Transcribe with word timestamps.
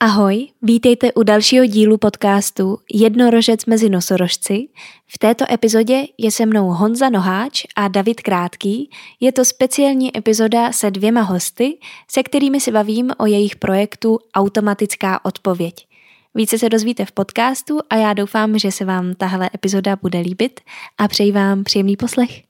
Ahoj, 0.00 0.48
vítejte 0.62 1.12
u 1.12 1.22
dalšího 1.22 1.66
dílu 1.66 1.98
podcastu 1.98 2.78
Jednorožec 2.94 3.66
mezi 3.66 3.88
nosorožci. 3.88 4.68
V 5.06 5.18
této 5.18 5.52
epizodě 5.52 6.04
je 6.18 6.30
se 6.30 6.46
mnou 6.46 6.68
Honza 6.68 7.08
Noháč 7.08 7.64
a 7.76 7.88
David 7.88 8.20
Krátký. 8.20 8.90
Je 9.20 9.32
to 9.32 9.44
speciální 9.44 10.16
epizoda 10.16 10.72
se 10.72 10.90
dvěma 10.90 11.20
hosty, 11.20 11.78
se 12.10 12.22
kterými 12.22 12.60
si 12.60 12.72
bavím 12.72 13.10
o 13.18 13.26
jejich 13.26 13.56
projektu 13.56 14.18
Automatická 14.34 15.24
odpověď. 15.24 15.86
Více 16.34 16.58
se 16.58 16.68
dozvíte 16.68 17.04
v 17.04 17.12
podcastu 17.12 17.78
a 17.90 17.96
já 17.96 18.12
doufám, 18.12 18.58
že 18.58 18.72
se 18.72 18.84
vám 18.84 19.14
tahle 19.14 19.50
epizoda 19.54 19.96
bude 20.02 20.18
líbit 20.18 20.60
a 20.98 21.08
přeji 21.08 21.32
vám 21.32 21.64
příjemný 21.64 21.96
poslech. 21.96 22.42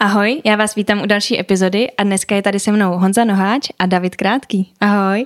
Ahoj, 0.00 0.42
já 0.44 0.56
vás 0.56 0.74
vítám 0.74 1.02
u 1.02 1.06
další 1.06 1.40
epizody 1.40 1.90
a 1.90 2.02
dneska 2.02 2.36
je 2.36 2.42
tady 2.42 2.60
se 2.60 2.72
mnou 2.72 2.98
Honza 2.98 3.24
Noháč 3.24 3.68
a 3.78 3.86
David 3.86 4.16
Krátký. 4.16 4.72
Ahoj. 4.80 5.24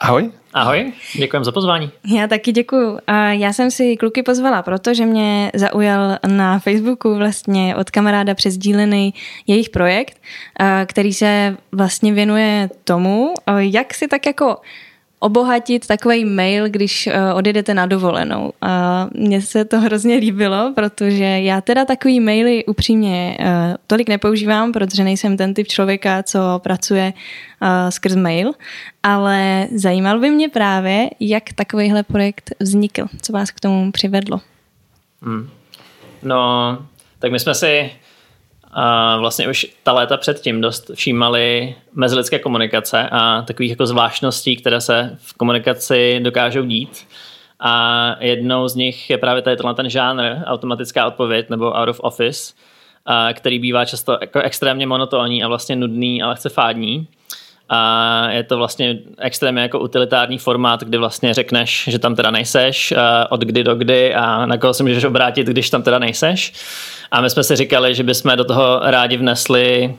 Ahoj. 0.00 0.30
Ahoj, 0.54 0.92
děkujem 1.18 1.44
za 1.44 1.52
pozvání. 1.52 1.90
Já 2.06 2.26
taky 2.26 2.52
děkuju. 2.52 2.98
Já 3.30 3.52
jsem 3.52 3.70
si 3.70 3.96
kluky 3.96 4.22
pozvala, 4.22 4.62
protože 4.62 5.06
mě 5.06 5.50
zaujal 5.54 6.18
na 6.26 6.58
Facebooku 6.58 7.14
vlastně 7.14 7.76
od 7.76 7.90
kamaráda 7.90 8.34
přesdílený 8.34 9.14
jejich 9.46 9.70
projekt, 9.70 10.20
který 10.86 11.12
se 11.12 11.56
vlastně 11.72 12.12
věnuje 12.12 12.70
tomu, 12.84 13.34
jak 13.58 13.94
si 13.94 14.08
tak 14.08 14.26
jako 14.26 14.56
obohatit 15.20 15.86
takový 15.86 16.24
mail, 16.24 16.68
když 16.68 17.06
uh, 17.06 17.38
odjedete 17.38 17.74
na 17.74 17.86
dovolenou. 17.86 18.52
A 18.60 19.06
mně 19.12 19.42
se 19.42 19.64
to 19.64 19.80
hrozně 19.80 20.16
líbilo, 20.16 20.72
protože 20.74 21.24
já 21.24 21.60
teda 21.60 21.84
takový 21.84 22.20
maily 22.20 22.64
upřímně 22.64 23.36
uh, 23.40 23.46
tolik 23.86 24.08
nepoužívám, 24.08 24.72
protože 24.72 25.04
nejsem 25.04 25.36
ten 25.36 25.54
typ 25.54 25.66
člověka, 25.66 26.22
co 26.22 26.60
pracuje 26.62 27.12
uh, 27.62 27.68
skrz 27.90 28.16
mail, 28.16 28.52
ale 29.02 29.68
zajímal 29.74 30.20
by 30.20 30.30
mě 30.30 30.48
právě, 30.48 31.10
jak 31.20 31.52
takovýhle 31.54 32.02
projekt 32.02 32.50
vznikl, 32.60 33.06
co 33.22 33.32
vás 33.32 33.50
k 33.50 33.60
tomu 33.60 33.92
přivedlo. 33.92 34.40
Hmm. 35.22 35.48
No, 36.22 36.78
tak 37.18 37.32
my 37.32 37.38
jsme 37.38 37.54
si 37.54 37.90
a 38.72 39.16
vlastně 39.16 39.48
už 39.48 39.66
ta 39.82 39.92
léta 39.92 40.16
předtím 40.16 40.60
dost 40.60 40.90
všímali 40.94 41.74
mezilidské 41.94 42.38
komunikace 42.38 43.08
a 43.12 43.42
takových 43.42 43.70
jako 43.70 43.86
zvláštností, 43.86 44.56
které 44.56 44.80
se 44.80 45.16
v 45.20 45.34
komunikaci 45.34 46.20
dokážou 46.22 46.62
dít. 46.62 47.06
A 47.60 48.16
jednou 48.20 48.68
z 48.68 48.74
nich 48.74 49.10
je 49.10 49.18
právě 49.18 49.42
tady 49.42 49.56
ten 49.76 49.90
žánr, 49.90 50.22
automatická 50.44 51.06
odpověď 51.06 51.50
nebo 51.50 51.72
out 51.72 51.88
of 51.88 52.00
office, 52.00 52.54
který 53.32 53.58
bývá 53.58 53.84
často 53.84 54.18
jako 54.20 54.40
extrémně 54.40 54.86
monotónní 54.86 55.44
a 55.44 55.48
vlastně 55.48 55.76
nudný 55.76 56.22
a 56.22 56.28
lehce 56.28 56.48
fádní. 56.48 57.08
A 57.72 58.30
je 58.30 58.42
to 58.44 58.56
vlastně 58.56 58.98
extrémně 59.18 59.62
jako 59.62 59.78
utilitární 59.78 60.38
formát, 60.38 60.84
kdy 60.84 60.98
vlastně 60.98 61.34
řekneš, 61.34 61.88
že 61.88 61.98
tam 61.98 62.14
teda 62.14 62.30
nejseš, 62.30 62.94
od 63.30 63.40
kdy 63.40 63.64
do 63.64 63.74
kdy 63.74 64.14
a 64.14 64.46
na 64.46 64.58
koho 64.58 64.74
se 64.74 64.82
můžeš 64.82 65.04
obrátit, 65.04 65.46
když 65.46 65.70
tam 65.70 65.82
teda 65.82 65.98
nejseš. 65.98 66.52
A 67.10 67.20
my 67.20 67.30
jsme 67.30 67.44
si 67.44 67.56
říkali, 67.56 67.94
že 67.94 68.02
bychom 68.02 68.36
do 68.36 68.44
toho 68.44 68.80
rádi 68.82 69.16
vnesli 69.16 69.94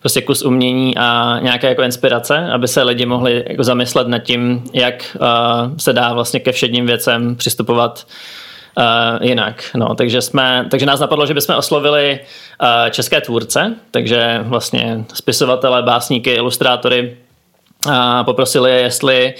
prostě 0.00 0.22
kus 0.22 0.42
umění 0.42 0.96
a 0.96 1.38
nějaké 1.42 1.68
jako 1.68 1.82
inspirace, 1.82 2.50
aby 2.52 2.68
se 2.68 2.82
lidi 2.82 3.06
mohli 3.06 3.44
jako 3.48 3.64
zamyslet 3.64 4.08
nad 4.08 4.18
tím, 4.18 4.64
jak 4.72 5.16
uh, 5.20 5.76
se 5.76 5.92
dá 5.92 6.12
vlastně 6.12 6.40
ke 6.40 6.52
všedním 6.52 6.86
věcem 6.86 7.36
přistupovat 7.36 8.06
uh, 8.76 9.26
jinak. 9.26 9.70
No, 9.74 9.94
takže, 9.94 10.22
jsme, 10.22 10.66
takže 10.70 10.86
nás 10.86 11.00
napadlo, 11.00 11.26
že 11.26 11.34
bychom 11.34 11.56
oslovili 11.56 12.20
uh, 12.62 12.90
české 12.90 13.20
tvůrce, 13.20 13.74
takže 13.90 14.40
vlastně 14.42 15.04
spisovatele, 15.14 15.82
básníky, 15.82 16.30
ilustrátory, 16.30 17.16
a 17.90 18.24
poprosili 18.24 18.70
je, 18.70 18.80
jestli 18.80 19.34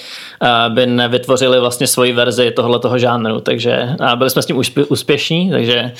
by 0.68 0.86
nevytvořili 0.86 1.60
vlastně 1.60 1.86
svoji 1.86 2.12
verzi 2.12 2.50
tohle 2.50 2.78
toho 2.78 2.98
žánru, 2.98 3.40
takže 3.40 3.88
a 4.00 4.16
byli 4.16 4.30
jsme 4.30 4.42
s 4.42 4.46
tím 4.46 4.62
úspěšní, 4.88 5.50
takže 5.50 5.92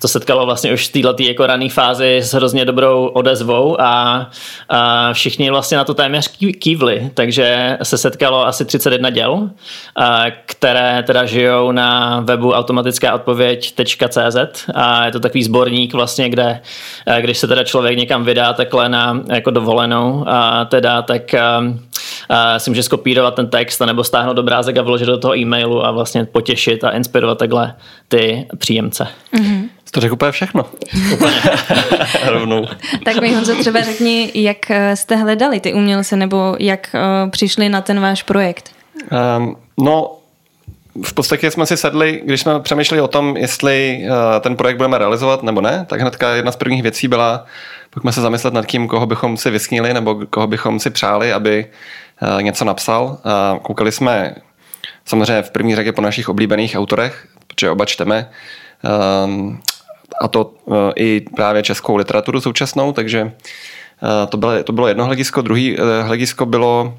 to 0.00 0.08
setkalo 0.08 0.46
vlastně 0.46 0.72
už 0.72 0.88
v 0.88 0.92
této 0.92 1.22
jako 1.22 1.46
rané 1.46 1.68
fázi 1.68 2.16
s 2.16 2.34
hrozně 2.34 2.64
dobrou 2.64 3.06
odezvou 3.06 3.80
a, 3.80 4.26
a 4.68 5.12
všichni 5.12 5.50
vlastně 5.50 5.76
na 5.76 5.84
to 5.84 5.94
téměř 5.94 6.36
kývli, 6.58 7.10
takže 7.14 7.78
se 7.82 7.98
setkalo 7.98 8.46
asi 8.46 8.64
31 8.64 9.10
děl, 9.10 9.50
a, 9.96 10.24
které 10.46 11.02
teda 11.06 11.24
žijou 11.24 11.72
na 11.72 12.20
webu 12.20 12.52
automatická 12.52 13.14
odpověď.cz 13.14 14.66
a 14.74 15.06
je 15.06 15.12
to 15.12 15.20
takový 15.20 15.42
sborník 15.42 15.94
vlastně, 15.94 16.30
kde 16.30 16.60
když 17.20 17.38
se 17.38 17.46
teda 17.46 17.64
člověk 17.64 17.98
někam 17.98 18.24
vydá 18.24 18.52
takhle 18.52 18.88
na 18.88 19.22
jako 19.32 19.50
dovolenou 19.50 20.24
a 20.26 20.64
teda 20.64 21.02
tak 21.02 21.34
si 22.58 22.70
může 22.70 22.82
skopírovat 22.82 23.34
ten 23.34 23.48
text 23.48 23.80
nebo 23.80 24.04
stáhnout 24.04 24.38
obrázek 24.38 24.76
a 24.76 24.82
vložit 24.82 25.06
do 25.06 25.18
toho 25.18 25.36
e-mailu 25.36 25.86
a 25.86 25.90
vlastně 25.90 26.24
potěšit 26.24 26.84
a 26.84 26.90
inspirovat 26.90 27.38
takhle 27.38 27.74
ty 28.08 28.46
příjemce. 28.58 29.08
Mm-hmm. 29.34 29.68
To 29.90 30.00
řekl 30.00 30.14
úplně 30.14 30.32
všechno. 30.32 30.64
Úplně. 31.12 31.34
Rovnou. 32.26 32.66
tak 33.04 33.20
mi 33.20 33.34
Honzo 33.34 33.54
třeba 33.54 33.80
řekni, 33.80 34.30
jak 34.34 34.70
eh, 34.70 34.96
jste 34.96 35.16
hledali 35.16 35.60
ty 35.60 35.74
umělce 35.74 36.16
nebo 36.16 36.56
jak 36.58 36.90
uh, 36.94 37.30
přišli 37.30 37.68
na 37.68 37.80
ten 37.80 38.00
váš 38.00 38.22
projekt? 38.22 38.70
Um, 39.38 39.56
no, 39.80 40.18
v 41.04 41.12
podstatě 41.12 41.50
jsme 41.50 41.66
si 41.66 41.76
sedli, 41.76 42.22
když 42.24 42.40
jsme 42.40 42.60
přemýšleli 42.60 43.00
o 43.00 43.08
tom, 43.08 43.36
jestli 43.36 44.00
uh, 44.02 44.40
ten 44.40 44.56
projekt 44.56 44.76
budeme 44.76 44.98
realizovat 44.98 45.42
nebo 45.42 45.60
ne, 45.60 45.86
tak 45.88 46.00
hnedka 46.00 46.34
jedna 46.34 46.52
z 46.52 46.56
prvních 46.56 46.82
věcí 46.82 47.08
byla, 47.08 47.44
pojďme 47.90 48.12
se 48.12 48.20
zamyslet 48.20 48.54
nad 48.54 48.66
tím, 48.66 48.88
koho 48.88 49.06
bychom 49.06 49.36
si 49.36 49.50
vysnili 49.50 49.94
nebo 49.94 50.20
koho 50.30 50.46
bychom 50.46 50.80
si 50.80 50.90
přáli, 50.90 51.32
aby 51.32 51.66
něco 52.40 52.64
napsal. 52.64 53.04
Uh, 53.04 53.58
koukali 53.58 53.92
jsme 53.92 54.34
samozřejmě 55.04 55.42
v 55.42 55.50
první 55.50 55.76
řadě 55.76 55.92
po 55.92 56.00
našich 56.00 56.28
oblíbených 56.28 56.76
autorech, 56.76 57.28
protože 57.46 57.70
oba 57.70 57.84
čteme, 57.84 58.30
uh, 58.84 59.54
a 60.22 60.28
to 60.28 60.54
i 60.96 61.20
právě 61.36 61.62
českou 61.62 61.96
literaturu 61.96 62.40
současnou, 62.40 62.92
takže 62.92 63.32
to, 64.28 64.36
bylo, 64.36 64.62
to 64.62 64.72
bylo 64.72 64.88
jedno 64.88 65.04
hledisko. 65.04 65.42
Druhý 65.42 65.78
uh, 65.78 65.84
hledisko 66.02 66.46
bylo, 66.46 66.98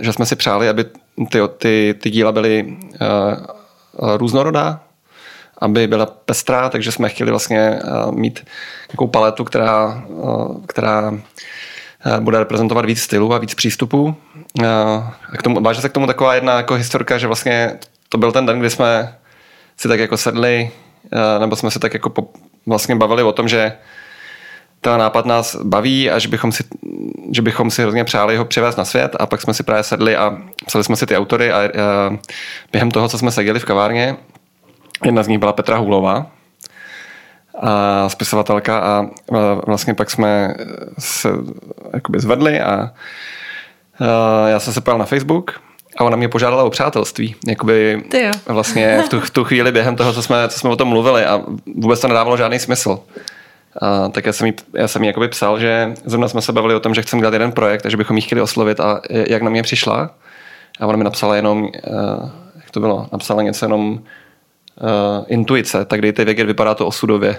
že 0.00 0.12
jsme 0.12 0.26
si 0.26 0.36
přáli, 0.36 0.68
aby 0.68 0.84
ty, 1.30 1.38
ty, 1.58 1.94
ty 2.00 2.10
díla 2.10 2.32
byly 2.32 2.76
různorodá, 4.16 4.80
aby 5.58 5.86
byla 5.86 6.06
pestrá, 6.06 6.68
takže 6.68 6.92
jsme 6.92 7.08
chtěli 7.08 7.30
vlastně 7.30 7.80
mít 8.10 8.46
nějakou 8.92 9.06
paletu, 9.06 9.44
která, 9.44 10.04
která 10.66 11.14
bude 12.20 12.38
reprezentovat 12.38 12.84
víc 12.84 13.00
stylů 13.00 13.34
a 13.34 13.38
víc 13.38 13.54
přístupů. 13.54 14.16
A 15.32 15.36
k 15.38 15.42
tomu, 15.42 15.60
váže 15.60 15.80
se 15.80 15.88
k 15.88 15.92
tomu 15.92 16.06
taková 16.06 16.34
jedna 16.34 16.56
jako 16.56 16.74
historka, 16.74 17.18
že 17.18 17.26
vlastně 17.26 17.78
to 18.08 18.18
byl 18.18 18.32
ten 18.32 18.46
den, 18.46 18.60
kdy 18.60 18.70
jsme 18.70 19.16
si 19.76 19.88
tak 19.88 20.00
jako 20.00 20.16
sedli, 20.16 20.70
nebo 21.38 21.56
jsme 21.56 21.70
se 21.70 21.78
tak 21.78 21.94
jako 21.94 22.10
po, 22.10 22.28
vlastně 22.66 22.96
bavili 22.96 23.22
o 23.22 23.32
tom, 23.32 23.48
že 23.48 23.72
ten 24.80 24.98
nápad 24.98 25.26
nás 25.26 25.56
baví 25.56 26.10
a 26.10 26.18
že 26.18 26.28
bychom 26.28 26.52
si, 26.52 26.64
že 27.32 27.42
bychom 27.42 27.70
si 27.70 27.82
hrozně 27.82 28.04
přáli 28.04 28.36
ho 28.36 28.44
přivést 28.44 28.76
na 28.76 28.84
svět 28.84 29.16
a 29.18 29.26
pak 29.26 29.42
jsme 29.42 29.54
si 29.54 29.62
právě 29.62 29.82
sedli 29.82 30.16
a 30.16 30.38
psali 30.66 30.84
jsme 30.84 30.96
si 30.96 31.06
ty 31.06 31.16
autory 31.16 31.52
a, 31.52 31.58
a 31.58 31.68
během 32.72 32.90
toho, 32.90 33.08
co 33.08 33.18
jsme 33.18 33.30
seděli 33.30 33.60
v 33.60 33.64
kavárně, 33.64 34.16
jedna 35.04 35.22
z 35.22 35.28
nich 35.28 35.38
byla 35.38 35.52
Petra 35.52 35.76
Hůlová, 35.76 36.26
a 37.60 38.08
spisovatelka 38.08 38.78
a 38.78 39.06
vlastně 39.66 39.94
pak 39.94 40.10
jsme 40.10 40.54
se 40.98 41.28
jakoby 41.92 42.20
zvedli 42.20 42.60
a, 42.60 42.90
já 44.46 44.60
jsem 44.60 44.72
se 44.72 44.80
pojal 44.80 44.98
na 44.98 45.04
Facebook 45.04 45.60
a 45.96 46.04
ona 46.04 46.16
mě 46.16 46.28
požádala 46.28 46.64
o 46.64 46.70
přátelství. 46.70 47.34
Jakoby 47.46 48.02
vlastně 48.46 49.02
v 49.06 49.08
tu, 49.08 49.20
v 49.20 49.30
tu 49.30 49.44
chvíli 49.44 49.72
během 49.72 49.96
toho, 49.96 50.12
co 50.12 50.22
jsme, 50.22 50.48
co 50.48 50.58
jsme 50.58 50.70
o 50.70 50.76
tom 50.76 50.88
mluvili 50.88 51.24
a 51.24 51.40
vůbec 51.76 52.00
to 52.00 52.08
nedávalo 52.08 52.36
žádný 52.36 52.58
smysl. 52.58 52.98
A, 53.82 54.08
tak 54.08 54.26
já 54.26 54.32
jsem 54.32 54.46
jí, 54.46 54.54
já 54.74 54.88
jsem 54.88 55.02
jí 55.02 55.06
jakoby 55.06 55.28
psal, 55.28 55.60
že 55.60 55.94
zrovna 56.04 56.28
jsme 56.28 56.42
se 56.42 56.52
bavili 56.52 56.74
o 56.74 56.80
tom, 56.80 56.94
že 56.94 57.02
chceme 57.02 57.20
dělat 57.20 57.32
jeden 57.32 57.52
projekt 57.52 57.86
a 57.86 57.88
že 57.88 57.96
bychom 57.96 58.16
jí 58.16 58.22
chtěli 58.22 58.40
oslovit 58.40 58.80
a 58.80 59.00
jak 59.10 59.42
na 59.42 59.50
mě 59.50 59.62
přišla. 59.62 60.10
A 60.80 60.86
ona 60.86 60.96
mi 60.96 61.04
napsala 61.04 61.36
jenom, 61.36 61.62
uh, 61.62 61.70
jak 62.56 62.70
to 62.70 62.80
bylo, 62.80 63.08
napsala 63.12 63.42
něco 63.42 63.64
jenom 63.64 64.00
uh, 64.80 65.24
intuice, 65.28 65.84
tak 65.84 66.00
dejte 66.00 66.24
vědět, 66.24 66.44
vypadá 66.44 66.74
to 66.74 66.86
osudově. 66.86 67.36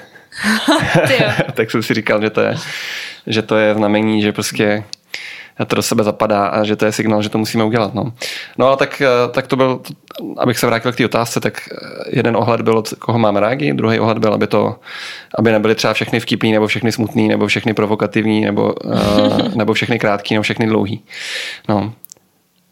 tak 1.53 1.71
jsem 1.71 1.83
si 1.83 1.93
říkal, 1.93 2.21
že 2.21 2.29
to 2.29 2.41
je, 2.41 2.55
že 3.27 3.41
to 3.41 3.57
je 3.57 3.73
znamení, 3.73 4.21
že 4.21 4.31
prostě 4.31 4.83
to 5.65 5.75
do 5.75 5.81
sebe 5.81 6.03
zapadá 6.03 6.47
a 6.47 6.63
že 6.63 6.75
to 6.75 6.85
je 6.85 6.91
signál, 6.91 7.21
že 7.21 7.29
to 7.29 7.37
musíme 7.37 7.63
udělat. 7.63 7.93
No, 7.93 8.13
no 8.57 8.67
ale 8.67 8.77
tak, 8.77 9.01
eh, 9.01 9.07
tak 9.31 9.47
to 9.47 9.55
byl, 9.55 9.81
abych 10.37 10.59
se 10.59 10.67
vrátil 10.67 10.91
k 10.91 10.95
té 10.95 11.05
otázce, 11.05 11.39
tak 11.39 11.69
eh, 11.71 11.75
jeden 12.09 12.37
ohled 12.37 12.61
byl, 12.61 12.83
koho 12.99 13.19
máme 13.19 13.39
rádi, 13.39 13.73
druhý 13.73 13.99
ohled 13.99 14.17
byl, 14.17 14.33
aby 14.33 14.47
to, 14.47 14.75
aby 15.37 15.51
nebyly 15.51 15.75
třeba 15.75 15.93
všechny 15.93 16.19
vtipný, 16.19 16.51
nebo 16.51 16.67
všechny 16.67 16.91
smutný, 16.91 17.27
nebo 17.27 17.47
všechny 17.47 17.73
provokativní, 17.73 18.41
nebo, 18.41 18.75
nebo 19.55 19.73
všechny 19.73 19.99
krátký, 19.99 20.33
nebo 20.33 20.43
všechny 20.43 20.67
dlouhý. 20.67 21.03
No. 21.69 21.93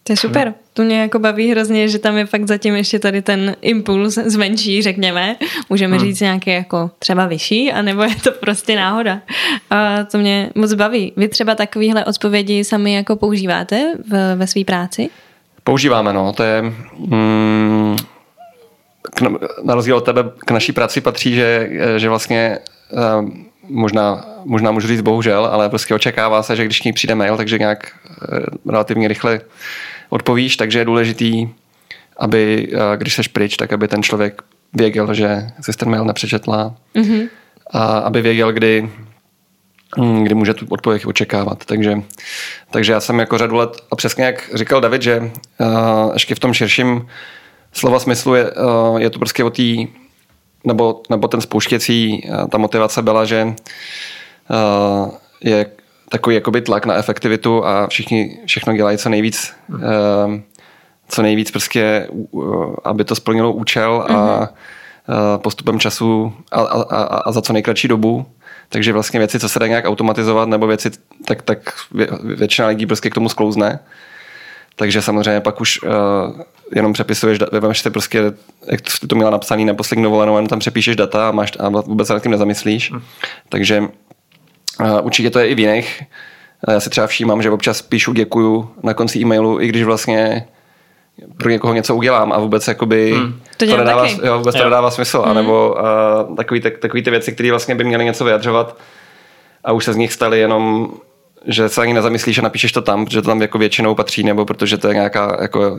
To 0.07 0.13
je 0.13 0.17
super. 0.17 0.53
to 0.73 0.83
mě 0.83 1.01
jako 1.01 1.19
baví 1.19 1.51
hrozně, 1.51 1.87
že 1.87 1.99
tam 1.99 2.17
je 2.17 2.25
fakt 2.25 2.47
zatím 2.47 2.75
ještě 2.75 2.99
tady 2.99 3.21
ten 3.21 3.55
impuls 3.61 4.13
zvenčí, 4.13 4.81
řekněme. 4.81 5.35
Můžeme 5.69 5.97
hmm. 5.97 6.05
říct 6.05 6.19
nějaký 6.19 6.49
jako 6.49 6.91
třeba 6.99 7.27
vyšší, 7.27 7.71
anebo 7.71 8.03
je 8.03 8.15
to 8.23 8.31
prostě 8.31 8.75
náhoda. 8.75 9.19
A 9.69 10.03
to 10.03 10.17
mě 10.17 10.49
moc 10.55 10.73
baví. 10.73 11.13
Vy 11.17 11.27
třeba 11.27 11.55
takovýhle 11.55 12.05
odpovědi 12.05 12.63
sami 12.63 12.93
jako 12.93 13.15
používáte 13.15 13.93
v, 14.09 14.35
ve 14.35 14.47
své 14.47 14.63
práci? 14.63 15.09
Používáme, 15.63 16.13
no. 16.13 16.33
To 16.33 16.43
je... 16.43 16.61
Mm, 16.97 17.95
k, 19.01 19.21
na 19.63 19.75
rozdíl 19.75 19.97
od 19.97 20.05
tebe 20.05 20.23
k 20.37 20.51
naší 20.51 20.71
práci 20.71 21.01
patří, 21.01 21.35
že, 21.35 21.69
že 21.97 22.09
vlastně 22.09 22.57
uh, 22.91 23.29
možná, 23.69 24.25
možná 24.45 24.71
můžu 24.71 24.87
říct 24.87 25.01
bohužel, 25.01 25.45
ale 25.45 25.69
prostě 25.69 25.95
očekává 25.95 26.43
se, 26.43 26.55
že 26.55 26.65
když 26.65 26.79
k 26.79 26.85
ní 26.85 26.93
přijde 26.93 27.15
mail, 27.15 27.37
takže 27.37 27.59
nějak 27.59 27.91
uh, 28.31 28.39
relativně 28.71 29.07
rychle 29.07 29.41
odpovíš, 30.09 30.57
takže 30.57 30.79
je 30.79 30.85
důležitý, 30.85 31.47
aby, 32.17 32.67
uh, 32.73 32.79
když 32.97 33.15
seš 33.15 33.27
pryč, 33.27 33.57
tak 33.57 33.73
aby 33.73 33.87
ten 33.87 34.03
člověk 34.03 34.41
věděl, 34.73 35.13
že 35.13 35.47
jsi 35.61 35.71
ten 35.71 35.89
mail 35.89 36.05
nepřečetla 36.05 36.75
mm-hmm. 36.95 37.29
a 37.71 37.97
aby 37.97 38.21
věděl, 38.21 38.53
kdy, 38.53 38.89
hm, 39.99 40.23
kdy 40.23 40.35
může 40.35 40.53
tu 40.53 40.65
odpověď 40.69 41.05
očekávat. 41.05 41.65
Takže, 41.65 42.01
takže 42.71 42.93
já 42.93 42.99
jsem 42.99 43.19
jako 43.19 43.37
řadu 43.37 43.55
let, 43.55 43.69
a 43.91 43.95
přesně 43.95 44.25
jak 44.25 44.49
říkal 44.53 44.81
David, 44.81 45.01
že 45.01 45.19
uh, 45.19 46.13
ještě 46.13 46.35
v 46.35 46.39
tom 46.39 46.53
širším 46.53 47.07
slova 47.73 47.99
smyslu 47.99 48.35
je, 48.35 48.51
uh, 48.51 48.97
je 48.97 49.09
to 49.09 49.19
prostě 49.19 49.43
o 49.43 49.49
té, 49.49 49.63
nebo, 50.63 51.01
nebo 51.09 51.27
ten 51.27 51.41
spouštěcí, 51.41 52.29
uh, 52.29 52.47
ta 52.47 52.57
motivace 52.57 53.01
byla, 53.01 53.25
že 53.25 53.43
uh, 53.43 55.11
je 55.41 55.65
takový 56.09 56.35
jakoby 56.35 56.61
tlak 56.61 56.85
na 56.85 56.95
efektivitu 56.95 57.65
a 57.65 57.87
všichni 57.87 58.39
všechno 58.45 58.73
dělají 58.73 58.97
co 58.97 59.09
nejvíc, 59.09 59.53
uh, 59.69 59.79
co 61.09 61.21
nejvíc 61.21 61.51
prostě, 61.51 62.07
uh, 62.09 62.75
aby 62.83 63.03
to 63.03 63.15
splnilo 63.15 63.53
účel 63.53 64.05
a 64.09 64.39
uh, 64.39 64.45
postupem 65.37 65.79
času 65.79 66.33
a, 66.51 66.61
a, 66.61 66.81
a, 66.81 67.03
a 67.03 67.31
za 67.31 67.41
co 67.41 67.53
nejkratší 67.53 67.87
dobu. 67.87 68.25
Takže 68.69 68.93
vlastně 68.93 69.19
věci, 69.19 69.39
co 69.39 69.49
se 69.49 69.59
dá 69.59 69.67
nějak 69.67 69.85
automatizovat, 69.85 70.49
nebo 70.49 70.67
věci, 70.67 70.91
tak, 71.25 71.41
tak 71.41 71.59
většina 72.23 72.67
lidí 72.67 72.85
prostě 72.85 73.09
k 73.09 73.13
tomu 73.13 73.29
sklouzne. 73.29 73.79
Takže 74.75 75.01
samozřejmě 75.01 75.41
pak 75.41 75.61
už 75.61 75.83
uh, 75.83 75.89
jenom 76.75 76.93
přepisuješ, 76.93 77.39
vemeš 77.51 77.79
si 77.79 77.89
prostě, 77.89 78.33
jak 78.71 78.89
jsi 78.89 79.07
to 79.07 79.15
měla 79.15 79.31
napsaný 79.31 79.65
na 79.65 79.73
poslední 79.73 80.03
dovolenou, 80.03 80.35
jenom 80.35 80.47
tam 80.47 80.59
přepíšeš 80.59 80.95
data 80.95 81.29
a, 81.29 81.31
máš, 81.31 81.51
a 81.59 81.69
vůbec 81.69 82.07
se 82.07 82.13
nad 82.13 82.23
tím 82.23 82.31
nezamyslíš. 82.31 82.91
Hmm. 82.91 83.01
Takže 83.49 83.83
uh, 84.79 85.05
určitě 85.05 85.29
to 85.29 85.39
je 85.39 85.47
i 85.47 85.55
v 85.55 85.59
jiných. 85.59 86.03
Já 86.67 86.79
si 86.79 86.89
třeba 86.89 87.07
všímám, 87.07 87.41
že 87.41 87.51
občas 87.51 87.81
píšu 87.81 88.13
děkuju 88.13 88.69
na 88.83 88.93
konci 88.93 89.19
e-mailu, 89.19 89.61
i 89.61 89.67
když 89.67 89.83
vlastně 89.83 90.47
pro 91.37 91.49
někoho 91.49 91.73
něco 91.73 91.95
udělám 91.95 92.33
a 92.33 92.39
vůbec 92.39 92.67
jakoby 92.67 93.13
hmm. 93.13 93.39
to, 93.57 93.67
to, 93.67 93.77
nedává, 93.77 94.07
jo, 94.23 94.37
vůbec 94.37 94.55
jo. 94.55 94.61
to 94.61 94.65
nedává 94.65 94.91
smysl. 94.91 95.21
Hmm. 95.21 95.31
A 95.31 95.33
nebo 95.33 95.75
uh, 96.29 96.35
takový, 96.35 96.61
tak, 96.61 96.77
takový 96.77 97.03
ty 97.03 97.09
věci, 97.09 97.31
které 97.31 97.49
vlastně 97.49 97.75
by 97.75 97.83
měly 97.83 98.05
něco 98.05 98.25
vyjadřovat 98.25 98.77
a 99.63 99.71
už 99.71 99.85
se 99.85 99.93
z 99.93 99.97
nich 99.97 100.13
staly 100.13 100.39
jenom 100.39 100.89
že 101.47 101.69
se 101.69 101.81
ani 101.81 101.93
nezamyslíš 101.93 102.37
a 102.37 102.41
napíšeš 102.41 102.71
to 102.71 102.81
tam, 102.81 103.05
protože 103.05 103.21
to 103.21 103.27
tam 103.27 103.41
jako 103.41 103.57
většinou 103.57 103.95
patří, 103.95 104.23
nebo 104.23 104.45
protože 104.45 104.77
to 104.77 104.87
je 104.87 104.93
nějaká 104.93 105.37
jako 105.41 105.71
uh, 105.71 105.77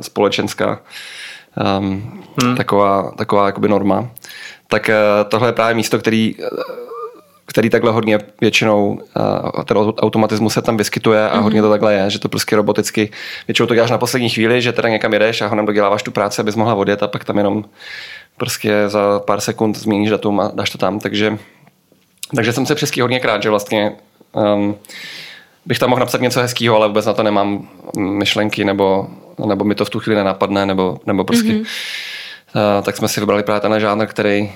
společenská 0.00 0.80
um, 1.78 2.22
hmm. 2.42 2.56
taková, 2.56 3.12
taková 3.16 3.46
jakoby 3.46 3.68
norma. 3.68 4.10
Tak 4.68 4.90
uh, 4.90 5.28
tohle 5.30 5.48
je 5.48 5.52
právě 5.52 5.74
místo, 5.74 5.98
který 5.98 6.34
který 7.56 7.70
takhle 7.70 7.92
hodně 7.92 8.18
většinou, 8.40 9.00
ten 9.64 9.76
automatismus 9.76 10.54
se 10.54 10.62
tam 10.62 10.76
vyskytuje 10.76 11.28
a 11.28 11.36
mm-hmm. 11.36 11.42
hodně 11.42 11.62
to 11.62 11.70
takhle 11.70 11.94
je, 11.94 12.10
že 12.10 12.18
to 12.18 12.28
prostě 12.28 12.56
roboticky, 12.56 13.10
většinou 13.48 13.66
to 13.66 13.74
děláš 13.74 13.90
na 13.90 13.98
poslední 13.98 14.28
chvíli, 14.28 14.62
že 14.62 14.72
teda 14.72 14.88
někam 14.88 15.12
jedeš 15.12 15.40
a 15.40 15.46
honem 15.46 15.66
doděláváš 15.66 16.02
tu 16.02 16.10
práci, 16.10 16.40
abys 16.40 16.56
mohla 16.56 16.74
odjet 16.74 17.02
a 17.02 17.08
pak 17.08 17.24
tam 17.24 17.36
jenom 17.38 17.64
prostě 18.36 18.84
za 18.86 19.20
pár 19.26 19.40
sekund 19.40 19.78
změníš 19.78 20.10
datum 20.10 20.40
a 20.40 20.50
dáš 20.54 20.70
to 20.70 20.78
tam, 20.78 21.00
takže 21.00 21.38
takže 22.34 22.52
jsem 22.52 22.66
se 22.66 22.74
přeský 22.74 23.00
hodně 23.00 23.20
krát, 23.20 23.42
že 23.42 23.50
vlastně 23.50 23.92
um, 24.32 24.76
bych 25.66 25.78
tam 25.78 25.90
mohl 25.90 26.00
napsat 26.00 26.20
něco 26.20 26.40
hezkého, 26.40 26.76
ale 26.76 26.88
vůbec 26.88 27.06
na 27.06 27.12
to 27.12 27.22
nemám 27.22 27.68
myšlenky, 27.98 28.64
nebo, 28.64 29.06
nebo 29.46 29.64
mi 29.64 29.74
to 29.74 29.84
v 29.84 29.90
tu 29.90 30.00
chvíli 30.00 30.16
nenapadne, 30.16 30.66
nebo, 30.66 30.98
nebo 31.06 31.24
prostě 31.24 31.52
mm-hmm. 31.52 31.66
Uh, 32.56 32.84
tak 32.84 32.96
jsme 32.96 33.08
si 33.08 33.20
vybrali 33.20 33.42
právě 33.42 33.60
ten 33.60 33.80
žánr, 33.80 34.06
který 34.06 34.42
uh, 34.42 34.50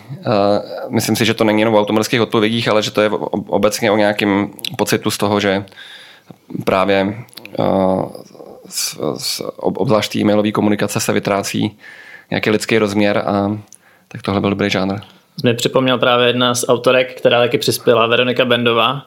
myslím 0.89 1.17
si, 1.17 1.25
že 1.25 1.35
to 1.35 1.45
není 1.45 1.61
jenom 1.61 1.75
o 1.75 1.81
automatických 1.81 2.21
odpovědích, 2.21 2.69
ale 2.69 2.83
že 2.83 2.91
to 2.91 3.01
je 3.01 3.11
obecně 3.47 3.91
o 3.91 3.97
nějakém 3.97 4.51
pocitu 4.79 5.11
z 5.11 5.19
toho, 5.19 5.41
že 5.41 5.65
právě 6.65 7.25
uh, 7.59 8.05
s, 8.69 9.43
obzvlášť 9.57 10.17
e-mailové 10.17 10.53
komunikace 10.53 11.01
se 11.01 11.13
vytrácí 11.13 11.79
nějaký 12.31 12.51
lidský 12.51 12.79
rozměr 12.79 13.19
a 13.19 13.59
tak 14.09 14.23
tohle 14.23 14.41
byl 14.41 14.51
dobrý 14.51 14.71
žánr. 14.71 15.01
Mě 15.43 15.55
připomněl 15.55 15.99
právě 15.99 16.27
jedna 16.27 16.55
z 16.55 16.69
autorek, 16.69 17.15
která 17.15 17.39
taky 17.39 17.59
přispěla, 17.59 18.07
Veronika 18.07 18.45
Bendová. 18.45 19.07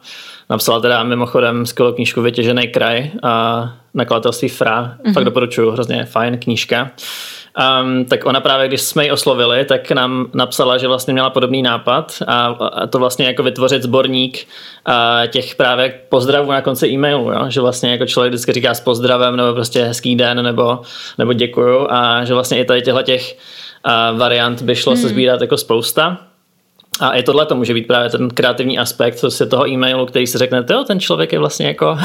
Napsala 0.49 0.79
teda 0.79 1.03
mimochodem 1.03 1.65
skvělou 1.65 1.93
knížku 1.93 2.21
Vytěžený 2.21 2.67
kraj 2.67 3.11
a 3.23 3.63
nakladatelství 3.93 4.49
Fra. 4.49 4.97
Mm-hmm. 5.05 5.13
Fakt 5.13 5.23
doporučuju, 5.23 5.71
hrozně 5.71 6.05
fajn 6.05 6.37
knížka. 6.37 6.91
Um, 7.81 8.05
tak 8.05 8.25
ona 8.25 8.39
právě, 8.39 8.67
když 8.67 8.81
jsme 8.81 9.03
ji 9.03 9.11
oslovili, 9.11 9.65
tak 9.65 9.91
nám 9.91 10.27
napsala, 10.33 10.77
že 10.77 10.87
vlastně 10.87 11.13
měla 11.13 11.29
podobný 11.29 11.61
nápad 11.61 12.13
a, 12.27 12.45
a 12.45 12.87
to 12.87 12.99
vlastně 12.99 13.25
jako 13.25 13.43
vytvořit 13.43 13.83
sborník 13.83 14.47
a 14.85 15.21
těch 15.27 15.55
právě 15.55 15.99
pozdravů 16.09 16.51
na 16.51 16.61
konci 16.61 16.87
e-mailu, 16.87 17.31
jo? 17.31 17.45
že 17.49 17.61
vlastně 17.61 17.91
jako 17.91 18.05
člověk 18.05 18.33
vždycky 18.33 18.51
říká 18.51 18.73
s 18.73 18.79
pozdravem 18.79 19.35
nebo 19.35 19.53
prostě 19.53 19.83
hezký 19.83 20.15
den 20.15 20.43
nebo, 20.43 20.81
nebo 21.17 21.33
děkuju 21.33 21.87
a 21.89 22.25
že 22.25 22.33
vlastně 22.33 22.59
i 22.59 22.65
tady 22.65 22.81
těchto 22.81 23.01
těch 23.01 23.37
variant 24.17 24.61
by 24.61 24.75
šlo 24.75 24.93
hmm. 24.93 25.01
se 25.01 25.09
sbírat 25.09 25.41
jako 25.41 25.57
spousta. 25.57 26.17
A 26.99 27.11
i 27.11 27.23
tohle 27.23 27.45
to 27.45 27.55
může 27.55 27.73
být 27.73 27.87
právě 27.87 28.09
ten 28.09 28.29
kreativní 28.29 28.79
aspekt 28.79 29.19
prostě 29.19 29.45
toho 29.45 29.69
e-mailu, 29.69 30.05
který 30.05 30.27
si 30.27 30.37
řekne, 30.37 30.65
jo, 30.69 30.83
ten 30.83 30.99
člověk 30.99 31.33
je 31.33 31.39
vlastně 31.39 31.67
jako, 31.67 31.97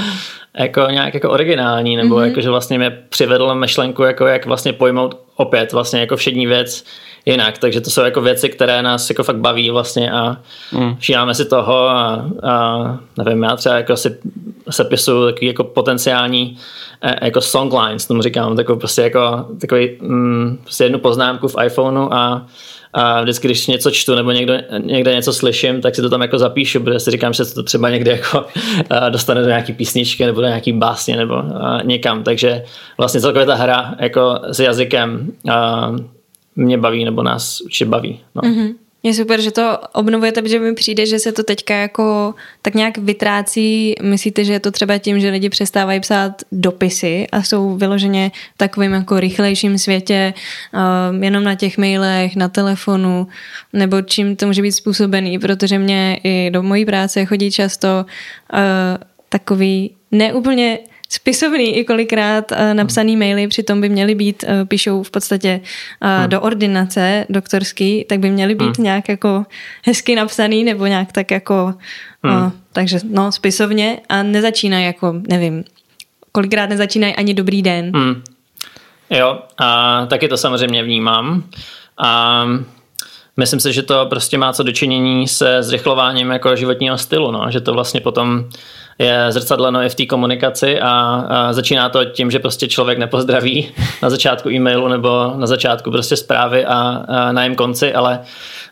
jako 0.58 0.80
nějak 0.90 1.14
jako 1.14 1.30
originální, 1.30 1.96
nebo 1.96 2.16
mm-hmm. 2.16 2.26
jako, 2.26 2.40
že 2.40 2.50
vlastně 2.50 2.78
mě 2.78 2.90
přivedl 3.08 3.54
myšlenku, 3.54 4.02
jako 4.02 4.26
jak 4.26 4.46
vlastně 4.46 4.72
pojmout 4.72 5.18
opět 5.36 5.72
vlastně 5.72 6.00
jako 6.00 6.16
všední 6.16 6.46
věc 6.46 6.84
jinak. 7.26 7.58
Takže 7.58 7.80
to 7.80 7.90
jsou 7.90 8.02
jako 8.02 8.20
věci, 8.20 8.48
které 8.48 8.82
nás 8.82 9.10
jako 9.10 9.22
fakt 9.22 9.36
baví 9.36 9.70
vlastně 9.70 10.12
a 10.12 10.36
mm. 10.72 10.96
všímáme 10.96 11.34
si 11.34 11.44
toho 11.44 11.88
a, 11.88 12.26
a 12.42 12.98
nevím, 13.18 13.42
já 13.42 13.56
třeba 13.56 13.76
jako 13.76 13.96
si 13.96 14.18
sepisuju 14.70 15.26
takový 15.26 15.46
jako 15.46 15.64
potenciální 15.64 16.58
e, 17.02 17.24
jako 17.24 17.40
songlines, 17.40 18.06
tomu 18.06 18.22
říkám, 18.22 18.56
takový 18.56 18.78
prostě 18.78 19.02
jako 19.02 19.46
takový, 19.60 19.98
mm, 20.00 20.58
prostě 20.62 20.84
jednu 20.84 20.98
poznámku 20.98 21.48
v 21.48 21.56
iPhoneu 21.64 22.08
a 22.12 22.46
a 22.92 23.22
vždycky, 23.22 23.48
když 23.48 23.66
něco 23.66 23.90
čtu 23.90 24.14
nebo 24.14 24.30
někde, 24.30 24.64
někde 24.78 25.14
něco 25.14 25.32
slyším, 25.32 25.80
tak 25.80 25.94
si 25.94 26.02
to 26.02 26.10
tam 26.10 26.22
jako 26.22 26.38
zapíšu, 26.38 26.80
protože 26.80 27.00
si 27.00 27.10
říkám, 27.10 27.32
že 27.32 27.44
se 27.44 27.54
to 27.54 27.62
třeba 27.62 27.90
někde 27.90 28.10
jako 28.10 28.46
dostane 29.10 29.40
do 29.40 29.46
nějaký 29.46 29.72
písničky 29.72 30.26
nebo 30.26 30.40
do 30.40 30.46
nějaký 30.46 30.72
básně 30.72 31.16
nebo 31.16 31.42
někam. 31.82 32.22
Takže 32.22 32.64
vlastně 32.98 33.20
celkově 33.20 33.46
ta 33.46 33.54
hra 33.54 33.94
jako 33.98 34.40
s 34.50 34.60
jazykem 34.60 35.32
mě 36.56 36.78
baví 36.78 37.04
nebo 37.04 37.22
nás 37.22 37.60
určitě 37.60 37.84
baví. 37.84 38.20
No. 38.34 38.42
Mm-hmm. 38.42 38.74
Je 39.02 39.14
super, 39.14 39.40
že 39.40 39.50
to 39.50 39.78
obnovujete, 39.92 40.42
protože 40.42 40.58
mi 40.58 40.74
přijde, 40.74 41.06
že 41.06 41.18
se 41.18 41.32
to 41.32 41.42
teďka 41.42 41.74
jako 41.74 42.34
tak 42.62 42.74
nějak 42.74 42.98
vytrácí. 42.98 43.94
Myslíte, 44.02 44.44
že 44.44 44.52
je 44.52 44.60
to 44.60 44.70
třeba 44.70 44.98
tím, 44.98 45.20
že 45.20 45.30
lidi 45.30 45.48
přestávají 45.48 46.00
psát 46.00 46.42
dopisy 46.52 47.26
a 47.32 47.42
jsou 47.42 47.76
vyloženě 47.76 48.30
v 48.54 48.58
takovým 48.58 48.92
jako 48.92 49.20
rychlejším 49.20 49.78
světě, 49.78 50.34
uh, 50.74 51.24
jenom 51.24 51.44
na 51.44 51.54
těch 51.54 51.78
mailech, 51.78 52.36
na 52.36 52.48
telefonu, 52.48 53.26
nebo 53.72 54.02
čím 54.02 54.36
to 54.36 54.46
může 54.46 54.62
být 54.62 54.72
způsobený, 54.72 55.38
protože 55.38 55.78
mě 55.78 56.20
i 56.24 56.50
do 56.50 56.62
mojí 56.62 56.84
práce 56.84 57.24
chodí 57.24 57.50
často 57.50 58.06
uh, 58.52 58.58
takový 59.28 59.90
neúplně 60.10 60.78
spisovný 61.12 61.76
i 61.76 61.84
kolikrát 61.84 62.52
uh, 62.52 62.58
napsaný 62.74 63.16
maily, 63.16 63.48
přitom 63.48 63.80
by 63.80 63.88
měly 63.88 64.14
být, 64.14 64.44
uh, 64.48 64.68
píšou 64.68 65.02
v 65.02 65.10
podstatě 65.10 65.60
uh, 66.02 66.08
hmm. 66.08 66.30
do 66.30 66.40
ordinace 66.40 67.26
doktorský, 67.28 68.04
tak 68.08 68.18
by 68.18 68.30
měly 68.30 68.54
být 68.54 68.76
hmm. 68.76 68.84
nějak 68.84 69.08
jako 69.08 69.46
hezky 69.86 70.16
napsaný 70.16 70.64
nebo 70.64 70.86
nějak 70.86 71.12
tak 71.12 71.30
jako, 71.30 71.74
hmm. 72.22 72.52
takže 72.72 72.98
no 73.04 73.32
spisovně 73.32 74.00
a 74.08 74.22
nezačínají 74.22 74.86
jako, 74.86 75.14
nevím, 75.28 75.64
kolikrát 76.32 76.68
nezačínají 76.68 77.16
ani 77.16 77.34
dobrý 77.34 77.62
den. 77.62 77.92
Hmm. 77.94 78.22
Jo, 79.10 79.38
a 79.58 80.06
taky 80.06 80.28
to 80.28 80.36
samozřejmě 80.36 80.82
vnímám. 80.82 81.42
A 81.98 82.44
myslím 83.36 83.60
si, 83.60 83.72
že 83.72 83.82
to 83.82 84.06
prostě 84.06 84.38
má 84.38 84.52
co 84.52 84.62
dočinění 84.62 85.28
se 85.28 85.62
zrychlováním 85.62 86.30
jako 86.30 86.56
životního 86.56 86.98
stylu, 86.98 87.30
no, 87.30 87.50
že 87.50 87.60
to 87.60 87.72
vlastně 87.72 88.00
potom 88.00 88.48
je 88.98 89.26
zrcadleno 89.28 89.82
i 89.82 89.88
v 89.88 89.94
té 89.94 90.06
komunikaci 90.06 90.80
a, 90.80 90.90
a 91.28 91.52
začíná 91.52 91.88
to 91.88 92.04
tím, 92.04 92.30
že 92.30 92.38
prostě 92.38 92.68
člověk 92.68 92.98
nepozdraví 92.98 93.68
na 94.02 94.10
začátku 94.10 94.50
e-mailu 94.50 94.88
nebo 94.88 95.32
na 95.36 95.46
začátku 95.46 95.90
prostě 95.90 96.16
zprávy 96.16 96.66
a, 96.66 97.04
a 97.08 97.32
na 97.32 97.42
jejím 97.42 97.56
konci, 97.56 97.94
ale 97.94 98.20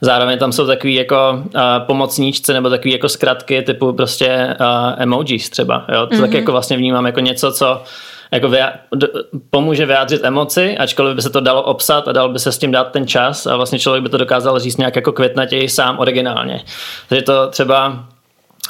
zároveň 0.01 0.39
tam 0.39 0.53
jsou 0.53 0.67
takový 0.67 0.95
jako 0.95 1.43
a, 1.55 1.81
pomocníčci 1.81 2.53
nebo 2.53 2.71
takový 2.71 2.93
jako 2.93 3.09
zkratky 3.09 3.63
typu 3.63 3.93
prostě 3.93 4.57
a, 4.59 4.95
emojis 4.99 5.51
třeba. 5.51 5.85
Jo? 5.93 6.07
To 6.07 6.15
mm-hmm. 6.15 6.21
tak 6.21 6.33
jako 6.33 6.53
vlastně 6.53 6.77
vnímám 6.77 7.07
jako 7.07 7.21
něco, 7.21 7.53
co 7.53 7.83
jako 8.33 8.49
d- 8.95 9.09
pomůže 9.51 9.87
vyjádřit 9.87 10.25
emoci, 10.25 10.79
ačkoliv 10.79 11.17
by 11.17 11.23
se 11.23 11.31
to 11.31 11.41
dalo 11.41 11.63
obsat 11.63 12.09
a 12.09 12.13
dal 12.13 12.29
by 12.29 12.39
se 12.39 12.53
s 12.53 12.59
tím 12.59 12.73
dát 12.73 12.91
ten 12.91 13.07
čas 13.07 13.47
a 13.47 13.57
vlastně 13.57 13.79
člověk 13.79 14.03
by 14.03 14.09
to 14.09 14.19
dokázal 14.19 14.59
říct 14.59 14.77
nějak 14.77 14.97
jako 14.97 15.13
květnatěji 15.13 15.69
sám 15.69 15.99
originálně. 15.99 16.61
Takže 17.09 17.23
to 17.23 17.49
třeba 17.49 18.05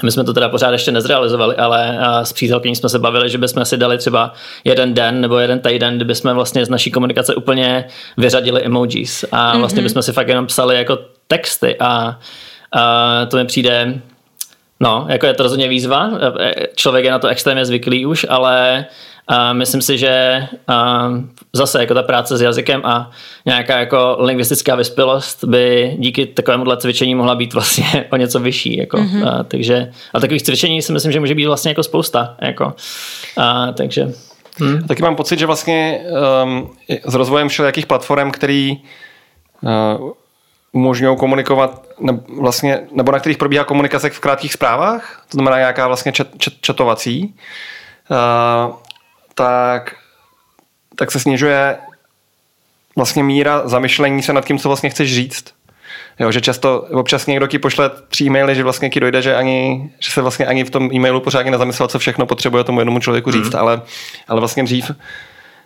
my 0.03 0.11
jsme 0.11 0.25
to 0.25 0.35
teda 0.35 0.49
pořád 0.49 0.71
ještě 0.71 0.93
nezrealizovali, 0.93 1.57
ale 1.57 1.99
s 2.23 2.33
přítelkyní 2.33 2.77
jsme 2.77 2.89
se 2.89 2.99
bavili, 2.99 3.31
že 3.31 3.39
bychom 3.39 3.65
si 3.65 3.77
dali 3.77 3.99
třeba 3.99 4.33
jeden 4.65 4.95
den 4.95 5.21
nebo 5.21 5.39
jeden 5.39 5.61
týden, 5.61 5.97
kdyby 5.97 6.15
jsme 6.15 6.35
vlastně 6.35 6.67
z 6.67 6.69
naší 6.69 6.91
komunikace 6.91 7.35
úplně 7.35 7.85
vyřadili 8.17 8.63
emojis 8.63 9.25
a 9.33 9.59
vlastně 9.59 9.81
mm-hmm. 9.81 9.85
bychom 9.85 10.03
si 10.03 10.13
fakt 10.13 10.29
jenom 10.29 10.47
psali 10.47 10.77
jako 10.77 10.99
texty 11.29 11.77
a, 11.81 12.19
a 12.73 13.27
to 13.27 13.37
mi 13.37 13.45
přijde 13.45 14.01
No, 14.81 15.07
jako 15.09 15.27
je 15.27 15.35
to 15.35 15.43
rozhodně 15.43 15.69
výzva. 15.69 16.11
Člověk 16.75 17.05
je 17.05 17.11
na 17.11 17.19
to 17.19 17.29
extrémně 17.29 17.65
zvyklý 17.65 18.07
už, 18.07 18.27
ale 18.29 18.87
a 19.29 19.53
myslím 19.53 19.83
si, 19.83 19.99
že 19.99 20.47
zase 21.53 21.81
jako 21.81 21.95
ta 21.95 22.03
práce 22.03 22.37
s 22.37 22.41
jazykem 22.41 22.81
a 22.85 23.11
nějaká 23.47 23.79
jako 23.79 24.17
lingvistická 24.21 24.75
vyspělost 24.75 25.45
by 25.45 25.95
díky 25.99 26.27
takovému 26.27 26.77
cvičení 26.77 27.15
mohla 27.15 27.35
být 27.35 27.55
vlastně 27.55 28.07
o 28.13 28.17
něco 28.17 28.41
vyšší. 28.41 28.77
Jako. 28.77 28.97
Mm-hmm. 28.97 29.29
A, 29.29 29.43
takže, 29.43 29.91
a 30.15 30.21
takových 30.21 30.43
cvičení 30.43 30.83
si 30.83 30.93
myslím, 30.93 31.13
že 31.13 31.21
může 31.21 31.35
být 31.35 31.47
vlastně 31.47 31.71
jako 31.71 31.83
spousta. 31.83 32.37
Jako. 32.41 32.75
A, 33.37 33.73
takže 33.73 34.13
Hmm. 34.61 34.83
Taky 34.83 35.03
mám 35.03 35.17
pocit, 35.17 35.39
že 35.39 35.47
vlastně 35.47 36.01
um, 36.45 36.71
s 37.05 37.15
rozvojem 37.15 37.49
všelijakých 37.49 37.87
platform, 37.87 38.31
který 38.31 38.77
uh, 39.63 40.11
umožňují 40.73 41.17
komunikovat, 41.17 41.87
ne, 42.01 42.21
vlastně, 42.41 42.81
nebo 42.93 43.13
na 43.13 43.19
kterých 43.19 43.39
probíhá 43.39 43.65
komunikace 43.65 44.11
v 44.11 44.21
krátkých 44.21 44.53
zprávách, 44.53 45.25
to 45.29 45.37
znamená 45.37 45.59
nějaká 45.59 45.87
vlastně 45.87 46.13
čet, 46.13 46.29
čet, 46.39 46.55
četovací, 46.61 47.35
uh, 48.11 48.75
tak, 49.35 49.95
tak 50.97 51.11
se 51.11 51.21
snižuje 51.21 51.79
vlastně 52.97 53.23
míra 53.23 53.69
zamyšlení 53.69 54.23
se 54.23 54.33
nad 54.33 54.45
tím, 54.45 54.59
co 54.59 54.69
vlastně 54.69 54.91
chceš 54.91 55.15
říct. 55.15 55.55
Jo, 56.19 56.33
že 56.33 56.41
často, 56.41 56.81
občas 56.81 57.27
někdo 57.27 57.47
ti 57.47 57.59
pošle 57.59 57.91
tři 58.09 58.25
e-maily, 58.25 58.55
že 58.55 58.63
vlastně 58.63 58.91
ti 58.91 59.01
dojde, 59.01 59.23
že, 59.23 59.37
ani, 59.37 59.91
že 59.99 60.11
se 60.11 60.23
vlastně 60.23 60.47
ani 60.47 60.65
v 60.65 60.71
tom 60.71 60.91
e-mailu 60.95 61.21
pořádně 61.21 61.51
nezamyslel, 61.51 61.89
co 61.89 61.99
všechno 61.99 62.27
potřebuje 62.27 62.65
tomu 62.65 62.81
jednomu 62.81 63.01
člověku 63.01 63.31
říct, 63.31 63.53
mm. 63.53 63.61
ale, 63.61 63.83
ale 64.29 64.41
vlastně 64.41 64.63
dřív 64.63 64.91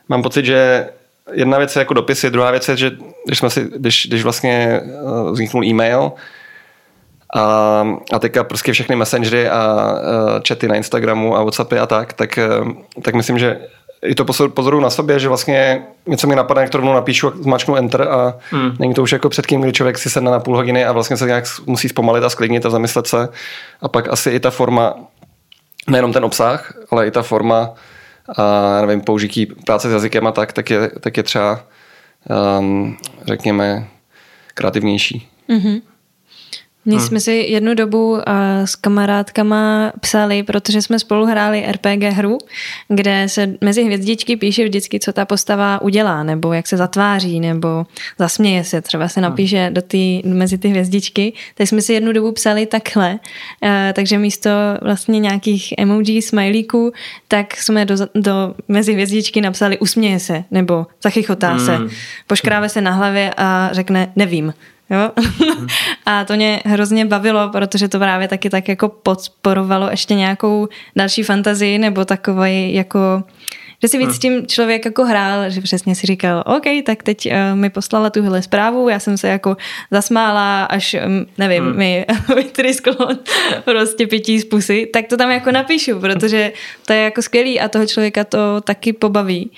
mám 0.08 0.22
pocit, 0.22 0.44
že 0.44 0.88
jedna 1.32 1.58
věc 1.58 1.76
je 1.76 1.80
jako 1.80 1.94
dopisy, 1.94 2.30
druhá 2.30 2.50
věc 2.50 2.68
je, 2.68 2.76
že 2.76 2.90
když, 3.26 3.38
jsme 3.38 3.50
si, 3.50 3.70
když, 3.76 4.06
když 4.06 4.22
vlastně 4.22 4.80
eh, 4.84 5.30
vzniknul 5.30 5.64
e-mail, 5.64 6.12
a, 7.36 7.86
a 8.12 8.18
teďka 8.18 8.44
prostě 8.44 8.72
všechny 8.72 8.96
messengery 8.96 9.48
a, 9.48 9.56
a 9.56 9.98
chaty 10.48 10.68
na 10.68 10.74
Instagramu 10.74 11.36
a 11.36 11.42
Whatsappy 11.42 11.78
a 11.78 11.86
tak, 11.86 12.12
tak, 12.12 12.38
eh, 12.38 12.48
tak 13.02 13.14
myslím, 13.14 13.38
že 13.38 13.60
i 14.04 14.14
to 14.14 14.24
pozoruju 14.48 14.82
na 14.82 14.90
sobě, 14.90 15.18
že 15.18 15.28
vlastně 15.28 15.82
něco 16.06 16.26
mi 16.26 16.36
napadne, 16.36 16.62
jak 16.62 16.70
to 16.70 16.78
rovnou 16.78 16.92
napíšu, 16.94 17.32
zmačknu 17.40 17.76
enter 17.76 18.02
a 18.02 18.34
hmm. 18.50 18.76
není 18.78 18.94
to 18.94 19.02
už 19.02 19.12
jako 19.12 19.28
předtím, 19.28 19.60
kdy 19.60 19.72
člověk 19.72 19.98
si 19.98 20.10
sedne 20.10 20.30
na 20.30 20.40
půl 20.40 20.56
hodiny 20.56 20.84
a 20.84 20.92
vlastně 20.92 21.16
se 21.16 21.26
nějak 21.26 21.44
musí 21.66 21.88
zpomalit 21.88 22.24
a 22.24 22.30
sklidnit 22.30 22.66
a 22.66 22.70
zamyslet 22.70 23.06
se. 23.06 23.28
A 23.82 23.88
pak 23.88 24.08
asi 24.08 24.30
i 24.30 24.40
ta 24.40 24.50
forma, 24.50 24.94
nejenom 25.88 26.12
ten 26.12 26.24
obsah, 26.24 26.72
ale 26.90 27.06
i 27.06 27.10
ta 27.10 27.22
forma 27.22 27.70
a 28.36 28.80
nevím, 28.80 29.00
použití 29.00 29.46
práce 29.46 29.88
s 29.88 29.92
jazykem 29.92 30.26
a 30.26 30.32
tak, 30.32 30.52
tak 30.52 30.70
je, 30.70 30.90
tak 31.00 31.16
je 31.16 31.22
třeba 31.22 31.66
um, 32.58 32.96
řekněme 33.26 33.88
kreativnější. 34.54 35.28
Mm-hmm. 35.48 35.82
My 36.84 36.94
hmm. 36.94 37.06
jsme 37.06 37.20
si 37.20 37.32
jednu 37.32 37.74
dobu 37.74 38.12
uh, 38.12 38.20
s 38.64 38.76
kamarádkama 38.76 39.92
psali, 40.00 40.42
protože 40.42 40.82
jsme 40.82 40.98
spolu 40.98 41.26
hráli 41.26 41.64
RPG 41.72 42.02
hru, 42.02 42.38
kde 42.88 43.28
se 43.28 43.54
mezi 43.60 43.84
hvězdičky 43.84 44.36
píše 44.36 44.64
vždycky, 44.64 45.00
co 45.00 45.12
ta 45.12 45.24
postava 45.24 45.82
udělá, 45.82 46.22
nebo 46.22 46.52
jak 46.52 46.66
se 46.66 46.76
zatváří, 46.76 47.40
nebo 47.40 47.86
zasměje 48.18 48.64
se, 48.64 48.82
třeba 48.82 49.08
se 49.08 49.20
napíše 49.20 49.70
do 49.72 49.82
tý, 49.82 50.22
mezi 50.24 50.58
ty 50.58 50.68
hvězdičky. 50.68 51.32
Tak 51.54 51.68
jsme 51.68 51.82
si 51.82 51.92
jednu 51.92 52.12
dobu 52.12 52.32
psali 52.32 52.66
takhle, 52.66 53.10
uh, 53.12 53.68
takže 53.92 54.18
místo 54.18 54.50
vlastně 54.82 55.20
nějakých 55.20 55.74
emoji, 55.78 56.22
smajlíků, 56.22 56.92
tak 57.28 57.56
jsme 57.56 57.84
do, 57.84 57.96
do 58.14 58.54
mezi 58.68 58.92
hvězdičky 58.92 59.40
napsali 59.40 59.78
usměje 59.78 60.20
se, 60.20 60.44
nebo 60.50 60.86
zachychotá 61.02 61.50
hmm. 61.50 61.66
se, 61.66 61.78
poškráve 62.26 62.68
se 62.68 62.80
na 62.80 62.90
hlavě 62.90 63.34
a 63.36 63.68
řekne 63.72 64.12
nevím. 64.16 64.52
Jo? 64.94 65.10
a 66.06 66.24
to 66.24 66.34
mě 66.36 66.62
hrozně 66.66 67.04
bavilo, 67.04 67.48
protože 67.48 67.88
to 67.88 67.98
právě 67.98 68.28
taky 68.28 68.50
tak 68.50 68.68
jako 68.68 68.88
podporovalo 68.88 69.90
ještě 69.90 70.14
nějakou 70.14 70.68
další 70.96 71.22
fantazii 71.22 71.78
nebo 71.78 72.04
takový 72.04 72.74
jako 72.74 73.22
že 73.82 73.88
si 73.88 73.98
víc 73.98 74.06
hmm. 74.06 74.14
s 74.14 74.18
tím 74.18 74.46
člověk 74.46 74.84
jako 74.84 75.04
hrál, 75.04 75.50
že 75.50 75.60
přesně 75.60 75.94
si 75.94 76.06
říkal, 76.06 76.44
OK, 76.46 76.64
tak 76.86 77.02
teď 77.02 77.26
uh, 77.26 77.58
mi 77.58 77.70
poslala 77.70 78.10
tuhle 78.10 78.42
zprávu, 78.42 78.88
já 78.88 78.98
jsem 78.98 79.18
se 79.18 79.28
jako 79.28 79.56
zasmála, 79.90 80.64
až, 80.64 80.96
um, 81.06 81.26
nevím, 81.38 81.64
hmm. 81.64 81.76
mi 81.76 82.06
vytrysklo 82.36 83.08
prostě 83.64 84.06
pití 84.06 84.40
z 84.40 84.44
pusy, 84.44 84.86
tak 84.92 85.06
to 85.06 85.16
tam 85.16 85.30
jako 85.30 85.50
napíšu, 85.50 86.00
protože 86.00 86.52
to 86.86 86.92
je 86.92 87.00
jako 87.00 87.22
skvělý 87.22 87.60
a 87.60 87.68
toho 87.68 87.86
člověka 87.86 88.24
to 88.24 88.60
taky 88.60 88.92
pobaví. 88.92 89.50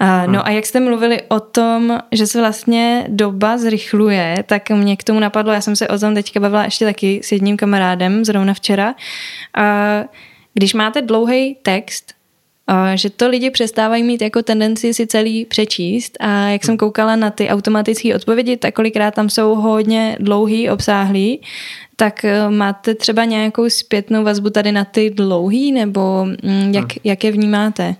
Uh. 0.00 0.32
No 0.32 0.46
a 0.46 0.50
jak 0.50 0.66
jste 0.66 0.80
mluvili 0.80 1.22
o 1.28 1.40
tom, 1.40 1.98
že 2.12 2.26
se 2.26 2.40
vlastně 2.40 3.06
doba 3.08 3.58
zrychluje, 3.58 4.44
tak 4.46 4.70
mě 4.70 4.96
k 4.96 5.04
tomu 5.04 5.20
napadlo, 5.20 5.52
já 5.52 5.60
jsem 5.60 5.76
se 5.76 5.88
o 5.88 5.98
tom 5.98 6.14
teďka 6.14 6.40
bavila 6.40 6.64
ještě 6.64 6.84
taky 6.84 7.20
s 7.24 7.32
jedním 7.32 7.56
kamarádem, 7.56 8.24
zrovna 8.24 8.54
včera. 8.54 8.94
Uh, 9.58 10.06
když 10.54 10.74
máte 10.74 11.02
dlouhý 11.02 11.56
text, 11.62 12.14
že 12.94 13.10
to 13.10 13.28
lidi 13.28 13.50
přestávají 13.50 14.02
mít 14.02 14.22
jako 14.22 14.42
tendenci 14.42 14.94
si 14.94 15.06
celý 15.06 15.44
přečíst 15.44 16.16
a 16.20 16.48
jak 16.48 16.64
jsem 16.64 16.76
koukala 16.76 17.16
na 17.16 17.30
ty 17.30 17.48
automatické 17.48 18.14
odpovědi, 18.14 18.56
tak 18.56 18.74
kolikrát 18.74 19.14
tam 19.14 19.30
jsou 19.30 19.54
hodně 19.54 20.16
dlouhý, 20.20 20.70
obsáhlý, 20.70 21.40
tak 21.96 22.24
eh, 22.24 22.50
máte 22.50 22.94
třeba 22.94 23.24
nějakou 23.24 23.70
zpětnou 23.70 24.24
vazbu 24.24 24.50
tady 24.50 24.72
na 24.72 24.84
ty 24.84 25.10
dlouhý, 25.10 25.72
nebo 25.72 26.24
mm, 26.24 26.74
jak, 26.74 26.92
hmm. 26.92 27.00
jak 27.04 27.24
je 27.24 27.32
vnímáte? 27.32 27.94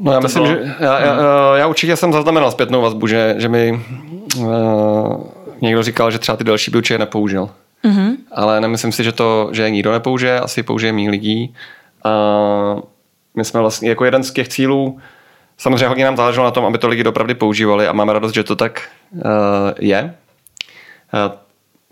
No 0.00 0.12
já 0.12 0.20
myslím, 0.20 0.46
že 0.46 0.74
já, 0.80 1.00
já, 1.00 1.12
hmm. 1.12 1.22
já 1.56 1.66
určitě 1.66 1.96
jsem 1.96 2.12
zaznamenal 2.12 2.50
zpětnou 2.50 2.82
vazbu, 2.82 3.06
že, 3.06 3.34
že 3.38 3.48
mi 3.48 3.80
uh, 4.38 5.26
někdo 5.60 5.82
říkal, 5.82 6.10
že 6.10 6.18
třeba 6.18 6.36
ty 6.36 6.44
další 6.44 6.70
by 6.70 6.78
určitě 6.78 6.98
nepoužil. 6.98 7.50
Mm-hmm. 7.84 8.16
Ale 8.32 8.60
nemyslím 8.60 8.92
si, 8.92 9.04
že 9.04 9.12
to, 9.12 9.48
že 9.52 9.70
nikdo 9.70 9.92
nepoužije, 9.92 10.40
asi 10.40 10.62
použije 10.62 10.92
méně 10.92 11.10
lidí. 11.10 11.54
Uh, 12.06 12.80
my 13.36 13.44
jsme 13.44 13.60
vlastně 13.60 13.88
jako 13.88 14.04
jeden 14.04 14.24
z 14.24 14.32
těch 14.32 14.48
cílů, 14.48 14.98
samozřejmě 15.58 15.88
hodně 15.88 16.04
nám 16.04 16.16
záleželo 16.16 16.44
na 16.44 16.50
tom, 16.50 16.64
aby 16.64 16.78
to 16.78 16.88
lidi 16.88 17.02
dopravdy 17.02 17.34
používali 17.34 17.86
a 17.86 17.92
máme 17.92 18.12
radost, 18.12 18.34
že 18.34 18.44
to 18.44 18.56
tak 18.56 18.88
uh, 19.12 19.20
je. 19.78 20.14
Uh, 21.14 21.34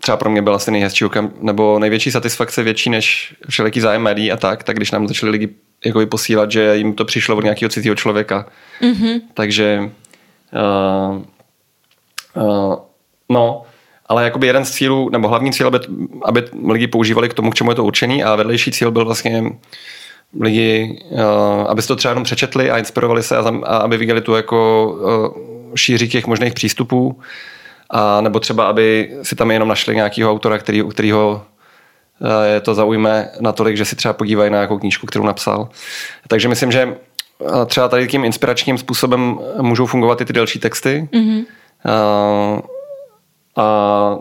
třeba 0.01 0.17
pro 0.17 0.29
mě 0.29 0.41
byla 0.41 0.55
asi 0.55 0.71
nejhezčí 0.71 1.05
nebo 1.41 1.79
největší 1.79 2.11
satisfakce 2.11 2.63
větší 2.63 2.89
než 2.89 3.35
všelijaký 3.49 3.79
zájem 3.79 4.01
médií 4.01 4.31
a 4.31 4.37
tak, 4.37 4.63
tak 4.63 4.75
když 4.75 4.91
nám 4.91 5.07
začali 5.07 5.31
lidi 5.31 5.49
jako 5.85 6.05
posílat, 6.05 6.51
že 6.51 6.75
jim 6.75 6.93
to 6.93 7.05
přišlo 7.05 7.35
od 7.35 7.43
nějakého 7.43 7.69
cizího 7.69 7.95
člověka. 7.95 8.45
Mm-hmm. 8.81 9.21
Takže 9.33 9.91
uh, 10.53 11.21
uh, 12.43 12.75
no, 13.29 13.63
ale 14.05 14.23
jakoby 14.23 14.47
jeden 14.47 14.65
z 14.65 14.71
cílů, 14.71 15.09
nebo 15.09 15.27
hlavní 15.27 15.53
cíl, 15.53 15.67
aby, 15.67 15.79
aby 16.25 16.43
lidi 16.69 16.87
používali 16.87 17.29
k 17.29 17.33
tomu, 17.33 17.51
k 17.51 17.55
čemu 17.55 17.71
je 17.71 17.75
to 17.75 17.83
určený 17.83 18.23
a 18.23 18.35
vedlejší 18.35 18.71
cíl 18.71 18.91
byl 18.91 19.05
vlastně 19.05 19.43
lidi, 20.41 21.01
uh, 21.11 21.19
aby 21.67 21.81
to 21.81 21.95
třeba 21.95 22.11
jenom 22.11 22.23
přečetli 22.23 22.71
a 22.71 22.77
inspirovali 22.77 23.23
se 23.23 23.37
a, 23.37 23.41
a 23.63 23.77
aby 23.77 23.97
viděli 23.97 24.21
tu 24.21 24.35
jako 24.35 24.89
uh, 25.67 25.75
šíři 25.75 26.07
těch 26.07 26.27
možných 26.27 26.53
přístupů 26.53 27.19
a 27.89 28.21
nebo 28.21 28.39
třeba, 28.39 28.65
aby 28.65 29.15
si 29.23 29.35
tam 29.35 29.51
jenom 29.51 29.69
našli 29.69 29.95
nějakého 29.95 30.31
autora, 30.31 30.57
který, 30.57 30.81
u 30.81 30.89
kterého 30.89 31.45
uh, 32.19 32.27
je 32.53 32.61
to 32.61 32.73
zaujme 32.73 33.29
natolik, 33.39 33.77
že 33.77 33.85
si 33.85 33.95
třeba 33.95 34.13
podívají 34.13 34.51
na 34.51 34.57
nějakou 34.57 34.79
knížku, 34.79 35.07
kterou 35.07 35.25
napsal. 35.25 35.69
Takže 36.27 36.47
myslím, 36.47 36.71
že 36.71 36.95
třeba 37.65 37.87
tady 37.87 38.07
tím 38.07 38.25
inspiračním 38.25 38.77
způsobem 38.77 39.39
můžou 39.61 39.85
fungovat 39.85 40.21
i 40.21 40.25
ty 40.25 40.33
delší 40.33 40.59
texty. 40.59 41.09
Mm-hmm. 41.13 41.45
Uh, 41.85 42.59
a 43.55 44.17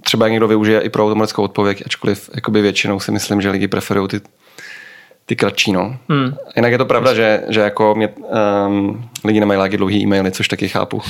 třeba 0.00 0.28
někdo 0.28 0.48
využije 0.48 0.80
i 0.80 0.88
pro 0.88 1.04
automatickou 1.04 1.42
odpověď, 1.42 1.82
ačkoliv 1.86 2.30
jakoby 2.34 2.62
většinou 2.62 3.00
si 3.00 3.12
myslím, 3.12 3.40
že 3.40 3.50
lidi 3.50 3.68
preferují 3.68 4.08
ty 4.08 4.20
ty 5.26 5.36
kratší, 5.36 5.72
no. 5.72 5.96
Hmm. 6.08 6.36
Jinak 6.56 6.72
je 6.72 6.78
to 6.78 6.84
pravda, 6.84 7.14
že, 7.14 7.42
že 7.48 7.60
jako 7.60 7.94
mě, 7.94 8.08
um, 8.66 9.08
lidi 9.24 9.40
nemají 9.40 9.58
láky 9.58 9.76
dlouhý 9.76 10.02
e-maily, 10.02 10.30
což 10.30 10.48
taky 10.48 10.68
chápu. 10.68 11.02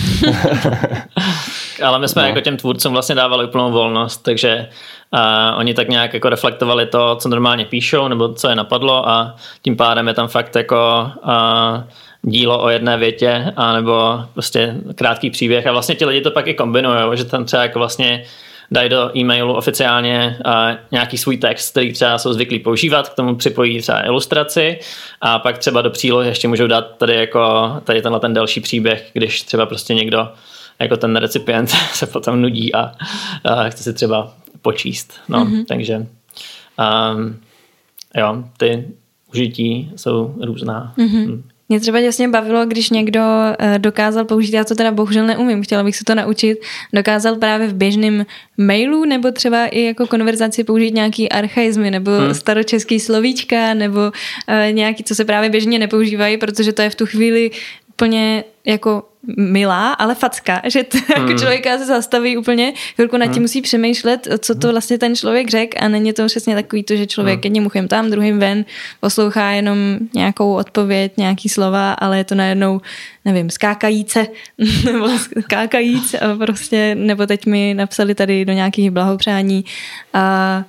Ale 1.83 1.99
my 1.99 2.09
jsme 2.09 2.23
no. 2.23 2.29
jako 2.29 2.41
těm 2.41 2.57
tvůrcům 2.57 2.93
vlastně 2.93 3.15
dávali 3.15 3.47
úplnou 3.47 3.73
volnost, 3.73 4.17
takže 4.17 4.69
uh, 5.11 5.59
oni 5.59 5.75
tak 5.75 5.89
nějak 5.89 6.15
jako 6.15 6.29
reflektovali 6.29 6.87
to, 6.87 7.17
co 7.17 7.29
normálně 7.29 7.65
píšou, 7.65 8.09
nebo 8.09 8.35
co 8.35 8.49
je 8.49 8.55
napadlo 8.55 9.09
a 9.09 9.37
tím 9.63 9.77
pádem 9.77 10.09
je 10.09 10.15
tam 10.15 10.29
fakt 10.29 10.57
jako 10.57 11.11
uh, 11.25 11.83
dílo 12.23 12.63
o 12.63 12.69
jedné 12.69 12.97
větě, 12.97 13.53
a 13.57 13.73
nebo 13.73 14.21
prostě 14.33 14.75
krátký 14.95 15.31
příběh 15.31 15.67
a 15.67 15.73
vlastně 15.73 15.95
ti 15.95 16.05
lidi 16.05 16.21
to 16.21 16.31
pak 16.31 16.47
i 16.47 16.55
kombinují, 16.55 16.97
že 17.15 17.25
tam 17.25 17.45
třeba 17.45 17.63
jako 17.63 17.79
vlastně 17.79 18.25
dají 18.73 18.89
do 18.89 19.17
e-mailu 19.17 19.55
oficiálně 19.55 20.39
uh, 20.47 20.53
nějaký 20.91 21.19
svůj 21.19 21.37
text, 21.37 21.71
který 21.71 21.93
třeba 21.93 22.19
jsou 22.19 22.33
zvyklí 22.33 22.59
používat, 22.59 23.09
k 23.09 23.15
tomu 23.15 23.37
připojí 23.37 23.81
třeba 23.81 24.07
ilustraci 24.07 24.79
a 25.21 25.39
pak 25.39 25.59
třeba 25.59 25.83
do 25.83 25.91
přílohy 25.91 26.29
ještě 26.29 26.49
můžou 26.49 26.67
dát 26.67 26.97
tady 26.97 27.15
jako 27.15 27.73
tady 27.85 28.03
tenhle 28.03 28.21
ten 28.21 28.35
další 28.35 28.61
příběh, 28.61 29.11
když 29.13 29.43
třeba 29.43 29.67
prostě 29.67 29.95
někdo 29.95 30.29
jako 30.79 30.97
ten 30.97 31.17
recipient 31.17 31.71
se 31.93 32.07
potom 32.07 32.43
nudí 32.43 32.75
a, 32.75 32.93
a 33.45 33.69
chce 33.69 33.83
si 33.83 33.93
třeba 33.93 34.35
počíst. 34.63 35.13
No, 35.29 35.45
mm-hmm. 35.45 35.65
takže 35.69 35.97
um, 35.97 37.41
jo, 38.17 38.45
ty 38.57 38.89
užití 39.33 39.93
jsou 39.97 40.35
různá. 40.43 40.95
Mm-hmm. 40.99 41.43
Mě 41.73 41.81
třeba 41.81 41.99
jasně 41.99 42.29
bavilo, 42.29 42.67
když 42.67 42.91
někdo 42.91 43.21
eh, 43.59 43.79
dokázal 43.79 44.25
použít, 44.25 44.53
já 44.53 44.65
to 44.65 44.75
teda 44.75 44.93
bohužel 44.93 45.27
neumím, 45.27 45.63
chtěla 45.63 45.83
bych 45.83 45.97
se 45.97 46.05
to 46.05 46.15
naučit, 46.15 46.59
dokázal 46.93 47.37
právě 47.37 47.69
v 47.69 47.75
běžném 47.75 48.27
mailu 48.59 49.05
nebo 49.05 49.31
třeba 49.33 49.67
i 49.67 49.81
jako 49.81 50.07
konverzaci 50.07 50.65
použít 50.65 50.95
nějaký 50.95 51.29
archaizmy 51.29 51.91
nebo 51.91 52.11
hmm. 52.11 52.35
staročeský 52.35 53.01
slovíčka 53.01 53.75
nebo 53.75 54.01
uh, 54.01 54.73
nějaký, 54.73 55.05
co 55.05 55.15
se 55.15 55.25
právě 55.25 55.51
běžně 55.51 55.79
nepoužívají, 55.79 56.37
protože 56.37 56.73
to 56.73 56.83
je 56.83 56.91
v 56.91 56.95
tu 56.95 57.07
chvíli 57.07 57.51
úplně 58.03 58.45
jako 58.65 59.03
milá, 59.37 59.93
ale 59.93 60.15
facka, 60.15 60.63
že 60.65 60.85
to 60.85 60.97
jako 61.09 61.13
hmm. 61.21 61.29
jako 61.29 61.41
člověka 61.41 61.79
se 61.79 61.87
zastaví 61.87 62.37
úplně, 62.37 62.73
chvilku 62.95 63.17
nad 63.17 63.27
tím 63.27 63.33
hmm. 63.33 63.43
musí 63.43 63.63
přemýšlet, 63.63 64.29
co 64.39 64.55
to 64.55 64.67
hmm. 64.67 64.73
vlastně 64.73 64.99
ten 64.99 65.17
člověk 65.17 65.51
řekl 65.51 65.79
a 65.81 65.89
není 65.89 66.13
to 66.13 66.27
přesně 66.27 66.55
takový 66.55 66.83
to, 66.83 66.97
že 66.97 67.07
člověk 67.07 67.37
hmm. 67.37 67.45
jedním 67.45 67.67
uchem 67.67 67.89
tam, 67.89 68.11
druhým 68.11 68.39
ven, 68.39 68.65
poslouchá 69.01 69.51
jenom 69.51 69.79
nějakou 70.15 70.55
odpověď, 70.55 71.13
nějaký 71.17 71.49
slova, 71.49 71.93
ale 71.93 72.19
je 72.19 72.25
to 72.25 72.35
najednou, 72.35 72.81
nevím, 73.25 73.51
skákajíce, 73.51 74.27
nebo 74.85 75.09
skákajíc 75.41 76.15
a 76.15 76.37
prostě, 76.37 76.95
nebo 76.95 77.27
teď 77.27 77.47
mi 77.47 77.75
napsali 77.75 78.15
tady 78.15 78.45
do 78.45 78.53
nějakých 78.53 78.91
blahopřání 78.91 79.65
a 80.15 80.65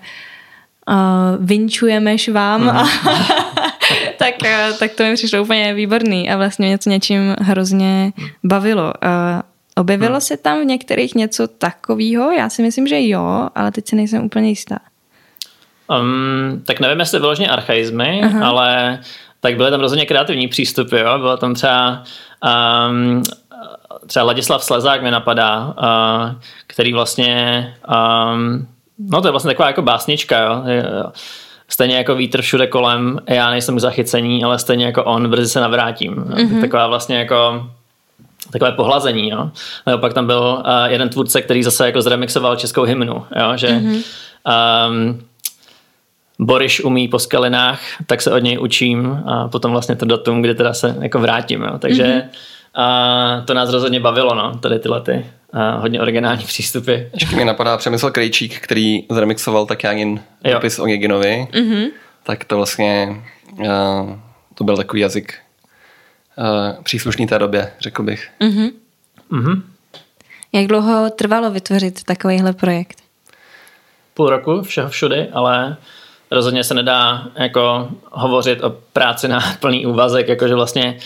uh, 0.89 1.45
vinčujemeš 1.45 2.29
vám 2.29 2.61
mm. 2.61 2.69
a 2.69 2.87
tak, 4.17 4.35
uh, 4.43 4.77
tak 4.77 4.91
to 4.91 5.03
mi 5.03 5.15
přišlo 5.15 5.41
úplně 5.41 5.73
výborný 5.73 6.29
a 6.29 6.37
vlastně 6.37 6.67
mě 6.67 6.77
to 6.77 6.89
něčím 6.89 7.35
hrozně 7.41 8.13
bavilo. 8.43 8.83
Uh, 8.83 9.41
objevilo 9.75 10.11
hmm. 10.11 10.21
se 10.21 10.37
tam 10.37 10.61
v 10.61 10.65
některých 10.65 11.15
něco 11.15 11.47
takového? 11.47 12.31
Já 12.31 12.49
si 12.49 12.61
myslím, 12.61 12.87
že 12.87 13.07
jo, 13.07 13.49
ale 13.55 13.71
teď 13.71 13.87
si 13.87 13.95
nejsem 13.95 14.25
úplně 14.25 14.49
jistá. 14.49 14.79
Um, 15.99 16.63
tak 16.65 16.79
nevím, 16.79 16.99
jestli 16.99 17.19
vyloženě 17.19 17.49
archaizmy, 17.49 18.21
Aha. 18.23 18.47
ale 18.47 18.99
tak 19.39 19.57
byly 19.57 19.71
tam 19.71 19.79
rozhodně 19.79 20.05
kreativní 20.05 20.47
přístupy. 20.47 20.99
Jo? 20.99 21.17
Bylo 21.17 21.37
tam 21.37 21.53
třeba 21.53 22.03
um, 22.89 23.23
třeba 24.07 24.25
Ladislav 24.25 24.63
Slezák 24.63 25.03
mi 25.03 25.11
napadá, 25.11 25.65
uh, 25.65 26.41
který 26.67 26.93
vlastně 26.93 27.73
um, 28.33 28.67
No 28.99 29.21
to 29.21 29.27
je 29.27 29.31
vlastně 29.31 29.49
taková 29.49 29.67
jako 29.67 29.81
básnička, 29.81 30.39
jo. 30.39 30.63
Stejně 31.73 31.95
jako 31.95 32.15
vítr 32.15 32.41
všude 32.41 32.67
kolem, 32.67 33.19
já 33.27 33.49
nejsem 33.49 33.75
k 33.75 33.79
zachycení, 33.79 34.43
ale 34.43 34.59
stejně 34.59 34.85
jako 34.85 35.03
on, 35.03 35.29
brzy 35.29 35.49
se 35.49 35.59
navrátím. 35.59 36.15
Mm-hmm. 36.15 36.61
Taková 36.61 36.87
vlastně 36.87 37.17
jako 37.17 37.69
takové 38.51 38.71
pohlazení, 38.71 39.29
jo. 39.29 39.49
A 39.85 39.97
pak 39.97 40.13
tam 40.13 40.25
byl 40.25 40.63
uh, 40.65 40.91
jeden 40.91 41.09
tvůrce, 41.09 41.41
který 41.41 41.63
zase 41.63 41.85
jako 41.85 42.01
zremixoval 42.01 42.55
českou 42.55 42.83
hymnu, 42.83 43.25
jo, 43.39 43.51
že 43.55 43.67
mm-hmm. 43.67 44.03
um, 44.89 45.21
Boriš 46.39 46.83
umí 46.83 47.07
po 47.07 47.19
skalinách, 47.19 47.79
tak 48.07 48.21
se 48.21 48.31
od 48.31 48.39
něj 48.39 48.59
učím 48.59 49.23
a 49.25 49.47
potom 49.47 49.71
vlastně 49.71 49.95
to 49.95 50.05
datum, 50.05 50.41
kdy 50.41 50.55
teda 50.55 50.73
se 50.73 50.95
jako 51.01 51.19
vrátím, 51.19 51.61
jo. 51.61 51.77
Takže 51.79 52.03
mm-hmm. 52.03 52.23
Uh, 52.77 53.45
to 53.45 53.53
nás 53.53 53.69
rozhodně 53.69 53.99
bavilo, 53.99 54.35
no, 54.35 54.57
tady 54.57 54.79
tyhle 54.79 55.01
ty 55.01 55.25
uh, 55.53 55.81
hodně 55.81 56.01
originální 56.01 56.43
přístupy. 56.43 56.95
Ještě 57.13 57.35
mi 57.35 57.45
napadá 57.45 57.77
Přemysl 57.77 58.11
Krejčík, 58.11 58.59
který 58.59 59.05
zremixoval 59.11 59.65
tak 59.65 59.83
jen 59.83 60.19
dopis 60.51 60.79
o 60.79 60.85
Giginovi. 60.85 61.47
Mm-hmm. 61.51 61.91
Tak 62.23 62.45
to 62.45 62.55
vlastně 62.55 63.23
uh, 63.51 63.65
to 64.55 64.63
byl 64.63 64.77
takový 64.77 65.01
jazyk 65.01 65.33
uh, 66.37 66.83
příslušný 66.83 67.27
té 67.27 67.39
době, 67.39 67.71
řekl 67.79 68.03
bych. 68.03 68.29
Mm-hmm. 68.41 68.71
Mm-hmm. 69.31 69.61
Jak 70.53 70.67
dlouho 70.67 71.09
trvalo 71.09 71.51
vytvořit 71.51 72.03
takovýhle 72.03 72.53
projekt? 72.53 73.01
Půl 74.13 74.29
roku, 74.29 74.61
všeho 74.61 74.89
všudy, 74.89 75.29
ale 75.33 75.77
rozhodně 76.33 76.63
se 76.63 76.73
nedá 76.73 77.23
jako 77.35 77.87
hovořit 78.11 78.63
o 78.63 78.73
práci 78.93 79.27
na 79.27 79.39
plný 79.59 79.85
úvazek, 79.85 80.27
jakože 80.27 80.55
vlastně 80.55 80.97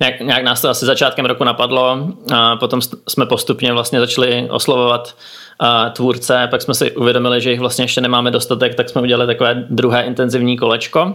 nějak, 0.00 0.20
nějak 0.20 0.44
nás 0.44 0.60
to 0.60 0.68
asi 0.68 0.86
začátkem 0.86 1.24
roku 1.24 1.44
napadlo 1.44 1.98
a 2.34 2.56
potom 2.56 2.80
jsme 3.08 3.26
postupně 3.26 3.72
vlastně 3.72 4.00
začali 4.00 4.48
oslovovat 4.50 5.14
a 5.58 5.90
tvůrce, 5.90 6.48
pak 6.50 6.62
jsme 6.62 6.74
si 6.74 6.96
uvědomili, 6.96 7.40
že 7.40 7.50
jich 7.50 7.60
vlastně 7.60 7.84
ještě 7.84 8.00
nemáme 8.00 8.30
dostatek, 8.30 8.74
tak 8.74 8.88
jsme 8.88 9.02
udělali 9.02 9.26
takové 9.26 9.64
druhé 9.70 10.02
intenzivní 10.02 10.56
kolečko. 10.56 11.14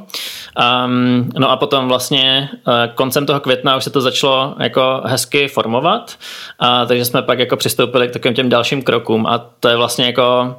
Um, 0.86 1.30
no 1.38 1.52
a 1.52 1.58
potom 1.58 1.88
vlastně 1.88 2.50
uh, 2.68 2.74
koncem 2.96 3.26
toho 3.26 3.40
května 3.40 3.78
už 3.78 3.84
se 3.84 3.90
to 3.90 4.02
začalo 4.02 4.56
jako 4.60 5.02
hezky 5.06 5.48
formovat, 5.48 6.18
a 6.60 6.86
takže 6.86 7.06
jsme 7.06 7.22
pak 7.22 7.40
jako 7.40 7.58
přistoupili 7.58 8.08
k 8.08 8.12
takovým 8.12 8.36
těm 8.36 8.50
dalším 8.50 8.82
krokům 8.82 9.28
a 9.28 9.46
to 9.60 9.68
je 9.68 9.76
vlastně 9.76 10.06
jako 10.06 10.56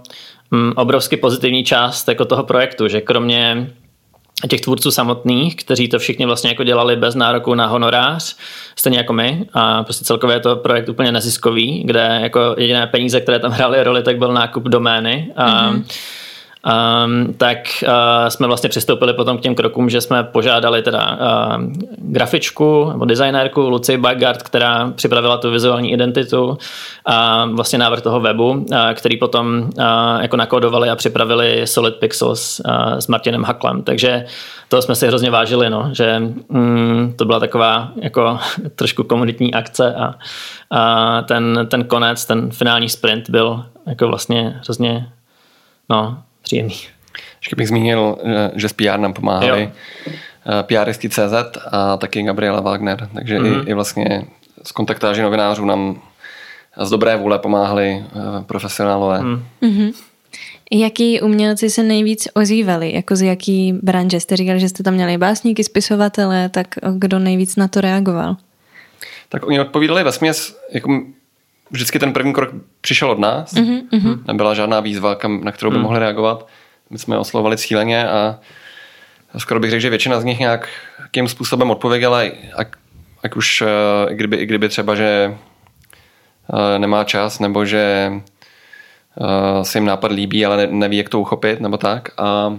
obrovsky 0.77 1.17
pozitivní 1.17 1.65
část 1.65 2.09
jako 2.09 2.25
toho 2.25 2.45
projektu, 2.45 2.88
že 2.88 3.01
kromě 3.01 3.71
těch 4.49 4.61
tvůrců 4.61 4.91
samotných, 4.91 5.57
kteří 5.57 5.88
to 5.88 5.99
všichni 5.99 6.27
vlastně 6.27 6.51
jako 6.51 6.65
dělali 6.65 6.97
bez 6.97 7.15
nároku 7.15 7.55
na 7.55 7.67
honorář, 7.67 8.37
stejně 8.77 8.99
jako 8.99 9.12
my 9.12 9.47
a 9.53 9.83
prostě 9.83 10.05
celkově 10.05 10.37
je 10.37 10.41
to 10.41 10.57
projekt 10.57 10.88
úplně 10.88 11.12
neziskový, 11.12 11.83
kde 11.85 12.19
jako 12.23 12.55
jediné 12.59 12.87
peníze, 12.87 13.21
které 13.21 13.38
tam 13.38 13.53
hrály 13.53 13.83
roli, 13.83 14.03
tak 14.03 14.19
byl 14.19 14.33
nákup 14.33 14.62
domény 14.62 15.33
a 15.37 15.73
mm-hmm 15.73 15.85
um, 16.66 17.35
tak 17.35 17.59
uh, 17.83 18.29
jsme 18.29 18.46
vlastně 18.46 18.68
přistoupili 18.68 19.14
potom 19.14 19.38
k 19.38 19.40
těm 19.40 19.55
krokům, 19.55 19.90
že 19.90 20.01
jsme 20.01 20.25
požádali 20.25 20.83
teda 20.83 21.11
uh, 21.11 21.62
grafičku 21.98 22.88
nebo 22.92 23.05
designérku 23.05 23.61
Luci 23.61 23.96
Bagard, 23.96 24.42
která 24.42 24.90
připravila 24.90 25.37
tu 25.37 25.51
vizuální 25.51 25.92
identitu 25.92 26.59
a 27.07 27.46
vlastně 27.46 27.79
návrh 27.79 28.03
toho 28.03 28.20
webu, 28.20 28.51
uh, 28.51 28.64
který 28.94 29.16
potom 29.16 29.70
uh, 29.79 29.85
jako 30.22 30.37
nakodovali 30.37 30.90
a 30.90 30.96
připravili 30.96 31.66
Solid 31.66 31.94
Pixels 31.94 32.61
uh, 32.61 32.98
s 32.98 33.07
Martinem 33.07 33.44
Haklem. 33.44 33.83
Takže 33.83 34.25
to 34.68 34.83
jsme 34.83 34.94
si 34.94 35.07
hrozně 35.07 35.31
vážili, 35.31 35.70
no, 35.70 35.90
že 35.92 36.22
mm, 36.48 37.14
to 37.16 37.25
byla 37.25 37.40
taková 37.40 37.88
jako 37.96 38.38
trošku 38.75 39.05
komunitní 39.05 39.55
akce 39.55 39.94
a, 39.94 40.14
a 40.70 41.22
ten, 41.22 41.66
ten 41.70 41.85
konec, 41.85 42.25
ten 42.25 42.51
finální 42.51 42.88
sprint 42.88 43.31
byl 43.31 43.64
jako 43.87 44.09
vlastně 44.09 44.61
hrozně 44.64 45.09
no, 45.88 46.18
příjemný. 46.43 46.75
Ještě 47.41 47.57
bych 47.57 47.69
zmínil, 47.69 48.19
že 48.55 48.69
s 48.69 48.73
PR 48.73 48.99
nám 48.99 49.13
pomáhali 49.13 49.71
eh, 49.71 50.63
PRisty.cz 50.63 51.59
a 51.71 51.97
taky 51.97 52.23
Gabriela 52.23 52.61
Wagner, 52.61 53.09
takže 53.15 53.39
mm-hmm. 53.39 53.47
i, 53.47 53.51
mhm. 53.51 53.69
i 53.69 53.75
vlastně 53.75 54.25
z 54.63 54.73
kontaktáži 54.73 55.23
novinářů 55.23 55.65
nám 55.65 56.03
z 56.81 56.91
dobré 56.91 57.17
vůle 57.17 57.39
pomáhali 57.39 58.05
eh, 58.05 58.45
profesionálové. 58.47 59.21
Mm-hmm. 59.21 59.93
Jaký 60.71 61.21
umělci 61.21 61.71
se 61.71 61.83
nejvíc 61.83 62.29
ozývali? 62.35 62.93
Jako 62.93 63.17
z 63.17 63.23
jaký 63.23 63.73
branže? 63.83 64.21
Jste 64.21 64.37
říkali, 64.37 64.61
že 64.61 64.69
jste 64.69 64.83
tam 64.83 64.95
měli 64.95 65.19
básníky, 65.19 65.65
spisovatele, 65.65 66.49
tak 66.49 66.67
kdo 66.93 67.19
nejvíc 67.19 67.57
na 67.57 67.69
to 67.69 67.81
reagoval? 67.81 68.37
Tak 69.29 69.47
oni 69.47 69.61
odpovídali 69.61 70.05
ve 70.05 70.13
směs, 70.13 70.61
jako 70.73 71.03
vždycky 71.73 71.99
ten 71.99 72.13
první 72.13 72.33
krok 72.33 72.51
přišel 72.81 73.11
od 73.11 73.19
nás. 73.19 73.55
Mm-hmm. 73.55 74.19
Nebyla 74.27 74.55
žádná 74.55 74.81
výzva, 74.81 75.15
kam, 75.15 75.45
na 75.45 75.53
kterou 75.53 75.71
by 75.71 75.77
mm. 75.77 75.83
mohli 75.83 75.99
reagovat. 75.99 76.49
My 76.91 76.99
jsme 76.99 77.19
oslovovali 77.19 77.57
cíleně 77.57 78.09
a 78.09 78.39
skoro 79.39 79.61
bych 79.61 79.71
řekl, 79.71 79.81
že 79.81 79.91
většina 79.91 80.21
z 80.21 80.25
nich 80.25 80.39
nějakým 80.39 81.29
způsobem 81.29 81.71
odpověděla, 81.71 82.21
ak, 82.55 82.77
ak 83.23 83.37
už 83.37 83.63
eh, 83.63 84.13
i 84.13 84.15
kdyby, 84.15 84.37
i 84.37 84.47
kdyby 84.47 84.69
třeba, 84.69 84.95
že 84.95 85.37
eh, 86.55 86.79
nemá 86.79 87.05
čas, 87.05 87.39
nebo 87.39 87.65
že 87.65 88.13
eh, 89.21 89.65
se 89.65 89.79
jim 89.79 89.85
nápad 89.85 90.13
líbí, 90.13 90.47
ale 90.47 90.67
neví, 90.67 90.97
jak 90.97 91.09
to 91.09 91.21
uchopit, 91.21 91.61
nebo 91.61 91.77
tak. 91.77 92.09
A 92.19 92.59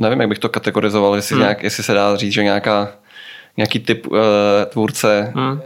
nevím, 0.00 0.20
jak 0.20 0.28
bych 0.28 0.38
to 0.38 0.48
kategorizoval, 0.48 1.14
jestli, 1.14 1.34
hmm. 1.34 1.42
nějak, 1.42 1.62
jestli 1.62 1.82
se 1.82 1.94
dá 1.94 2.16
říct, 2.16 2.32
že 2.32 2.44
nějaká, 2.44 2.88
nějaký 3.56 3.80
typ 3.80 4.06
uh, 4.06 4.18
tvůrce 4.68 5.32
hmm. 5.34 5.60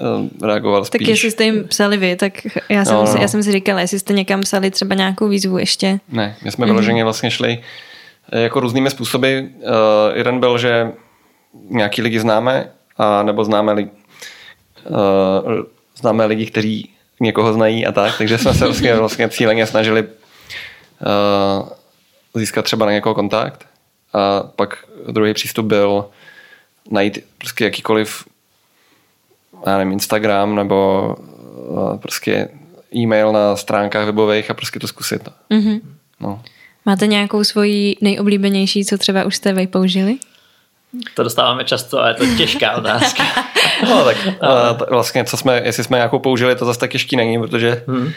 Eh, 0.00 0.46
reagoval 0.46 0.84
spíš. 0.84 0.98
Tak 0.98 1.08
jestli 1.08 1.30
jste 1.30 1.44
jim 1.44 1.68
psali 1.68 1.96
vy, 1.96 2.16
tak 2.16 2.32
já 2.68 2.84
jsem, 2.84 2.94
no, 2.94 3.06
si, 3.06 3.16
no. 3.16 3.22
já 3.22 3.28
jsem 3.28 3.42
si 3.42 3.52
říkala, 3.52 3.80
jestli 3.80 3.98
jste 3.98 4.12
někam 4.12 4.40
psali 4.40 4.70
třeba 4.70 4.94
nějakou 4.94 5.28
výzvu 5.28 5.58
ještě. 5.58 6.00
Ne, 6.08 6.36
my 6.44 6.50
jsme 6.50 6.64
mm-hmm. 6.64 6.68
vyloženě 6.68 7.04
vlastně 7.04 7.30
šli 7.30 7.58
eh, 8.32 8.40
jako 8.40 8.60
různými 8.60 8.90
způsoby. 8.90 9.38
Uh, 9.38 9.46
jeden 10.14 10.40
byl, 10.40 10.58
že 10.58 10.92
nějaký 11.70 12.02
lidi 12.02 12.20
známe, 12.20 12.70
a 12.98 13.22
nebo 13.22 13.44
známe, 13.44 13.72
li, 13.72 13.88
uh, 14.88 14.98
známe 15.96 16.24
lidi, 16.24 16.46
kteří 16.46 16.90
někoho 17.20 17.52
znají 17.52 17.86
a 17.86 17.92
tak, 17.92 18.18
takže 18.18 18.38
jsme 18.38 18.54
se 18.54 18.64
vlastně, 18.64 18.94
vlastně 18.98 19.28
cíleně 19.28 19.66
snažili 19.66 20.02
uh, 20.02 21.68
získat 22.34 22.64
třeba 22.64 22.86
na 22.86 22.92
někoho 22.92 23.14
kontakt. 23.14 23.66
A 24.12 24.42
pak 24.56 24.84
druhý 25.10 25.34
přístup 25.34 25.66
byl 25.66 26.04
najít 26.90 27.18
prostě 27.38 27.64
jakýkoliv 27.64 28.24
já 29.66 29.78
nevím, 29.78 29.92
Instagram 29.92 30.54
nebo 30.54 31.16
eh, 31.94 31.98
prostě 31.98 32.48
e-mail 32.96 33.32
na 33.32 33.56
stránkách 33.56 34.06
webových 34.06 34.50
a 34.50 34.54
prostě 34.54 34.78
to 34.78 34.88
zkusit. 34.88 35.28
Mm-hmm. 35.50 35.80
No. 36.20 36.42
Máte 36.86 37.06
nějakou 37.06 37.44
svoji 37.44 37.96
nejoblíbenější, 38.00 38.84
co 38.84 38.98
třeba 38.98 39.24
už 39.24 39.36
jste 39.36 39.52
vy 39.52 39.66
použili? 39.66 40.18
To 41.14 41.22
dostáváme 41.22 41.64
často 41.64 42.00
a 42.00 42.08
je 42.08 42.14
to 42.14 42.24
těžká 42.36 42.72
otázka. 42.76 43.22
no 43.88 44.04
tak 44.04 44.16
uh, 44.26 44.88
vlastně, 44.88 45.24
co 45.24 45.36
jsme, 45.36 45.62
jestli 45.64 45.84
jsme 45.84 45.98
nějakou 45.98 46.18
použili, 46.18 46.56
to 46.56 46.64
zase 46.64 46.80
tak 46.80 46.90
těžký 46.90 47.16
není, 47.16 47.38
protože 47.38 47.84
hmm. 47.88 48.06
uh, 48.06 48.12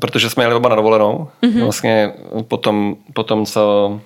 protože 0.00 0.30
jsme 0.30 0.44
jeli 0.44 0.54
oba 0.54 0.68
na 0.68 0.76
dovolenou. 0.76 1.28
Mm-hmm. 1.42 1.62
Vlastně 1.62 2.12
potom, 2.48 2.96
potom, 3.12 3.46
co 3.46 4.00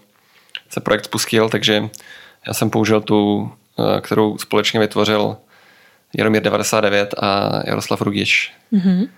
se 0.68 0.80
projekt 0.80 1.04
spustil, 1.04 1.48
takže 1.48 1.88
já 2.46 2.54
jsem 2.54 2.70
použil 2.70 3.00
tu, 3.00 3.50
kterou 4.00 4.38
společně 4.38 4.80
vytvořil 4.80 5.36
Jaromír 6.18 6.42
99 6.42 7.14
a 7.18 7.50
Jaroslav 7.66 8.02
Rugič. 8.02 8.52
Mm-hmm. 8.72 9.08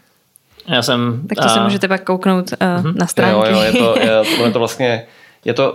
Já 0.68 0.82
jsem... 0.82 1.22
Tak 1.28 1.38
to 1.38 1.44
a... 1.44 1.48
se 1.48 1.60
můžete 1.60 1.88
pak 1.88 2.04
kouknout 2.04 2.52
uh, 2.52 2.58
mm-hmm. 2.58 2.94
na 2.96 3.06
stránky. 3.06 3.50
Jo, 3.50 3.56
jo, 3.56 3.62
je 3.62 3.72
to, 3.72 3.98
je, 4.00 4.44
je 4.44 4.50
to 4.50 4.58
vlastně, 4.58 5.06
je 5.44 5.54
to, 5.54 5.74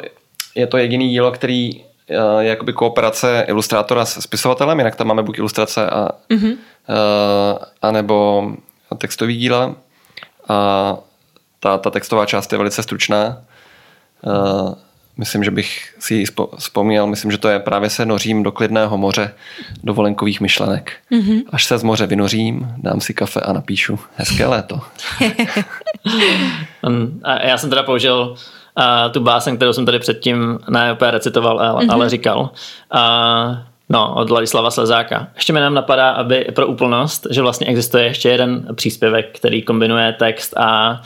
je 0.56 0.68
to 0.68 0.78
jediný 0.78 1.10
dílo, 1.10 1.32
který 1.32 1.70
je 2.08 2.48
jakoby 2.50 2.74
kooperace 2.74 3.46
ilustrátora 3.48 4.06
s 4.06 4.22
spisovatelem, 4.22 4.80
jinak 4.80 4.96
tam 4.96 5.08
máme 5.08 5.24
buď 5.24 5.38
ilustrace 5.38 5.90
a, 5.90 6.10
mm-hmm. 6.30 6.52
uh, 6.52 7.58
a 7.82 7.92
nebo 7.92 8.48
textový 8.98 9.38
díla. 9.38 9.76
A 10.50 10.98
ta, 11.60 11.78
ta 11.78 11.90
textová 11.90 12.26
část 12.26 12.52
je 12.52 12.58
velice 12.58 12.84
stručná. 12.84 13.38
Uh, 14.22 14.74
myslím, 15.18 15.44
že 15.44 15.52
bych 15.52 15.96
si 16.00 16.16
ji 16.16 16.26
vzpomněl, 16.58 17.08
myslím, 17.08 17.32
že 17.32 17.38
to 17.38 17.48
je 17.48 17.60
právě 17.60 17.90
se 17.90 18.06
nořím 18.06 18.44
do 18.44 18.52
klidného 18.52 18.98
moře 18.98 19.34
dovolenkových 19.84 20.42
myšlenek. 20.42 20.92
Mm-hmm. 21.12 21.42
Až 21.50 21.66
se 21.66 21.78
z 21.78 21.84
moře 21.84 22.08
vynořím, 22.08 22.68
dám 22.78 23.02
si 23.02 23.14
kafe 23.14 23.40
a 23.40 23.54
napíšu. 23.54 24.00
Hezké 24.16 24.46
léto. 24.46 24.80
a 27.24 27.46
já 27.48 27.58
jsem 27.58 27.70
teda 27.70 27.84
použil 27.84 28.36
uh, 28.78 29.12
tu 29.12 29.20
báseň, 29.20 29.56
kterou 29.56 29.74
jsem 29.74 29.86
tady 29.86 30.00
předtím 30.00 30.60
ne 30.70 30.94
úplně 30.94 31.12
recitoval, 31.12 31.60
ale, 31.60 31.86
mm-hmm. 31.86 31.94
ale 31.94 32.10
říkal. 32.10 32.50
Uh, 32.94 33.58
No, 33.90 34.16
od 34.16 34.30
Ladislava 34.30 34.72
Slezáka. 34.72 35.28
Ještě 35.36 35.54
mi 35.54 35.60
nám 35.60 35.74
napadá, 35.74 36.10
aby 36.10 36.48
pro 36.56 36.68
úplnost, 36.68 37.28
že 37.30 37.42
vlastně 37.42 37.68
existuje 37.68 38.04
ještě 38.04 38.30
jeden 38.30 38.68
příspěvek, 38.76 39.38
který 39.38 39.62
kombinuje 39.62 40.14
text 40.14 40.58
a 40.58 41.02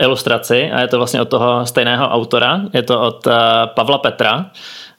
ilustraci 0.00 0.70
a 0.70 0.80
je 0.80 0.88
to 0.88 0.98
vlastně 0.98 1.22
od 1.22 1.28
toho 1.28 1.66
stejného 1.66 2.08
autora. 2.08 2.60
Je 2.72 2.82
to 2.82 3.00
od 3.00 3.26
uh, 3.26 3.32
Pavla 3.66 3.98
Petra. 3.98 4.50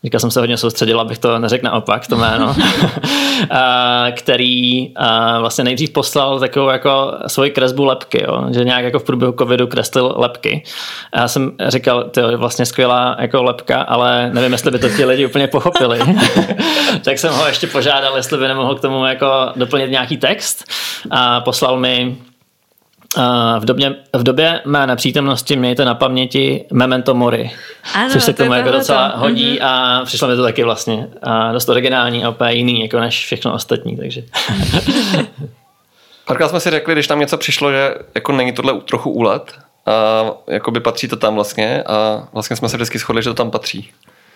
Říkal 0.04 0.20
jsem 0.20 0.32
se 0.32 0.40
hodně 0.40 0.58
soustředil, 0.58 1.02
abych 1.02 1.18
to 1.18 1.40
neřekl 1.40 1.66
naopak, 1.66 2.08
to 2.08 2.16
jméno. 2.16 2.56
který 4.12 4.94
vlastně 5.40 5.64
nejdřív 5.64 5.90
poslal 5.90 6.40
takovou 6.40 6.70
jako 6.70 7.14
svoji 7.28 7.52
kresbu 7.52 7.86
lepky, 7.86 8.24
jo? 8.24 8.46
že 8.52 8.64
nějak 8.64 8.84
jako 8.84 9.00
v 9.00 9.04
průběhu 9.04 9.34
covidu 9.40 9.68
kreslil 9.68 10.14
lepky. 10.18 10.64
A 11.14 11.20
já 11.20 11.28
jsem 11.28 11.52
říkal, 11.68 12.04
to 12.04 12.20
je 12.20 12.38
vlastně 12.38 12.66
skvělá 12.66 13.16
jako 13.20 13.44
lepka, 13.44 13.82
ale 13.82 14.30
nevím, 14.34 14.52
jestli 14.52 14.72
by 14.72 14.80
to 14.80 14.90
ti 14.90 15.06
lidi 15.06 15.26
úplně 15.26 15.48
pochopili. 15.48 16.00
tak 17.04 17.20
jsem 17.20 17.34
ho 17.34 17.48
ještě 17.48 17.68
požádal, 17.68 18.16
jestli 18.16 18.38
by 18.38 18.48
nemohl 18.48 18.76
k 18.76 18.82
tomu 18.82 19.06
jako 19.06 19.28
doplnit 19.56 19.92
nějaký 19.92 20.18
text 20.18 20.64
a 21.12 21.42
poslal 21.42 21.78
mi 21.78 22.18
v 23.60 23.66
době, 23.66 23.96
v 24.14 24.24
době 24.24 24.62
mé 24.66 24.88
nepřítomnosti 24.88 25.56
mějte 25.56 25.86
na 25.86 25.96
paměti 25.96 26.66
Memento 26.74 27.14
Mori, 27.14 27.52
ano, 27.94 28.10
což 28.12 28.24
se 28.24 28.34
k 28.34 28.38
tomu 28.38 28.54
jako 28.54 28.72
docela 28.72 29.10
to. 29.10 29.20
hodí 29.20 29.60
mm-hmm. 29.60 29.66
a 29.66 30.06
přišlo 30.06 30.28
mi 30.28 30.36
to 30.36 30.44
taky 30.44 30.64
vlastně 30.64 31.08
a 31.24 31.52
dost 31.52 31.70
originální 31.70 32.24
a 32.24 32.30
úplně 32.30 32.52
jiný 32.52 32.82
jako 32.82 33.00
než 33.00 33.26
všechno 33.26 33.54
ostatní, 33.54 33.98
takže. 33.98 34.24
Párkrát 36.26 36.50
jsme 36.50 36.60
si 36.60 36.70
řekli, 36.70 36.94
když 36.94 37.08
tam 37.08 37.20
něco 37.20 37.38
přišlo, 37.38 37.72
že 37.72 37.96
jako 38.16 38.32
není 38.32 38.52
tohle 38.52 38.74
trochu 38.82 39.12
úlet 39.12 39.54
a 39.86 40.24
jako 40.48 40.72
by 40.72 40.80
patří 40.80 41.08
to 41.08 41.16
tam 41.16 41.36
vlastně 41.36 41.84
a 41.84 42.28
vlastně 42.34 42.56
jsme 42.56 42.70
se 42.70 42.78
vždycky 42.78 42.98
shodli, 43.00 43.24
že 43.24 43.30
to 43.30 43.34
tam 43.34 43.52
patří. 43.52 43.90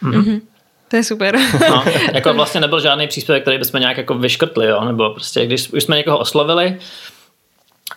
Mm-hmm. 0.04 0.42
To 0.88 0.96
je 0.96 1.04
super. 1.04 1.40
no, 1.70 1.84
jako 2.14 2.34
vlastně 2.34 2.62
nebyl 2.62 2.80
žádný 2.80 3.08
příspěvek, 3.08 3.44
který 3.44 3.58
bychom 3.58 3.80
nějak 3.80 3.98
jako 3.98 4.14
vyškrtli, 4.14 4.68
jo? 4.68 4.86
nebo 4.86 5.10
prostě 5.10 5.46
když 5.46 5.70
už 5.70 5.84
jsme 5.84 5.98
někoho 5.98 6.18
oslovili, 6.18 6.78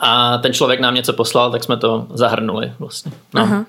a 0.00 0.38
ten 0.38 0.52
člověk 0.52 0.80
nám 0.80 0.94
něco 0.94 1.12
poslal, 1.12 1.50
tak 1.50 1.64
jsme 1.64 1.76
to 1.76 2.06
zahrnuli 2.14 2.72
vlastně. 2.78 3.12
No, 3.34 3.42
Aha. 3.42 3.64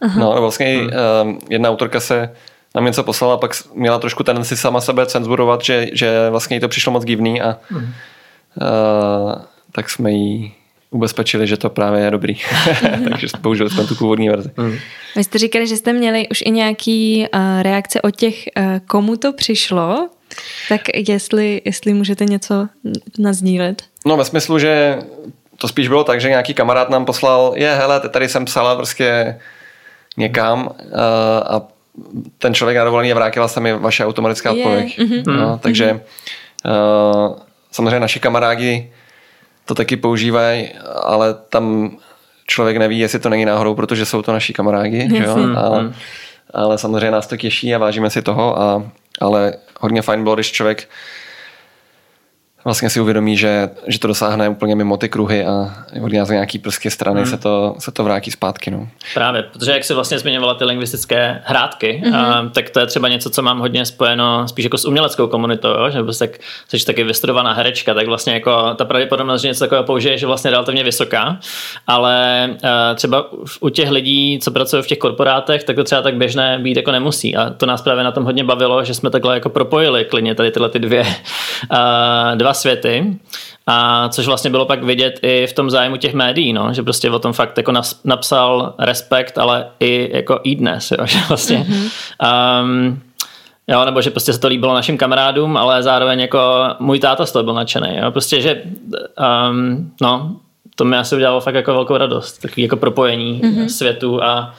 Aha. 0.00 0.20
no 0.20 0.40
vlastně 0.40 0.76
hmm. 0.76 0.86
uh, 0.86 1.38
jedna 1.50 1.70
autorka 1.70 2.00
se 2.00 2.34
nám 2.74 2.84
něco 2.84 3.02
poslala 3.02 3.34
a 3.34 3.36
pak 3.36 3.50
měla 3.74 3.98
trošku 3.98 4.22
tendenci 4.22 4.56
sama 4.56 4.80
sebe 4.80 5.06
cenzurovat, 5.06 5.64
že, 5.64 5.86
že 5.92 6.30
vlastně 6.30 6.56
jí 6.56 6.60
to 6.60 6.68
přišlo 6.68 6.92
moc 6.92 7.04
divný 7.04 7.42
a 7.42 7.56
hmm. 7.68 7.82
uh, 7.82 9.32
tak 9.72 9.90
jsme 9.90 10.10
jí 10.10 10.54
ubezpečili, 10.90 11.46
že 11.46 11.56
to 11.56 11.70
právě 11.70 12.04
je 12.04 12.10
dobrý. 12.10 12.34
Takže 13.10 13.26
použili 13.40 13.70
jsme 13.70 13.84
tu 13.84 13.94
původní 13.94 14.28
verzi. 14.28 14.50
Hmm. 14.56 14.78
Vy 15.16 15.24
jste 15.24 15.38
říkali, 15.38 15.66
že 15.66 15.76
jste 15.76 15.92
měli 15.92 16.28
už 16.28 16.42
i 16.46 16.50
nějaký 16.50 17.26
uh, 17.34 17.62
reakce 17.62 18.02
od 18.02 18.16
těch, 18.16 18.44
uh, 18.58 18.64
komu 18.86 19.16
to 19.16 19.32
přišlo, 19.32 20.08
tak 20.68 20.80
jestli, 21.08 21.62
jestli 21.64 21.94
můžete 21.94 22.24
něco 22.24 22.68
nazdílet. 23.18 23.82
No 24.06 24.16
ve 24.16 24.24
smyslu, 24.24 24.58
že 24.58 24.98
to 25.64 25.68
spíš 25.68 25.88
bylo 25.88 26.04
tak, 26.04 26.20
že 26.20 26.28
nějaký 26.28 26.54
kamarád 26.54 26.90
nám 26.90 27.04
poslal, 27.04 27.52
je 27.56 27.74
hele, 27.74 28.00
tady 28.00 28.28
jsem 28.28 28.44
psala 28.44 28.76
prostě 28.76 29.40
někam 30.16 30.66
uh, 30.66 30.72
a 31.46 31.62
ten 32.38 32.54
člověk 32.54 32.78
na 32.78 32.84
dovolení 32.84 33.12
vrátila 33.12 33.48
se 33.48 33.60
mi 33.60 33.72
vaše 33.72 34.06
automatická 34.06 34.52
odpověď. 34.52 34.98
Yeah. 34.98 35.10
Mm-hmm. 35.10 35.36
No, 35.36 35.58
takže 35.58 36.00
uh, 36.64 37.36
samozřejmě 37.70 38.00
naši 38.00 38.20
kamarádi 38.20 38.92
to 39.64 39.74
taky 39.74 39.96
používají, 39.96 40.68
ale 41.02 41.34
tam 41.34 41.96
člověk 42.46 42.76
neví, 42.76 42.98
jestli 42.98 43.18
to 43.18 43.28
není 43.28 43.44
náhodou, 43.44 43.74
protože 43.74 44.06
jsou 44.06 44.22
to 44.22 44.32
naši 44.32 44.52
kamarádi. 44.52 45.08
Yes. 45.12 45.26
Jo? 45.26 45.36
A, 45.56 45.78
mm. 45.78 45.94
ale 46.54 46.78
samozřejmě 46.78 47.10
nás 47.10 47.26
to 47.26 47.36
těší 47.36 47.74
a 47.74 47.78
vážíme 47.78 48.10
si 48.10 48.22
toho, 48.22 48.60
a, 48.60 48.82
ale 49.20 49.54
hodně 49.80 50.02
fajn 50.02 50.22
bylo, 50.22 50.34
když 50.34 50.52
člověk 50.52 50.88
vlastně 52.64 52.90
si 52.90 53.00
uvědomí, 53.00 53.36
že, 53.36 53.70
že 53.86 53.98
to 53.98 54.08
dosáhne 54.08 54.48
úplně 54.48 54.76
mimo 54.76 54.96
ty 54.96 55.08
kruhy 55.08 55.44
a 55.44 55.74
od 56.02 56.12
nějaký 56.12 56.58
prské 56.58 56.90
strany 56.90 57.20
hmm. 57.20 57.30
se, 57.30 57.38
to, 57.38 57.74
se 57.78 57.92
to 57.92 58.04
vrátí 58.04 58.30
zpátky. 58.30 58.70
No. 58.70 58.88
Právě, 59.14 59.42
protože 59.42 59.70
jak 59.70 59.84
si 59.84 59.94
vlastně 59.94 60.18
zmiňovala 60.18 60.54
ty 60.54 60.64
lingvistické 60.64 61.42
hrádky, 61.44 62.02
mm-hmm. 62.04 62.16
a, 62.16 62.50
tak 62.54 62.70
to 62.70 62.80
je 62.80 62.86
třeba 62.86 63.08
něco, 63.08 63.30
co 63.30 63.42
mám 63.42 63.58
hodně 63.58 63.86
spojeno 63.86 64.48
spíš 64.48 64.64
jako 64.64 64.78
s 64.78 64.84
uměleckou 64.84 65.26
komunitou, 65.26 65.68
jo? 65.68 65.90
že 65.90 66.02
prostě 66.02 66.26
tak, 66.26 66.38
jsi 66.68 66.86
taky 66.86 67.04
vystudovaná 67.04 67.52
herečka, 67.52 67.94
tak 67.94 68.06
vlastně 68.06 68.32
jako 68.32 68.74
ta 68.74 68.84
pravděpodobnost, 68.84 69.42
že 69.42 69.48
něco 69.48 69.64
takového 69.64 69.84
použiješ, 69.84 70.20
je 70.20 70.26
vlastně 70.26 70.50
relativně 70.50 70.84
vysoká, 70.84 71.38
ale 71.86 72.44
a, 72.62 72.94
třeba 72.94 73.26
u 73.60 73.68
těch 73.68 73.90
lidí, 73.90 74.38
co 74.42 74.50
pracují 74.50 74.82
v 74.82 74.86
těch 74.86 74.98
korporátech, 74.98 75.64
tak 75.64 75.76
to 75.76 75.84
třeba 75.84 76.02
tak 76.02 76.16
běžné 76.16 76.58
být 76.58 76.76
jako 76.76 76.92
nemusí 76.92 77.36
a 77.36 77.50
to 77.50 77.66
nás 77.66 77.82
právě 77.82 78.04
na 78.04 78.12
tom 78.12 78.24
hodně 78.24 78.44
bavilo, 78.44 78.84
že 78.84 78.94
jsme 78.94 79.10
takhle 79.10 79.34
jako 79.34 79.48
propojili 79.48 80.04
klidně 80.04 80.34
tady 80.34 80.50
tyhle 80.50 80.68
ty 80.68 80.78
dvě, 80.78 81.06
a, 81.70 82.34
dva 82.34 82.53
světy. 82.54 83.16
A 83.66 84.08
což 84.08 84.26
vlastně 84.26 84.50
bylo 84.50 84.66
pak 84.66 84.82
vidět 84.82 85.18
i 85.22 85.46
v 85.46 85.52
tom 85.52 85.70
zájmu 85.70 85.96
těch 85.96 86.14
médií, 86.14 86.52
no, 86.52 86.72
že 86.72 86.82
prostě 86.82 87.10
o 87.10 87.18
tom 87.18 87.32
fakt 87.32 87.56
jako 87.56 87.72
napsal 88.04 88.74
respekt, 88.78 89.38
ale 89.38 89.66
i 89.80 90.10
jako 90.12 90.40
i 90.42 90.54
dnes, 90.54 90.90
jo, 90.90 90.98
že 91.06 91.18
vlastně 91.28 91.66
mm-hmm. 91.68 91.90
um, 92.62 93.00
Jo, 93.68 93.84
nebo 93.84 94.02
že 94.02 94.10
prostě 94.10 94.32
se 94.32 94.40
to 94.40 94.48
líbilo 94.48 94.74
našim 94.74 94.98
kamarádům, 94.98 95.56
ale 95.56 95.82
zároveň 95.82 96.20
jako 96.20 96.64
můj 96.78 97.00
táta 97.00 97.26
z 97.26 97.32
toho 97.32 97.42
byl 97.42 97.54
nadšený. 97.54 97.96
Jo? 97.96 98.10
Prostě, 98.10 98.40
že 98.40 98.62
um, 99.50 99.92
no, 100.00 100.36
to 100.74 100.84
mi 100.84 100.96
asi 100.96 101.14
udělalo 101.14 101.40
fakt 101.40 101.54
jako 101.54 101.72
velkou 101.72 101.96
radost. 101.96 102.38
Takový 102.38 102.62
jako 102.62 102.76
propojení 102.76 103.40
mm-hmm. 103.40 103.66
světu 103.66 104.22
a 104.22 104.54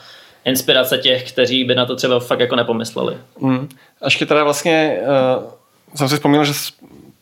inspirace 0.46 0.98
těch, 0.98 1.32
kteří 1.32 1.64
by 1.64 1.74
na 1.74 1.86
to 1.86 1.96
třeba 1.96 2.20
fakt 2.20 2.40
jako 2.40 2.56
nepomysleli. 2.56 3.16
Mm. 3.40 3.68
Až 4.02 4.16
teda 4.16 4.44
vlastně 4.44 4.98
uh, 5.38 5.44
jsem 5.94 6.08
si 6.08 6.14
vzpomněl, 6.14 6.44
že 6.44 6.52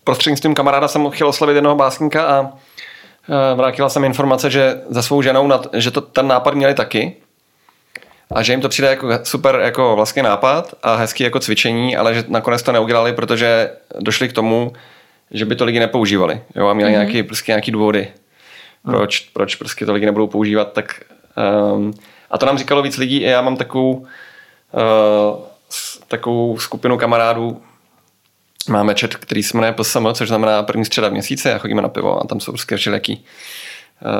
prostřednictvím 0.04 0.54
kamaráda 0.54 0.88
jsem 0.88 1.10
chtěl 1.10 1.28
oslovit 1.28 1.54
jednoho 1.54 1.76
básníka 1.76 2.26
a 2.26 2.42
e, 2.42 3.54
vrátila 3.54 3.88
jsem 3.88 4.04
informace, 4.04 4.50
že 4.50 4.80
za 4.88 5.02
svou 5.02 5.22
ženou, 5.22 5.50
že 5.72 5.90
to, 5.90 6.00
ten 6.00 6.28
nápad 6.28 6.54
měli 6.54 6.74
taky 6.74 7.16
a 8.34 8.42
že 8.42 8.52
jim 8.52 8.60
to 8.60 8.68
přijde 8.68 8.88
jako 8.88 9.08
super 9.22 9.60
jako 9.62 9.96
vlastně 9.96 10.22
nápad 10.22 10.74
a 10.82 10.94
hezký 10.94 11.24
jako 11.24 11.40
cvičení, 11.40 11.96
ale 11.96 12.14
že 12.14 12.24
nakonec 12.28 12.62
to 12.62 12.72
neudělali, 12.72 13.12
protože 13.12 13.70
došli 14.00 14.28
k 14.28 14.32
tomu, 14.32 14.72
že 15.30 15.44
by 15.44 15.56
to 15.56 15.64
lidi 15.64 15.80
nepoužívali 15.80 16.40
jo, 16.56 16.66
a 16.66 16.74
měli 16.74 16.90
mm-hmm. 16.90 16.94
nějaký, 16.94 17.22
prostě 17.22 17.52
nějaký 17.52 17.70
důvody, 17.70 18.08
proč, 18.84 19.20
proč 19.20 19.54
prostě 19.54 19.86
to 19.86 19.92
lidi 19.92 20.06
nebudou 20.06 20.26
používat. 20.26 20.72
Tak, 20.72 21.00
um, 21.74 21.94
a 22.30 22.38
to 22.38 22.46
nám 22.46 22.58
říkalo 22.58 22.82
víc 22.82 22.96
lidí 22.96 23.16
i 23.16 23.24
já 23.24 23.42
mám 23.42 23.56
takovou, 23.56 23.92
uh, 23.92 24.06
takovou 26.08 26.58
skupinu 26.58 26.98
kamarádů, 26.98 27.62
máme 28.68 28.94
chat, 29.00 29.14
který 29.14 29.42
se 29.42 29.56
jmenuje 29.56 29.72
PSM, 29.72 30.06
což 30.12 30.28
znamená 30.28 30.62
první 30.62 30.84
středa 30.84 31.08
v 31.08 31.12
měsíci 31.12 31.52
a 31.52 31.58
chodíme 31.58 31.82
na 31.82 31.88
pivo 31.88 32.22
a 32.22 32.26
tam 32.26 32.40
jsou 32.40 32.52
prostě 32.52 32.76
všelijaký, 32.76 33.24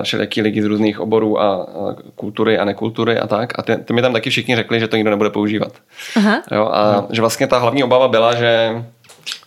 eh, 0.01 0.03
všelijaký 0.03 0.43
lidi 0.43 0.63
z 0.63 0.65
různých 0.65 1.01
oborů 1.01 1.41
a, 1.41 1.67
kultury 2.15 2.59
a 2.59 2.65
nekultury 2.65 3.19
a 3.19 3.27
tak. 3.27 3.59
A 3.59 3.63
ty, 3.63 3.77
ty 3.77 3.93
mi 3.93 4.03
tam 4.03 4.13
taky 4.13 4.31
všichni 4.31 4.57
řekli, 4.57 4.81
že 4.81 4.89
to 4.89 4.97
nikdo 4.97 5.11
nebude 5.11 5.31
používat. 5.31 5.73
Aha. 6.17 6.43
Jo, 6.53 6.65
a 6.65 6.83
Aha. 6.83 7.07
že 7.11 7.21
vlastně 7.21 7.47
ta 7.47 7.59
hlavní 7.59 7.85
obava 7.85 8.09
byla, 8.09 8.35
že 8.35 8.83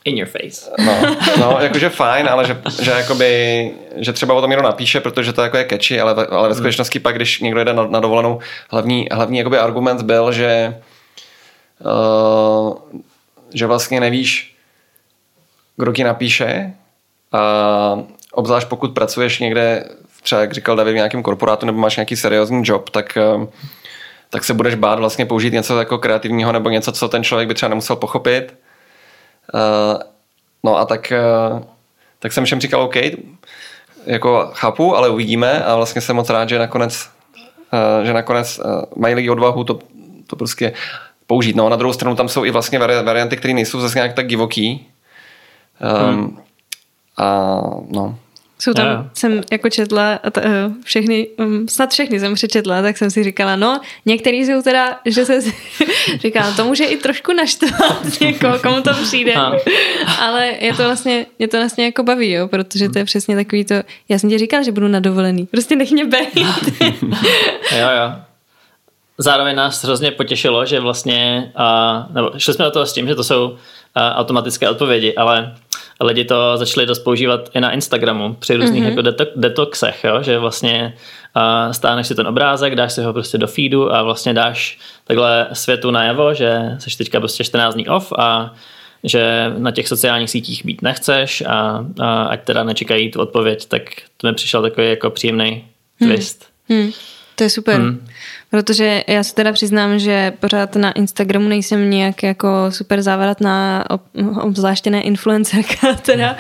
In 0.06 0.18
your 0.18 0.28
face. 0.28 0.72
No, 0.86 1.16
no 1.40 1.58
jakože 1.62 1.90
fajn, 1.90 2.28
ale 2.30 2.46
že, 2.46 2.62
že, 2.82 2.92
jakoby, 2.92 3.72
že 3.96 4.14
třeba 4.14 4.34
o 4.34 4.42
tom 4.42 4.50
někdo 4.50 4.64
napíše, 4.64 5.00
protože 5.00 5.34
to 5.34 5.42
jako 5.42 5.58
je 5.58 5.66
catchy, 5.70 6.02
ale, 6.02 6.26
ale 6.26 6.50
ve 6.50 6.56
skutečnosti 6.56 7.00
pak, 7.00 7.16
když 7.16 7.40
někdo 7.40 7.64
jde 7.64 7.74
na, 7.74 7.88
na 7.88 8.00
dovolenou, 8.00 8.40
hlavní, 8.70 9.08
hlavní 9.12 9.38
jakoby 9.38 9.58
argument 9.58 10.02
byl, 10.02 10.32
že 10.32 10.76
uh, 11.86 12.78
že 13.54 13.66
vlastně 13.66 14.00
nevíš, 14.00 14.57
kdo 15.78 15.94
ti 15.94 16.04
napíše 16.04 16.74
a 17.32 18.00
obzvlášť 18.32 18.68
pokud 18.68 18.94
pracuješ 18.94 19.40
někde, 19.40 19.86
třeba 20.24 20.42
jak 20.42 20.54
říkal 20.54 20.76
David, 20.76 20.94
v 20.94 20.96
nějakém 20.96 21.24
korporátu 21.24 21.66
nebo 21.66 21.80
máš 21.80 21.96
nějaký 21.96 22.16
seriózní 22.16 22.62
job, 22.66 22.90
tak, 22.90 23.18
eh, 23.18 23.48
tak 24.30 24.44
se 24.44 24.54
budeš 24.54 24.76
bát 24.76 25.00
vlastně 25.00 25.26
použít 25.26 25.54
něco 25.54 25.80
jako 25.80 25.98
kreativního 25.98 26.52
nebo 26.52 26.70
něco, 26.70 26.92
co 26.92 27.08
ten 27.08 27.24
člověk 27.24 27.48
by 27.48 27.54
třeba 27.54 27.70
nemusel 27.70 27.96
pochopit. 27.96 28.54
Eh, 29.56 30.04
no 30.64 30.78
a 30.78 30.86
tak, 30.86 31.12
eh, 31.12 31.64
tak 32.20 32.34
jsem 32.34 32.46
všem 32.46 32.62
říkal, 32.62 32.82
OK, 32.82 32.96
jako 34.06 34.52
chápu, 34.54 34.96
ale 34.96 35.10
uvidíme 35.10 35.64
a 35.64 35.76
vlastně 35.76 36.02
jsem 36.02 36.16
moc 36.16 36.30
rád, 36.30 36.50
že 36.50 36.60
nakonec, 36.60 37.10
že 38.04 38.14
nakonec 38.14 38.60
mají 38.96 39.16
lidi 39.16 39.30
odvahu 39.30 39.64
to, 39.64 39.80
to 40.28 40.36
prostě 40.36 40.74
použít. 41.28 41.56
No 41.56 41.70
na 41.70 41.76
druhou 41.76 41.94
stranu 41.94 42.16
tam 42.16 42.30
jsou 42.30 42.46
i 42.46 42.52
vlastně 42.52 42.80
varianty, 42.80 43.38
které 43.38 43.54
nejsou 43.54 43.80
zase 43.80 44.00
nějak 44.00 44.14
tak 44.14 44.28
divoký. 44.28 44.88
Um, 45.82 46.14
hmm. 46.14 46.38
A 47.18 47.60
no, 47.90 48.20
jsou 48.60 48.74
tam, 48.74 48.86
yeah. 48.86 49.06
jsem 49.14 49.42
jako 49.52 49.70
četla 49.70 50.20
uh, 50.38 50.74
všechny, 50.84 51.28
um, 51.38 51.68
snad 51.68 51.92
všechny 51.92 52.20
jsem 52.20 52.34
přečetla, 52.34 52.82
tak 52.82 52.98
jsem 52.98 53.12
si 53.12 53.24
říkala, 53.24 53.56
no, 53.56 53.82
některý 54.06 54.46
jsou 54.46 54.62
teda, 54.62 55.00
že 55.06 55.26
se 55.26 55.42
říkala, 56.20 56.52
to 56.52 56.66
může 56.66 56.86
i 56.86 56.98
trošku 56.98 57.34
naštvat 57.34 58.20
někoho, 58.22 58.60
komu 58.60 58.82
to 58.82 58.94
přijde, 58.94 59.34
ale 60.20 60.48
je 60.60 60.74
to 60.74 60.84
vlastně, 60.84 61.26
mě 61.40 61.48
to 61.48 61.58
vlastně 61.58 61.86
jako 61.86 62.04
baví, 62.04 62.32
jo, 62.32 62.48
protože 62.48 62.90
to 62.90 63.00
je 63.00 63.06
přesně 63.06 63.36
takový 63.36 63.66
to, 63.66 63.76
já 64.10 64.20
jsem 64.20 64.30
ti 64.30 64.38
říkala, 64.38 64.64
že 64.64 64.72
budu 64.72 64.88
na 64.88 65.00
dovolený, 65.00 65.46
prostě 65.46 65.76
nech 65.76 65.92
mě 65.92 66.06
být. 66.06 66.36
jo, 67.72 67.90
jo. 68.02 68.14
Zároveň 69.20 69.56
nás 69.56 69.84
hrozně 69.84 70.12
potěšilo, 70.12 70.66
že 70.66 70.80
vlastně, 70.80 71.52
uh, 71.60 72.16
nebo 72.16 72.32
šli 72.38 72.54
jsme 72.54 72.66
do 72.66 72.72
toho 72.72 72.86
s 72.86 72.94
tím, 72.94 73.08
že 73.08 73.16
to 73.16 73.24
jsou 73.24 73.58
automatické 74.16 74.70
odpovědi, 74.70 75.16
ale 75.16 75.54
lidi 76.02 76.26
to 76.26 76.58
začali 76.58 76.86
dost 76.86 77.00
používat 77.00 77.50
i 77.54 77.60
na 77.60 77.72
Instagramu 77.72 78.34
při 78.34 78.56
různých 78.56 78.84
mm-hmm. 78.84 78.90
jako 78.90 79.02
deto- 79.02 79.32
detoxech, 79.36 80.04
jo? 80.04 80.24
že 80.24 80.40
vlastně 80.40 80.94
uh, 81.36 81.72
stáneš 81.72 82.08
si 82.08 82.16
ten 82.16 82.28
obrázek, 82.28 82.76
dáš 82.76 82.94
si 82.94 83.04
ho 83.04 83.14
prostě 83.14 83.38
do 83.38 83.48
feedu 83.48 83.94
a 83.94 84.04
vlastně 84.04 84.34
dáš 84.34 84.80
takhle 85.04 85.48
světu 85.54 85.92
najevo, 85.92 86.34
že 86.34 86.78
jsi 86.80 86.98
teďka 86.98 87.20
prostě 87.20 87.44
14 87.44 87.74
dní 87.74 87.88
off 87.88 88.14
a 88.18 88.54
že 89.04 89.54
na 89.58 89.72
těch 89.72 89.88
sociálních 89.88 90.30
sítích 90.30 90.66
být 90.66 90.82
nechceš 90.82 91.44
a, 91.48 91.86
a 92.00 92.24
ať 92.24 92.44
teda 92.44 92.64
nečekají 92.64 93.12
tu 93.12 93.20
odpověď, 93.22 93.66
tak 93.66 93.82
to 94.18 94.28
mi 94.28 94.34
přišel 94.34 94.62
takový 94.62 94.90
jako 94.90 95.10
příjemný 95.10 95.66
mhm. 96.00 96.12
twist. 96.12 96.46
Hmm. 96.70 96.82
Hmm. 96.82 96.92
To 97.38 97.44
je 97.44 97.50
super. 97.50 97.82
Hmm. 97.82 98.08
Protože 98.50 99.04
já 99.08 99.24
se 99.24 99.36
teda 99.36 99.54
přiznám, 99.54 100.00
že 100.00 100.34
pořád 100.40 100.76
na 100.76 100.92
Instagramu 100.92 101.50
nejsem 101.50 101.90
nějak 101.90 102.24
jako 102.24 102.48
super 102.70 103.02
závadatná, 103.02 103.86
obzvláště 104.42 104.90
ne 104.90 105.02
influencerka 105.02 105.94
teda, 106.06 106.38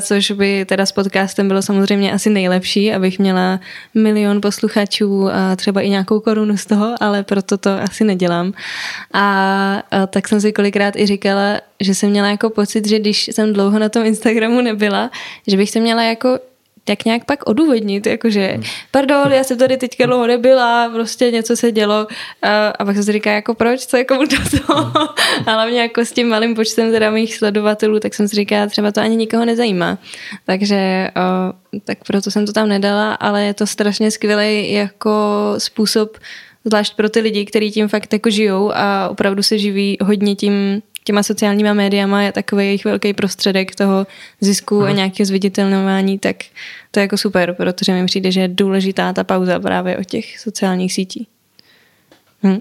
což 0.00 0.30
by 0.30 0.64
teda 0.64 0.86
s 0.86 0.92
podcastem 0.92 1.48
bylo 1.48 1.62
samozřejmě 1.62 2.12
asi 2.12 2.30
nejlepší, 2.30 2.92
abych 2.92 3.18
měla 3.18 3.60
milion 3.94 4.40
posluchačů 4.40 5.28
a 5.32 5.56
třeba 5.56 5.80
i 5.80 5.90
nějakou 5.90 6.20
korunu 6.20 6.56
z 6.56 6.66
toho, 6.66 6.94
ale 7.00 7.22
proto 7.22 7.58
to 7.58 7.70
asi 7.70 8.04
nedělám. 8.04 8.52
A, 9.12 9.82
a 9.90 10.06
tak 10.06 10.28
jsem 10.28 10.40
si 10.40 10.52
kolikrát 10.52 10.96
i 10.96 11.06
říkala, 11.06 11.60
že 11.80 11.94
jsem 11.94 12.10
měla 12.10 12.28
jako 12.28 12.50
pocit, 12.50 12.88
že 12.88 12.98
když 12.98 13.28
jsem 13.28 13.52
dlouho 13.52 13.78
na 13.78 13.88
tom 13.88 14.06
Instagramu 14.06 14.60
nebyla, 14.60 15.10
že 15.46 15.56
bych 15.56 15.70
se 15.70 15.80
měla 15.80 16.02
jako 16.02 16.38
jak 16.90 17.04
nějak 17.04 17.24
pak 17.24 17.48
odůvodnit, 17.48 18.06
jakože 18.06 18.52
hmm. 18.54 18.62
pardon, 18.90 19.32
já 19.32 19.44
jsem 19.44 19.58
tady 19.58 19.76
teďka 19.76 20.06
dlouho 20.06 20.26
nebyla, 20.26 20.88
prostě 20.88 21.30
něco 21.30 21.56
se 21.56 21.72
dělo 21.72 22.06
a, 22.78 22.84
pak 22.84 22.96
se 22.96 23.12
říká 23.12 23.32
jako 23.32 23.54
proč, 23.54 23.86
co 23.86 23.96
je 23.96 24.04
komu 24.04 24.26
to 24.26 24.36
hmm. 24.74 24.92
a 25.46 25.52
hlavně 25.52 25.80
jako 25.80 26.00
s 26.00 26.12
tím 26.12 26.28
malým 26.28 26.54
počtem 26.54 26.92
teda 26.92 27.10
mých 27.10 27.36
sledovatelů, 27.36 28.00
tak 28.00 28.14
jsem 28.14 28.28
si 28.28 28.36
říkala, 28.36 28.66
třeba 28.66 28.92
to 28.92 29.00
ani 29.00 29.16
nikoho 29.16 29.44
nezajímá. 29.44 29.98
Takže 30.46 31.08
tak 31.84 31.98
proto 32.06 32.30
jsem 32.30 32.46
to 32.46 32.52
tam 32.52 32.68
nedala, 32.68 33.14
ale 33.14 33.44
je 33.44 33.54
to 33.54 33.66
strašně 33.66 34.10
skvělý 34.10 34.72
jako 34.72 35.10
způsob 35.58 36.18
zvlášť 36.64 36.96
pro 36.96 37.08
ty 37.08 37.20
lidi, 37.20 37.44
kteří 37.44 37.70
tím 37.70 37.88
fakt 37.88 38.12
jako 38.12 38.30
žijou 38.30 38.72
a 38.74 39.08
opravdu 39.08 39.42
se 39.42 39.58
živí 39.58 39.96
hodně 40.00 40.34
tím 40.34 40.82
těma 41.04 41.22
sociálníma 41.22 41.72
médiama 41.72 42.22
je 42.22 42.32
takový 42.32 42.64
jejich 42.64 42.84
velký 42.84 43.12
prostředek 43.12 43.74
toho 43.74 44.06
zisku 44.40 44.76
hmm. 44.76 44.84
a 44.84 44.88
mhm. 44.88 44.96
nějakého 44.96 45.26
zviditelnování, 45.26 46.18
tak 46.18 46.36
to 46.90 47.00
je 47.00 47.02
jako 47.02 47.16
super, 47.16 47.54
protože 47.54 47.92
mi 47.92 48.06
přijde, 48.06 48.32
že 48.32 48.40
je 48.40 48.48
důležitá 48.48 49.12
ta 49.12 49.24
pauza 49.24 49.60
právě 49.60 49.96
o 49.96 50.04
těch 50.04 50.38
sociálních 50.38 50.92
sítích. 50.92 51.28
Hm. 52.42 52.60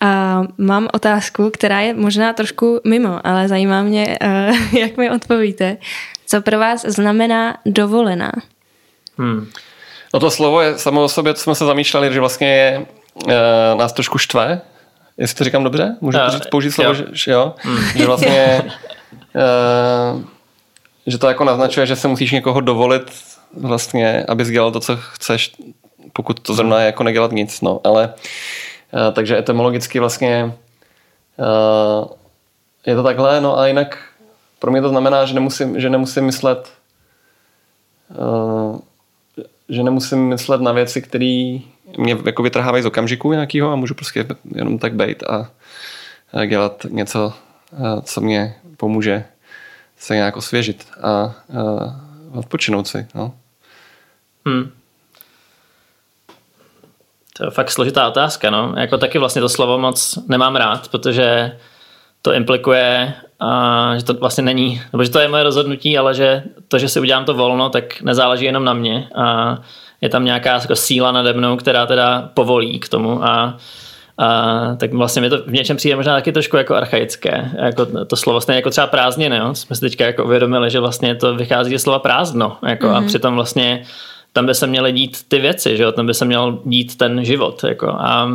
A 0.00 0.42
mám 0.58 0.88
otázku, 0.92 1.50
která 1.50 1.80
je 1.80 1.94
možná 1.94 2.32
trošku 2.32 2.80
mimo, 2.84 3.26
ale 3.26 3.48
zajímá 3.48 3.82
mě, 3.82 4.18
uh, 4.22 4.74
jak 4.78 4.96
mi 4.96 5.10
odpovíte. 5.10 5.76
Co 6.26 6.42
pro 6.42 6.58
vás 6.58 6.84
znamená 6.84 7.56
dovolená? 7.66 8.32
Hmm. 9.18 9.46
No 10.14 10.20
to 10.20 10.30
slovo 10.30 10.60
je 10.60 10.78
samo 10.78 11.02
o 11.02 11.08
sobě, 11.08 11.34
co 11.34 11.42
jsme 11.42 11.54
se 11.54 11.64
zamýšleli, 11.64 12.12
že 12.12 12.20
vlastně 12.20 12.48
je, 12.48 12.86
uh, 13.26 13.32
nás 13.78 13.92
trošku 13.92 14.18
štve, 14.18 14.60
jestli 15.18 15.36
to 15.36 15.44
říkám 15.44 15.64
dobře, 15.64 15.96
můžu 16.00 16.18
uh, 16.18 16.28
říct, 16.28 16.46
použít 16.46 16.70
slovo, 16.70 16.94
jo. 16.94 17.06
Že, 17.12 17.32
jo? 17.32 17.54
Hmm. 17.58 17.78
že 17.96 18.06
vlastně 18.06 18.62
uh, 20.14 20.22
že 21.06 21.18
to 21.18 21.28
jako 21.28 21.44
naznačuje, 21.44 21.86
že 21.86 21.96
se 21.96 22.08
musíš 22.08 22.32
někoho 22.32 22.60
dovolit 22.60 23.12
vlastně, 23.56 24.24
abys 24.28 24.48
dělal 24.48 24.72
to, 24.72 24.80
co 24.80 24.96
chceš, 24.96 25.52
pokud 26.12 26.40
to 26.40 26.54
zrovna 26.54 26.80
je 26.80 26.86
jako 26.86 27.02
nedělat 27.02 27.32
nic, 27.32 27.60
no, 27.60 27.80
ale 27.84 28.14
uh, 28.92 29.14
takže 29.14 29.38
etymologicky 29.38 30.00
vlastně 30.00 30.54
uh, 31.36 32.08
je 32.86 32.94
to 32.94 33.02
takhle, 33.02 33.40
no 33.40 33.58
a 33.58 33.66
jinak 33.66 33.98
pro 34.58 34.70
mě 34.70 34.82
to 34.82 34.88
znamená, 34.88 35.24
že 35.24 35.34
nemusím, 35.34 35.80
že 35.80 35.90
nemusím 35.90 36.24
myslet 36.24 36.72
uh, 38.18 38.78
že 39.68 39.82
nemusím 39.82 40.28
myslet 40.28 40.60
na 40.60 40.72
věci, 40.72 41.02
které 41.02 41.58
mě 41.98 42.16
jako 42.26 42.42
vytrhávají 42.42 42.82
z 42.82 42.86
okamžiku 42.86 43.32
nějakého 43.32 43.72
a 43.72 43.76
můžu 43.76 43.94
prostě 43.94 44.26
jenom 44.54 44.78
tak 44.78 44.92
a, 45.28 45.50
a 46.32 46.44
dělat 46.44 46.86
něco, 46.88 47.32
co 48.02 48.20
mě 48.20 48.54
pomůže 48.76 49.24
se 49.96 50.14
nějak 50.14 50.36
osvěžit 50.36 50.86
a, 51.02 51.10
a 51.10 51.34
odpočinout 52.34 52.88
si. 52.88 53.06
No. 53.14 53.32
Hmm. 54.46 54.70
To 57.36 57.44
je 57.44 57.50
fakt 57.50 57.70
složitá 57.70 58.08
otázka. 58.08 58.50
No. 58.50 58.74
Jako 58.76 58.98
taky 58.98 59.18
vlastně 59.18 59.40
to 59.40 59.48
slovo 59.48 59.78
moc 59.78 60.18
nemám 60.28 60.56
rád, 60.56 60.88
protože 60.88 61.58
to 62.22 62.32
implikuje, 62.32 63.14
a, 63.40 63.92
že 63.96 64.04
to 64.04 64.14
vlastně 64.14 64.44
není, 64.44 64.82
nebo 64.92 65.04
že 65.04 65.10
to 65.10 65.18
je 65.18 65.28
moje 65.28 65.42
rozhodnutí, 65.42 65.98
ale 65.98 66.14
že 66.14 66.42
to, 66.68 66.78
že 66.78 66.88
si 66.88 67.00
udělám 67.00 67.24
to 67.24 67.34
volno, 67.34 67.70
tak 67.70 68.02
nezáleží 68.02 68.44
jenom 68.44 68.64
na 68.64 68.72
mě. 68.72 69.08
A 69.14 69.58
je 70.00 70.08
tam 70.08 70.24
nějaká 70.24 70.54
jako 70.54 70.76
síla 70.76 71.12
nade 71.12 71.32
mnou, 71.32 71.56
která 71.56 71.86
teda 71.86 72.30
povolí 72.34 72.78
k 72.78 72.88
tomu 72.88 73.24
a 73.24 73.56
a, 74.20 74.76
tak 74.76 74.92
vlastně 74.92 75.22
mi 75.22 75.30
to 75.30 75.42
v 75.46 75.52
něčem 75.52 75.76
přijde 75.76 75.96
možná 75.96 76.14
taky 76.14 76.32
trošku 76.32 76.56
jako 76.56 76.74
archaické, 76.74 77.50
jako 77.62 77.86
to 78.06 78.16
slovo 78.16 78.40
stejně 78.40 78.58
jako 78.58 78.70
třeba 78.70 78.86
prázdniny, 78.86 79.36
jo? 79.36 79.54
jsme 79.54 79.76
si 79.76 79.80
teďka 79.80 80.06
jako 80.06 80.24
uvědomili, 80.24 80.70
že 80.70 80.80
vlastně 80.80 81.14
to 81.14 81.34
vychází 81.34 81.70
ze 81.70 81.78
slova 81.78 81.98
prázdno 81.98 82.56
jako, 82.68 82.86
mm-hmm. 82.86 82.94
a 82.94 83.00
mhm. 83.00 83.08
přitom 83.08 83.34
vlastně 83.34 83.82
tam 84.32 84.46
by 84.46 84.54
se 84.54 84.66
měly 84.66 84.92
dít 84.92 85.18
ty 85.28 85.38
věci, 85.38 85.76
že 85.76 85.82
jo? 85.82 85.92
tam 85.92 86.06
by 86.06 86.14
se 86.14 86.24
měl 86.24 86.58
dít 86.64 86.96
ten 86.96 87.24
život. 87.24 87.64
Jako. 87.64 87.88
A, 87.88 88.28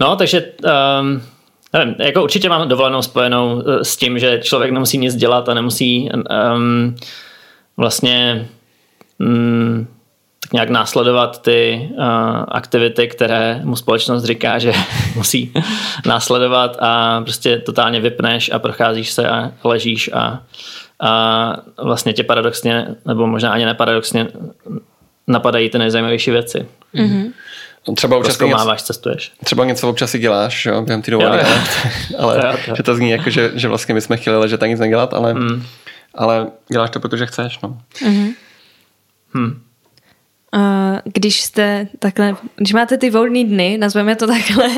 no, 0.00 0.16
takže 0.16 0.44
um, 1.00 1.22
nevím, 1.72 1.94
jako 1.98 2.22
určitě 2.22 2.48
mám 2.48 2.68
dovolenou 2.68 3.02
spojenou 3.02 3.62
eh, 3.66 3.84
s 3.84 3.96
tím, 3.96 4.18
že 4.18 4.40
člověk 4.42 4.70
nemusí 4.70 4.98
nic 4.98 5.14
dělat 5.16 5.48
a 5.48 5.54
nemusí 5.54 6.10
um, 6.54 6.96
vlastně 7.76 8.48
um, 9.18 9.88
nějak 10.52 10.68
následovat 10.68 11.42
ty 11.42 11.90
uh, 11.90 12.04
aktivity, 12.48 13.08
které 13.08 13.60
mu 13.64 13.76
společnost 13.76 14.24
říká, 14.24 14.58
že 14.58 14.72
musí 15.14 15.52
následovat 16.06 16.76
a 16.80 17.20
prostě 17.20 17.58
totálně 17.58 18.00
vypneš 18.00 18.50
a 18.52 18.58
procházíš 18.58 19.10
se 19.10 19.28
a 19.28 19.52
ležíš 19.64 20.10
a, 20.12 20.42
a 21.00 21.56
vlastně 21.82 22.12
tě 22.12 22.24
paradoxně, 22.24 22.86
nebo 23.06 23.26
možná 23.26 23.52
ani 23.52 23.64
neparadoxně 23.64 24.28
napadají 25.26 25.70
ty 25.70 25.78
nejzajímavější 25.78 26.30
věci. 26.30 26.66
Mm-hmm. 26.94 27.32
Třeba 27.96 28.16
občas 28.16 28.40
něco, 28.40 28.74
cestuješ. 28.76 29.32
Třeba 29.44 29.64
něco 29.64 29.88
občas 29.88 30.10
si 30.10 30.18
děláš, 30.18 30.66
jo, 30.66 30.82
během 30.82 31.02
ty 31.02 31.10
dovolené, 31.10 31.42
ale, 31.42 31.62
ale 32.18 32.36
jo, 32.36 32.58
jo. 32.66 32.76
že 32.76 32.82
to 32.82 32.94
zní 32.94 33.10
jako, 33.10 33.30
že, 33.30 33.50
že 33.54 33.68
vlastně 33.68 33.94
my 33.94 34.00
jsme 34.00 34.16
chtěli 34.16 34.36
ležet 34.38 34.62
a 34.62 34.66
nic 34.66 34.80
nedělat, 34.80 35.14
ale, 35.14 35.34
mm. 35.34 35.66
ale 36.14 36.46
děláš 36.72 36.90
to, 36.90 37.00
protože 37.00 37.26
chceš. 37.26 37.60
No. 37.62 37.78
Mm-hmm. 38.02 38.34
Hmm. 40.58 40.98
když 41.04 41.42
jste 41.42 41.88
takhle, 41.98 42.36
když 42.56 42.72
máte 42.72 42.98
ty 42.98 43.10
volné 43.10 43.44
dny, 43.44 43.78
nazveme 43.78 44.16
to 44.16 44.26
takhle, 44.26 44.68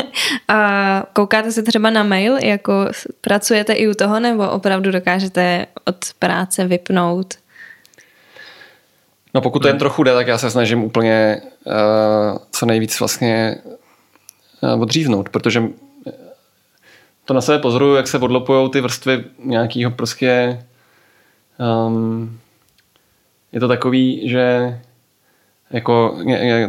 a 0.48 1.02
koukáte 1.12 1.52
se 1.52 1.62
třeba 1.62 1.90
na 1.90 2.02
mail, 2.02 2.36
jako 2.36 2.86
pracujete 3.20 3.72
i 3.72 3.88
u 3.88 3.94
toho, 3.94 4.20
nebo 4.20 4.50
opravdu 4.50 4.90
dokážete 4.90 5.66
od 5.84 5.96
práce 6.18 6.66
vypnout? 6.66 7.34
No 9.34 9.40
pokud 9.40 9.58
to 9.58 9.68
jen 9.68 9.78
trochu 9.78 10.02
jde, 10.02 10.14
tak 10.14 10.26
já 10.26 10.38
se 10.38 10.50
snažím 10.50 10.84
úplně 10.84 11.42
uh, 11.64 12.38
co 12.50 12.66
nejvíc 12.66 12.98
vlastně 13.00 13.56
uh, 14.60 14.82
odříznout, 14.82 15.28
protože 15.28 15.62
to 17.24 17.34
na 17.34 17.40
sebe 17.40 17.58
pozoruju, 17.58 17.94
jak 17.94 18.08
se 18.08 18.18
odlopují 18.18 18.70
ty 18.70 18.80
vrstvy 18.80 19.24
nějakého 19.44 19.90
prostě 19.90 20.62
um, 21.86 22.38
je 23.52 23.60
to 23.60 23.68
takový, 23.68 24.28
že 24.28 24.78
jako 25.70 26.18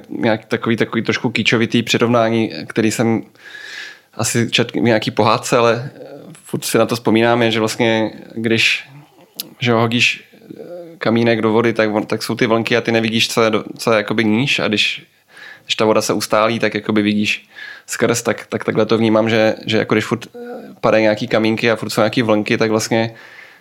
nějak 0.09 0.45
takový, 0.45 0.77
takový 0.77 1.01
trošku 1.01 1.29
kýčovitý 1.29 1.83
přirovnání, 1.83 2.51
který 2.67 2.91
jsem 2.91 3.23
asi 4.13 4.51
četl 4.51 4.79
nějaký 4.79 5.11
pohádce, 5.11 5.57
ale 5.57 5.91
furt 6.43 6.65
si 6.65 6.77
na 6.77 6.85
to 6.85 6.95
vzpomínám, 6.95 7.41
je, 7.41 7.51
že 7.51 7.59
vlastně 7.59 8.11
když 8.35 8.87
že 9.59 9.73
hodíš 9.73 10.31
kamínek 10.97 11.41
do 11.41 11.51
vody, 11.51 11.73
tak, 11.73 11.89
tak 12.07 12.23
jsou 12.23 12.35
ty 12.35 12.47
vlnky 12.47 12.77
a 12.77 12.81
ty 12.81 12.91
nevidíš, 12.91 13.29
co 13.29 13.43
je, 13.43 13.51
co 13.77 13.91
je 13.91 13.97
jakoby 13.97 14.25
níž. 14.25 14.59
A 14.59 14.67
když, 14.67 15.07
když 15.65 15.75
ta 15.75 15.85
voda 15.85 16.01
se 16.01 16.13
ustálí, 16.13 16.59
tak 16.59 16.73
jakoby 16.73 17.01
vidíš 17.01 17.47
skrz, 17.85 18.21
tak, 18.21 18.45
tak 18.45 18.63
takhle 18.63 18.85
to 18.85 18.97
vnímám, 18.97 19.29
že, 19.29 19.55
že 19.65 19.77
jako 19.77 19.95
když 19.95 20.05
furt 20.05 20.27
padají 20.81 21.01
nějaký 21.01 21.27
kamínky 21.27 21.71
a 21.71 21.75
furt 21.75 21.89
jsou 21.89 22.01
nějaký 22.01 22.21
vlnky, 22.21 22.57
tak 22.57 22.69
vlastně 22.69 23.15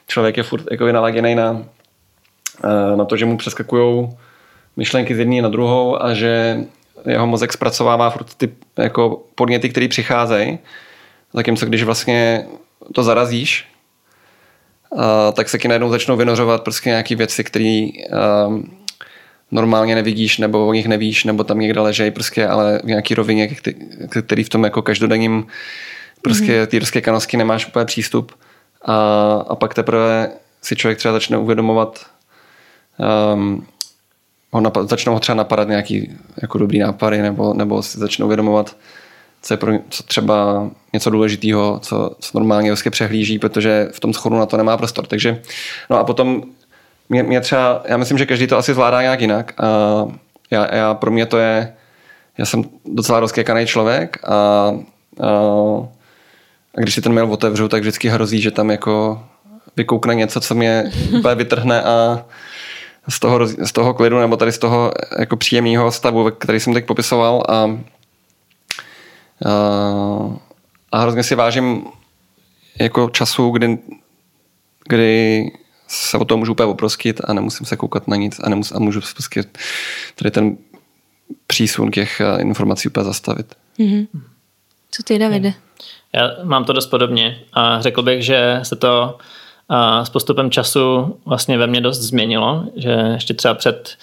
člověk 0.07 0.37
je 0.37 0.43
furt 0.43 0.65
jako 0.71 0.93
naladěný 0.93 1.35
na, 1.35 1.65
eh, 2.65 2.97
na 2.97 3.05
to, 3.05 3.17
že 3.17 3.27
mu 3.27 3.37
přeskakují 3.37 4.09
myšlenky 4.77 5.15
z 5.15 5.19
jedné 5.19 5.43
na 5.43 5.49
druhou 5.49 6.03
a 6.03 6.15
že 6.15 6.65
jeho 7.07 7.27
mozek 7.27 7.53
zpracovává 7.53 8.11
furt 8.11 8.35
ty 8.35 8.53
jako 8.77 9.23
podněty, 9.35 9.69
které 9.69 9.89
přicházejí. 9.89 10.59
Zatímco 11.33 11.67
když 11.67 11.83
vlastně 11.83 12.47
to 12.95 13.03
zarazíš, 13.03 13.67
a, 14.97 15.33
tak 15.33 15.49
se 15.49 15.59
ti 15.59 15.69
najednou 15.69 15.91
začnou 15.91 16.17
vynořovat 16.17 16.63
prostě 16.63 16.89
nějaké 16.89 17.17
věci, 17.17 17.45
které 17.45 17.87
normálně 19.51 19.95
nevidíš, 19.95 20.39
nebo 20.39 20.67
o 20.67 20.73
nich 20.73 20.89
nevíš, 20.89 21.25
nebo 21.25 21.45
tam 21.45 21.59
někde 21.59 21.81
ležejí 21.81 22.11
prostě, 22.11 22.49
ale 22.49 22.81
v 22.85 22.87
nějaký 22.87 23.15
rovině, 23.15 23.49
který 24.27 24.45
v 24.45 24.49
tom 24.49 24.65
jako 24.65 24.83
každodenním 24.83 25.47
prostě 26.23 26.65
mm-hmm. 26.65 26.91
ty 26.93 27.03
kanosky 27.03 27.37
nemáš 27.37 27.67
úplně 27.67 27.85
přístup. 27.85 28.33
A, 28.85 28.95
a 29.49 29.55
pak 29.55 29.75
teprve 29.75 30.31
si 30.63 30.77
člověk 30.77 30.99
třeba 30.99 31.13
začne 31.13 31.39
uvědomovat, 31.39 32.07
um, 33.35 33.67
ho 34.53 34.61
napad, 34.61 34.89
začnou 34.89 35.13
ho 35.13 35.21
třeba 35.21 35.37
napadat 35.37 35.69
nějaký 35.69 36.19
jako 36.43 36.59
dobrý 36.59 36.79
nápady, 36.79 37.23
nebo, 37.23 37.55
nebo 37.55 37.83
si 37.83 37.99
začnou 37.99 38.27
uvědomovat, 38.27 38.77
co 39.43 39.55
je 39.55 39.59
pro, 39.59 39.73
co 39.89 40.03
třeba 40.03 40.69
něco 40.93 41.11
důležitého, 41.11 41.79
co, 41.83 42.11
co 42.21 42.39
normálně 42.39 42.71
vlastně 42.71 42.91
přehlíží, 42.91 43.39
protože 43.39 43.89
v 43.93 44.01
tom 44.01 44.13
schodu 44.13 44.39
na 44.39 44.47
to 44.47 44.57
nemá 44.57 44.77
prostor. 44.77 45.07
Takže, 45.07 45.43
no 45.91 45.99
a 45.99 46.05
potom 46.05 46.43
mě, 47.09 47.23
mě 47.23 47.41
třeba, 47.41 47.83
já 47.85 47.97
myslím, 47.97 48.19
že 48.19 48.27
každý 48.27 48.47
to 48.47 48.59
asi 48.59 48.75
zvládá 48.75 49.03
nějak 49.03 49.21
jinak. 49.21 49.55
A 49.61 49.67
já, 50.51 50.75
já, 50.75 50.95
pro 50.95 51.11
mě 51.11 51.27
to 51.27 51.39
je, 51.39 51.75
já 52.39 52.47
jsem 52.47 52.65
docela 52.85 53.21
rozkékaný 53.21 53.67
člověk 53.67 54.19
a, 54.25 54.35
a, 54.35 54.75
a 56.77 56.81
když 56.81 56.95
si 56.95 57.01
ten 57.01 57.13
mail 57.13 57.33
otevřu, 57.33 57.69
tak 57.69 57.81
vždycky 57.81 58.09
hrozí, 58.09 58.41
že 58.41 58.51
tam 58.51 58.71
jako 58.71 59.23
vykoukne 59.77 60.15
něco, 60.15 60.41
co 60.41 60.55
mě 60.55 60.91
úplně 61.19 61.35
vytrhne 61.35 61.83
a 61.83 62.25
z 63.11 63.21
toho, 63.21 63.47
z 63.47 63.73
toho 63.73 63.95
klidu 63.95 64.19
nebo 64.19 64.37
tady 64.37 64.53
z 64.53 64.59
toho 64.59 64.93
jako 65.19 65.37
příjemného 65.37 65.93
stavu, 65.93 66.31
který 66.31 66.61
jsem 66.61 66.75
teď 66.75 66.87
popisoval 66.87 67.43
a, 67.49 67.55
a, 67.55 67.69
a 70.93 70.99
hrozně 70.99 71.23
si 71.23 71.35
vážím 71.35 71.85
jako 72.81 73.11
času, 73.11 73.51
kdy, 73.51 73.79
kdy 74.89 75.45
se 75.89 76.19
o 76.19 76.25
tom 76.25 76.39
můžu 76.39 76.53
úplně 76.53 76.67
oprostit 76.67 77.21
a 77.25 77.33
nemusím 77.33 77.67
se 77.67 77.77
koukat 77.77 78.09
na 78.09 78.17
nic 78.17 78.41
a, 78.45 78.49
nemus, 78.49 78.73
a 78.73 78.79
můžu 78.79 79.01
prostě 79.13 79.45
tady 80.15 80.31
ten 80.31 80.57
přísun 81.47 81.91
těch 81.91 82.21
eh, 82.21 82.41
informací 82.41 82.89
úplně 82.89 83.05
zastavit. 83.05 83.55
Mm-hmm. 83.79 84.07
Co 84.91 85.03
ty, 85.03 85.19
Davide? 85.19 85.55
Já 86.13 86.31
mám 86.45 86.65
to 86.65 86.73
dost 86.73 86.87
podobně 86.87 87.41
a 87.53 87.81
řekl 87.81 88.03
bych, 88.03 88.25
že 88.25 88.61
se 88.63 88.77
to 88.77 89.19
a 89.71 90.05
s 90.05 90.11
postupem 90.11 90.51
času 90.51 91.17
vlastně 91.27 91.59
ve 91.59 91.67
mně 91.67 91.81
dost 91.81 91.99
změnilo, 91.99 92.65
že 92.77 92.91
ještě 92.91 93.35
třeba 93.35 93.55
před 93.55 93.97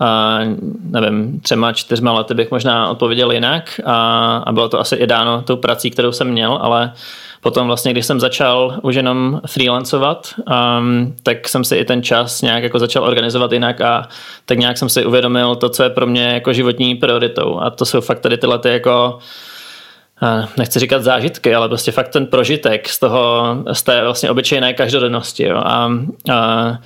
a 0.00 0.38
nevím, 0.82 1.40
třema, 1.40 1.72
čtyřma 1.72 2.12
lety 2.12 2.34
bych 2.34 2.50
možná 2.50 2.90
odpověděl 2.90 3.32
jinak 3.32 3.80
a, 3.84 4.36
a 4.36 4.52
bylo 4.52 4.68
to 4.68 4.80
asi 4.80 4.96
i 4.96 5.06
dáno 5.06 5.42
tou 5.42 5.56
prací, 5.56 5.90
kterou 5.90 6.12
jsem 6.12 6.28
měl, 6.28 6.58
ale 6.62 6.92
potom 7.40 7.66
vlastně, 7.66 7.92
když 7.92 8.06
jsem 8.06 8.20
začal 8.20 8.78
už 8.82 8.94
jenom 8.94 9.40
freelancovat, 9.46 10.34
um, 10.36 11.14
tak 11.22 11.48
jsem 11.48 11.64
si 11.64 11.76
i 11.76 11.84
ten 11.84 12.02
čas 12.02 12.42
nějak 12.42 12.62
jako 12.62 12.78
začal 12.78 13.04
organizovat 13.04 13.52
jinak 13.52 13.80
a 13.80 14.08
tak 14.46 14.58
nějak 14.58 14.78
jsem 14.78 14.88
si 14.88 15.04
uvědomil 15.04 15.56
to, 15.56 15.68
co 15.68 15.82
je 15.82 15.90
pro 15.90 16.06
mě 16.06 16.22
jako 16.22 16.52
životní 16.52 16.94
prioritou. 16.94 17.60
A 17.60 17.70
to 17.70 17.84
jsou 17.84 18.00
fakt 18.00 18.20
tady 18.20 18.38
tyhle 18.38 18.58
ty 18.58 18.68
jako 18.68 19.18
nechci 20.58 20.78
říkat 20.78 21.02
zážitky, 21.02 21.54
ale 21.54 21.68
prostě 21.68 21.92
fakt 21.92 22.08
ten 22.08 22.26
prožitek 22.26 22.88
z 22.88 22.98
toho, 22.98 23.56
z 23.72 23.82
té 23.82 24.04
vlastně 24.04 24.30
obyčejné 24.30 24.74
každodennosti. 24.74 25.44
Jo. 25.44 25.56
A, 25.56 25.92
a, 26.32 26.78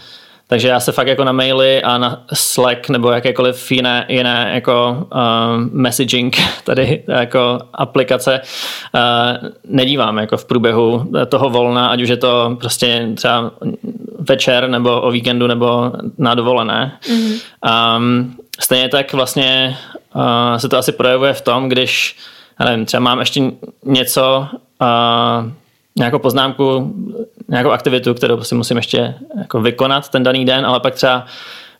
takže 0.47 0.68
já 0.68 0.81
se 0.81 0.92
fakt 0.92 1.07
jako 1.07 1.25
na 1.25 1.33
maily 1.33 1.83
a 1.83 1.99
na 1.99 2.25
Slack 2.33 2.88
nebo 2.88 3.11
jakékoliv 3.11 3.73
jiné, 3.73 4.07
jiné 4.09 4.51
jako 4.55 5.07
uh, 5.14 5.21
messaging 5.73 6.37
tady 6.64 7.05
jako 7.09 7.59
aplikace 7.75 8.40
uh, 8.40 9.49
nedívám 9.64 10.18
jako 10.18 10.37
v 10.37 10.45
průběhu 10.45 11.07
toho 11.29 11.51
volna, 11.51 11.88
ať 11.88 12.03
už 12.03 12.09
je 12.09 12.16
to 12.16 12.57
prostě 12.61 13.09
třeba 13.14 13.51
večer 14.18 14.68
nebo 14.68 15.01
o 15.01 15.11
víkendu 15.11 15.47
nebo 15.47 15.92
na 16.18 16.35
dovolené. 16.35 16.99
Mm-hmm. 17.03 17.40
Um, 17.97 18.37
stejně 18.61 18.88
tak 18.88 19.12
vlastně 19.12 19.77
uh, 20.14 20.57
se 20.57 20.68
to 20.68 20.79
asi 20.79 20.92
projevuje 20.92 21.33
v 21.33 21.40
tom, 21.40 21.68
když 21.68 22.16
já 22.61 22.67
nevím, 22.67 22.87
třeba 22.87 23.01
mám 23.01 23.19
ještě 23.19 23.43
něco, 23.85 24.47
uh, 24.81 25.51
nějakou 25.97 26.19
poznámku, 26.19 26.95
nějakou 27.49 27.71
aktivitu, 27.71 28.15
kterou 28.15 28.43
si 28.43 28.55
musím 28.55 28.77
ještě 28.77 29.15
jako 29.38 29.61
vykonat 29.61 30.09
ten 30.09 30.23
daný 30.23 30.45
den, 30.45 30.67
ale 30.67 30.81
pak 30.81 30.95
třeba 30.95 31.27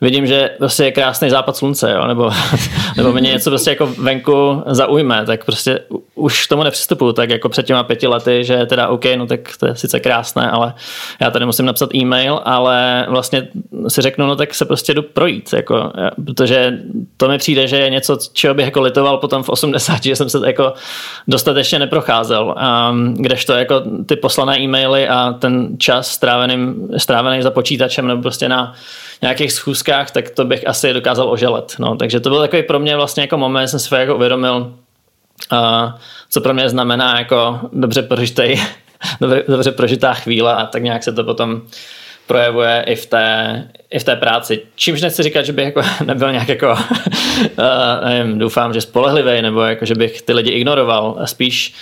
vidím, 0.03 0.27
že 0.27 0.51
prostě 0.59 0.85
je 0.85 0.93
krásný 0.93 1.31
západ 1.31 1.57
slunce, 1.57 1.93
jo? 1.93 2.07
Nebo, 2.07 2.31
nebo 2.97 3.13
mě 3.13 3.21
něco 3.21 3.51
prostě 3.51 3.71
jako 3.71 3.87
venku 3.87 4.63
zaujme, 4.67 5.27
tak 5.27 5.45
prostě 5.45 5.81
už 6.15 6.47
k 6.47 6.49
tomu 6.49 6.63
nepřistupuju 6.63 7.13
tak 7.13 7.31
jako 7.31 7.49
před 7.49 7.67
těma 7.67 7.83
pěti 7.83 8.07
lety, 8.07 8.45
že 8.45 8.67
teda 8.67 8.89
OK, 8.89 9.05
no 9.17 9.27
tak 9.27 9.41
to 9.61 9.67
je 9.67 9.77
sice 9.77 10.01
krásné, 10.01 10.51
ale 10.51 10.75
já 11.21 11.31
tady 11.31 11.47
musím 11.47 11.67
napsat 11.67 11.95
e-mail, 11.95 12.41
ale 12.45 13.07
vlastně 13.09 13.49
si 13.89 14.03
řeknu, 14.03 14.27
no 14.27 14.37
tak 14.37 14.55
se 14.55 14.65
prostě 14.65 14.95
jdu 14.95 15.03
projít, 15.03 15.53
jako, 15.53 15.93
protože 16.25 16.79
to 17.17 17.29
mi 17.29 17.39
přijde, 17.39 17.69
že 17.69 17.77
je 17.77 17.91
něco, 17.91 18.19
čeho 18.33 18.55
bych 18.55 18.65
jako 18.65 18.81
litoval 18.81 19.19
potom 19.19 19.43
v 19.43 19.49
80, 19.49 20.03
že 20.03 20.17
jsem 20.17 20.29
se 20.29 20.39
jako 20.47 20.73
dostatečně 21.29 21.79
neprocházel, 21.79 22.55
um, 22.91 23.15
kdežto 23.15 23.53
jako 23.53 23.83
ty 24.07 24.17
poslané 24.17 24.61
e-maily 24.61 25.09
a 25.09 25.33
ten 25.33 25.79
čas 25.79 26.09
strávený, 26.09 26.75
strávený 26.97 27.43
za 27.43 27.51
počítačem 27.51 28.07
nebo 28.07 28.23
prostě 28.23 28.49
na 28.49 28.75
nějakých 29.23 29.53
schůzkách, 29.53 30.11
tak 30.11 30.31
to 30.31 30.45
bych 30.45 30.69
asi 30.69 30.93
dokázal 30.93 31.31
oželet. 31.31 31.75
No, 31.79 31.97
takže 31.97 32.21
to 32.21 32.31
byl 32.31 32.41
takový 32.41 32.63
pro 32.63 32.79
mě 32.79 32.97
vlastně 32.97 33.21
jako 33.21 33.37
moment, 33.39 33.69
jsem 33.69 33.81
si 33.81 33.95
jako 33.95 34.17
uvědomil, 34.17 34.75
uh, 35.53 35.93
co 36.31 36.41
pro 36.41 36.55
mě 36.55 36.69
znamená 36.69 37.19
jako 37.19 37.61
dobře 37.73 38.03
prožitej, 38.03 38.63
dobře, 39.21 39.45
dobře 39.49 39.73
prožitá 39.73 40.15
chvíle 40.15 40.55
a 40.55 40.67
tak 40.67 40.83
nějak 40.83 41.03
se 41.03 41.13
to 41.13 41.25
potom 41.25 41.63
projevuje 42.27 42.85
i 42.87 42.97
v 42.97 43.07
té, 43.07 43.69
i 43.91 43.99
v 43.99 44.05
té 44.05 44.17
práci. 44.17 44.61
Čímž 44.75 45.01
nechci 45.01 45.23
říkat, 45.23 45.43
že 45.43 45.53
bych 45.53 45.65
jako 45.65 45.83
nebyl 46.05 46.33
nějak 46.33 46.49
jako, 46.49 46.73
uh, 47.59 48.09
nevím, 48.09 48.39
doufám, 48.39 48.73
že 48.73 48.81
spolehlivý, 48.81 49.43
nebo 49.43 49.61
jako, 49.61 49.85
že 49.85 49.95
bych 49.95 50.23
ty 50.23 50.33
lidi 50.33 50.51
ignoroval. 50.51 51.19
Spíš 51.25 51.75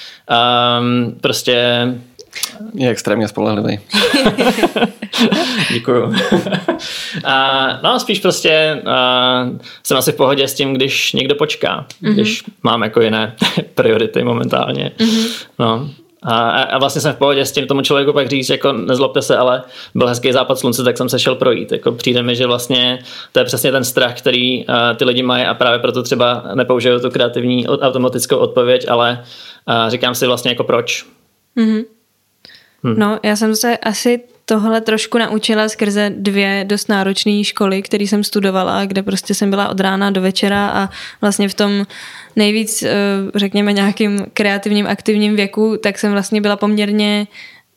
um, 0.81 1.19
prostě 1.21 1.87
je 2.75 2.91
extrémně 2.91 3.29
spolehlivý. 3.29 3.81
Děkuju. 5.73 6.15
a, 7.25 7.69
no, 7.83 8.01
spíš 8.01 8.21
prostě 8.21 8.83
a, 8.87 9.49
jsem 9.83 9.97
asi 9.97 10.13
v 10.13 10.17
pohodě 10.17 10.49
s 10.49 10.55
tím, 10.55 10.75
když 10.75 11.13
někdo 11.13 11.35
počká, 11.35 11.87
mm-hmm. 12.03 12.13
když 12.13 12.45
mám 12.63 12.83
jako 12.83 13.01
jiné 13.01 13.37
priority 13.75 14.25
momentálně. 14.25 14.93
Mm-hmm. 14.99 15.47
No, 15.59 15.91
a, 16.23 16.49
a 16.63 16.79
vlastně 16.79 17.01
jsem 17.01 17.13
v 17.13 17.17
pohodě 17.17 17.47
s 17.47 17.53
tím 17.53 17.67
tomu 17.67 17.83
člověku 17.83 18.13
pak 18.13 18.29
říct, 18.29 18.51
jako 18.51 18.73
nezlobte 18.73 19.23
se, 19.23 19.37
ale 19.37 19.63
byl 19.95 20.07
hezký 20.07 20.33
západ 20.33 20.59
slunce, 20.59 20.85
tak 20.85 20.97
jsem 20.97 21.09
se 21.09 21.19
šel 21.19 21.35
projít. 21.35 21.73
Jako 21.73 21.93
přijde 21.93 22.23
mi, 22.23 22.37
že 22.37 22.47
vlastně 22.47 22.99
to 23.33 23.39
je 23.39 23.45
přesně 23.45 23.73
ten 23.73 23.85
strach, 23.85 24.19
který 24.19 24.67
uh, 24.67 24.75
ty 24.97 25.05
lidi 25.05 25.23
mají 25.23 25.45
a 25.45 25.55
právě 25.55 25.79
proto 25.79 26.03
třeba 26.03 26.45
nepoužiju 26.55 27.01
tu 27.01 27.11
kreativní 27.11 27.69
automatickou 27.69 28.37
odpověď, 28.37 28.87
ale 28.89 29.25
uh, 29.69 29.91
říkám 29.91 30.15
si 30.15 30.27
vlastně 30.27 30.51
jako 30.51 30.65
proč. 30.65 31.07
Mm-hmm. 31.57 31.85
Hmm. 32.85 32.99
No, 32.99 33.19
já 33.23 33.37
jsem 33.37 33.57
se 33.57 33.77
asi 33.77 34.21
tohle 34.45 34.81
trošku 34.81 35.19
naučila 35.19 35.69
skrze 35.69 36.13
dvě 36.17 36.65
dost 36.69 36.89
náročné 36.89 37.45
školy, 37.45 37.83
které 37.83 38.05
jsem 38.05 38.25
studovala, 38.25 38.85
kde 38.85 39.03
prostě 39.03 39.35
jsem 39.35 39.51
byla 39.51 39.69
od 39.69 39.81
rána 39.81 40.11
do 40.11 40.21
večera 40.21 40.69
a 40.69 40.89
vlastně 41.21 41.49
v 41.49 41.55
tom 41.55 41.87
nejvíc, 42.37 42.83
eh, 42.83 42.91
řekněme, 43.35 43.73
nějakým 43.73 44.27
kreativním, 44.35 44.87
aktivním 44.87 45.37
věku, 45.37 45.77
tak 45.83 45.99
jsem 45.99 46.13
vlastně 46.13 46.41
byla 46.41 46.57
poměrně 46.57 47.27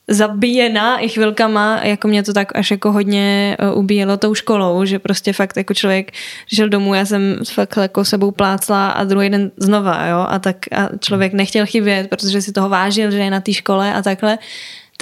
zabíjená 0.07 0.99
i 0.99 1.09
chvilkama, 1.09 1.79
jako 1.83 2.07
mě 2.07 2.23
to 2.23 2.33
tak 2.33 2.55
až 2.55 2.71
jako 2.71 2.91
hodně 2.91 3.57
uh, 3.61 3.79
ubíjelo 3.79 4.17
tou 4.17 4.33
školou, 4.33 4.85
že 4.85 4.99
prostě 4.99 5.33
fakt 5.33 5.57
jako 5.57 5.73
člověk 5.73 6.11
šel 6.53 6.69
domů, 6.69 6.93
já 6.93 7.05
jsem 7.05 7.39
fakt 7.53 7.77
jako 7.77 8.05
sebou 8.05 8.31
plácla 8.31 8.89
a 8.89 9.03
druhý 9.03 9.29
den 9.29 9.51
znova, 9.57 10.05
jo, 10.07 10.25
a 10.29 10.39
tak 10.39 10.57
a 10.71 10.89
člověk 10.99 11.33
nechtěl 11.33 11.65
chybět, 11.65 12.09
protože 12.09 12.41
si 12.41 12.51
toho 12.51 12.69
vážil, 12.69 13.11
že 13.11 13.17
je 13.17 13.29
na 13.29 13.39
té 13.39 13.53
škole 13.53 13.93
a 13.93 14.01
takhle, 14.01 14.37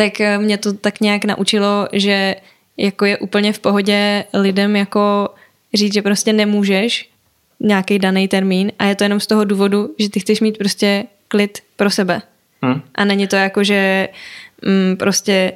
tak 0.02 0.14
uh, 0.20 0.44
mě 0.44 0.58
to 0.58 0.74
tak 0.74 1.02
nějak 1.02 1.26
naučilo, 1.26 1.88
že 1.94 2.36
jako 2.78 3.06
je 3.06 3.18
úplně 3.18 3.54
v 3.54 3.60
pohodě 3.60 4.24
lidem 4.34 4.76
jako 4.76 5.30
říct, 5.74 5.94
že 5.94 6.02
prostě 6.02 6.34
nemůžeš 6.34 7.10
nějaký 7.60 8.00
daný 8.00 8.28
termín 8.28 8.72
a 8.80 8.86
je 8.86 8.96
to 8.96 9.04
jenom 9.04 9.20
z 9.20 9.28
toho 9.28 9.44
důvodu, 9.44 9.96
že 10.00 10.10
ty 10.10 10.20
chceš 10.20 10.42
mít 10.42 10.58
prostě 10.58 11.04
klid 11.28 11.58
pro 11.76 11.90
sebe. 11.90 12.22
Hmm. 12.62 12.82
A 12.96 13.06
není 13.06 13.28
to 13.28 13.36
jako, 13.36 13.64
že 13.64 14.10
mm, 14.66 14.98
prostě 14.98 15.54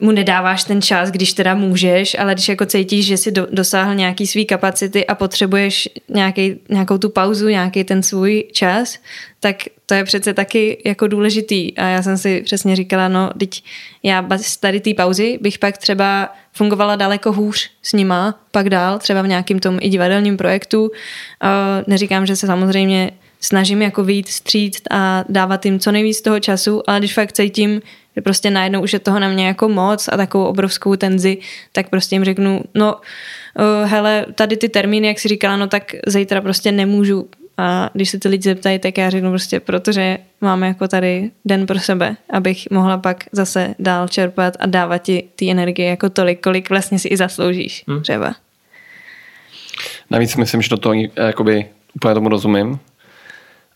mu 0.00 0.10
nedáváš 0.12 0.64
ten 0.64 0.82
čas, 0.82 1.10
když 1.10 1.32
teda 1.32 1.54
můžeš, 1.54 2.16
ale 2.18 2.34
když 2.34 2.48
jako 2.48 2.66
cítíš, 2.66 3.06
že 3.06 3.16
si 3.16 3.32
do, 3.32 3.46
dosáhl 3.50 3.94
nějaký 3.94 4.26
svý 4.26 4.46
kapacity 4.46 5.06
a 5.06 5.14
potřebuješ 5.14 5.88
nějaký, 6.08 6.54
nějakou 6.68 6.98
tu 6.98 7.10
pauzu, 7.10 7.48
nějaký 7.48 7.84
ten 7.84 8.02
svůj 8.02 8.44
čas, 8.52 8.98
tak 9.40 9.56
to 9.86 9.94
je 9.94 10.04
přece 10.04 10.34
taky 10.34 10.82
jako 10.84 11.06
důležitý. 11.06 11.78
A 11.78 11.86
já 11.86 12.02
jsem 12.02 12.18
si 12.18 12.42
přesně 12.42 12.76
říkala, 12.76 13.08
no, 13.08 13.30
teď 13.38 13.64
já 14.02 14.26
z 14.36 14.56
tady 14.56 14.80
té 14.80 14.94
pauzy 14.94 15.38
bych 15.42 15.58
pak 15.58 15.78
třeba 15.78 16.34
fungovala 16.52 16.96
daleko 16.96 17.32
hůř 17.32 17.70
s 17.82 17.92
nima, 17.92 18.40
pak 18.50 18.70
dál, 18.70 18.98
třeba 18.98 19.22
v 19.22 19.28
nějakým 19.28 19.58
tom 19.58 19.78
i 19.80 19.88
divadelním 19.88 20.36
projektu. 20.36 20.90
Neříkám, 21.86 22.26
že 22.26 22.36
se 22.36 22.46
samozřejmě 22.46 23.10
snažím 23.40 23.82
jako 23.82 24.04
vyjít 24.04 24.28
stříct 24.28 24.82
a 24.90 25.24
dávat 25.28 25.64
jim 25.64 25.78
co 25.78 25.92
nejvíc 25.92 26.22
toho 26.22 26.40
času, 26.40 26.90
ale 26.90 26.98
když 26.98 27.14
fakt 27.14 27.32
cítím, 27.32 27.80
že 28.16 28.22
prostě 28.22 28.50
najednou 28.50 28.82
už 28.82 28.92
je 28.92 28.98
toho 28.98 29.18
na 29.18 29.28
mě 29.28 29.46
jako 29.46 29.68
moc 29.68 30.08
a 30.08 30.16
takovou 30.16 30.44
obrovskou 30.44 30.96
tenzi, 30.96 31.38
tak 31.72 31.90
prostě 31.90 32.14
jim 32.14 32.24
řeknu, 32.24 32.62
no 32.74 32.94
uh, 32.94 33.88
hele, 33.90 34.26
tady 34.34 34.56
ty 34.56 34.68
termíny, 34.68 35.08
jak 35.08 35.18
si 35.18 35.28
říkala, 35.28 35.56
no 35.56 35.66
tak 35.66 35.92
zítra 36.06 36.40
prostě 36.40 36.72
nemůžu. 36.72 37.28
A 37.58 37.90
když 37.92 38.10
se 38.10 38.18
ty 38.18 38.28
lidi 38.28 38.42
zeptají, 38.42 38.78
tak 38.78 38.98
já 38.98 39.10
řeknu 39.10 39.30
prostě, 39.30 39.60
protože 39.60 40.18
máme 40.40 40.68
jako 40.68 40.88
tady 40.88 41.30
den 41.44 41.66
pro 41.66 41.78
sebe, 41.78 42.16
abych 42.30 42.70
mohla 42.70 42.98
pak 42.98 43.24
zase 43.32 43.74
dál 43.78 44.08
čerpat 44.08 44.56
a 44.60 44.66
dávat 44.66 44.98
ti 44.98 45.24
ty 45.36 45.50
energie 45.50 45.88
jako 45.88 46.10
tolik, 46.10 46.42
kolik 46.42 46.70
vlastně 46.70 46.98
si 46.98 47.08
i 47.08 47.16
zasloužíš 47.16 47.84
hmm. 47.88 48.02
třeba. 48.02 48.34
Navíc 50.10 50.36
myslím, 50.36 50.62
že 50.62 50.68
do 50.68 50.76
toho 50.76 50.94
jakoby 51.16 51.66
úplně 51.94 52.14
tomu 52.14 52.28
rozumím, 52.28 52.78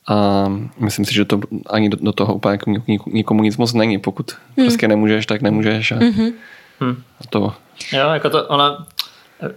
a 0.09 0.47
myslím 0.79 1.05
si, 1.05 1.15
že 1.15 1.25
to 1.25 1.41
ani 1.67 1.89
do, 1.89 1.97
do 2.01 2.13
toho 2.13 2.35
úplně 2.35 2.53
jako 2.53 2.71
nikomu 3.07 3.43
nic 3.43 3.57
moc 3.57 3.73
není. 3.73 3.99
Pokud 3.99 4.33
hmm. 4.57 4.67
prostě 4.67 4.89
nemůžeš, 4.89 5.27
tak 5.27 5.43
nemůžeš. 5.43 5.93
A, 5.93 5.97
hmm. 5.97 6.33
a 7.21 7.27
to... 7.31 7.53
Jo, 7.93 8.09
jako 8.09 8.31
to 8.31 8.47
ona... 8.47 8.87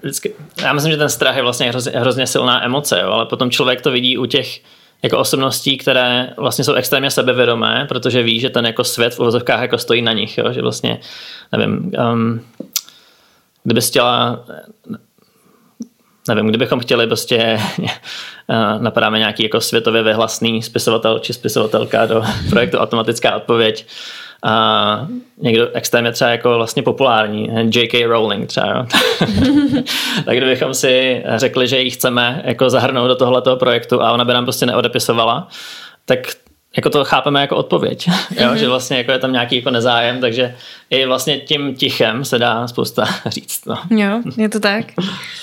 Vždycky, 0.01 0.33
já 0.61 0.73
myslím, 0.73 0.91
že 0.91 0.97
ten 0.97 1.09
strach 1.09 1.35
je 1.35 1.41
vlastně 1.41 1.69
hrozně, 1.69 1.91
hrozně 1.91 2.27
silná 2.27 2.65
emoce, 2.65 2.99
jo, 3.01 3.11
ale 3.11 3.25
potom 3.25 3.51
člověk 3.51 3.81
to 3.81 3.91
vidí 3.91 4.17
u 4.17 4.25
těch 4.25 4.59
jako 5.03 5.17
osobností, 5.17 5.77
které 5.77 6.33
vlastně 6.37 6.63
jsou 6.63 6.73
extrémně 6.73 7.11
sebevědomé, 7.11 7.85
protože 7.89 8.23
ví, 8.23 8.39
že 8.39 8.49
ten 8.49 8.65
jako 8.65 8.83
svět 8.83 9.13
v 9.13 9.19
uvozovkách 9.19 9.61
jako 9.61 9.77
stojí 9.77 10.01
na 10.01 10.13
nich, 10.13 10.37
jo, 10.37 10.51
že 10.51 10.61
vlastně, 10.61 10.99
nevím, 11.51 11.91
um, 12.13 12.41
kdyby 13.63 13.81
chtěla 13.81 14.45
nevím, 16.27 16.47
kdybychom 16.47 16.79
chtěli 16.79 17.07
prostě 17.07 17.37
eh, 17.87 18.79
napadáme 18.79 19.19
nějaký 19.19 19.43
jako 19.43 19.61
světově 19.61 20.03
vyhlasný 20.03 20.63
spisovatel 20.63 21.19
či 21.19 21.33
spisovatelka 21.33 22.05
do 22.05 22.23
projektu 22.49 22.77
Automatická 22.77 23.35
odpověď 23.35 23.85
a 24.45 25.07
někdo 25.37 25.69
extrémně 25.73 26.11
třeba 26.11 26.31
jako 26.31 26.55
vlastně 26.55 26.83
populární, 26.83 27.49
J.K. 27.75 28.05
Rowling 28.07 28.47
třeba, 28.47 28.67
jo. 28.67 28.85
tak 30.25 30.37
kdybychom 30.37 30.73
si 30.73 31.23
řekli, 31.35 31.67
že 31.67 31.79
ji 31.79 31.89
chceme 31.89 32.41
jako 32.45 32.69
zahrnout 32.69 33.07
do 33.07 33.15
tohoto 33.15 33.55
projektu 33.55 34.01
a 34.01 34.11
ona 34.11 34.25
by 34.25 34.33
nám 34.33 34.45
prostě 34.45 34.65
neodepisovala, 34.65 35.47
tak 36.05 36.19
jako 36.75 36.89
to 36.89 37.05
chápeme 37.05 37.41
jako 37.41 37.55
odpověď, 37.55 38.07
jo? 38.07 38.13
Mm-hmm. 38.31 38.53
že 38.53 38.67
vlastně 38.67 38.97
jako 38.97 39.11
je 39.11 39.19
tam 39.19 39.31
nějaký 39.31 39.55
jako 39.55 39.71
nezájem, 39.71 40.21
takže 40.21 40.55
i 40.93 41.05
vlastně 41.05 41.39
tím 41.39 41.75
tichem 41.75 42.25
se 42.25 42.39
dá 42.39 42.67
spousta 42.67 43.05
říct. 43.25 43.65
No. 43.65 43.77
Jo, 43.89 44.21
je 44.37 44.49
to 44.49 44.59
tak. 44.59 44.85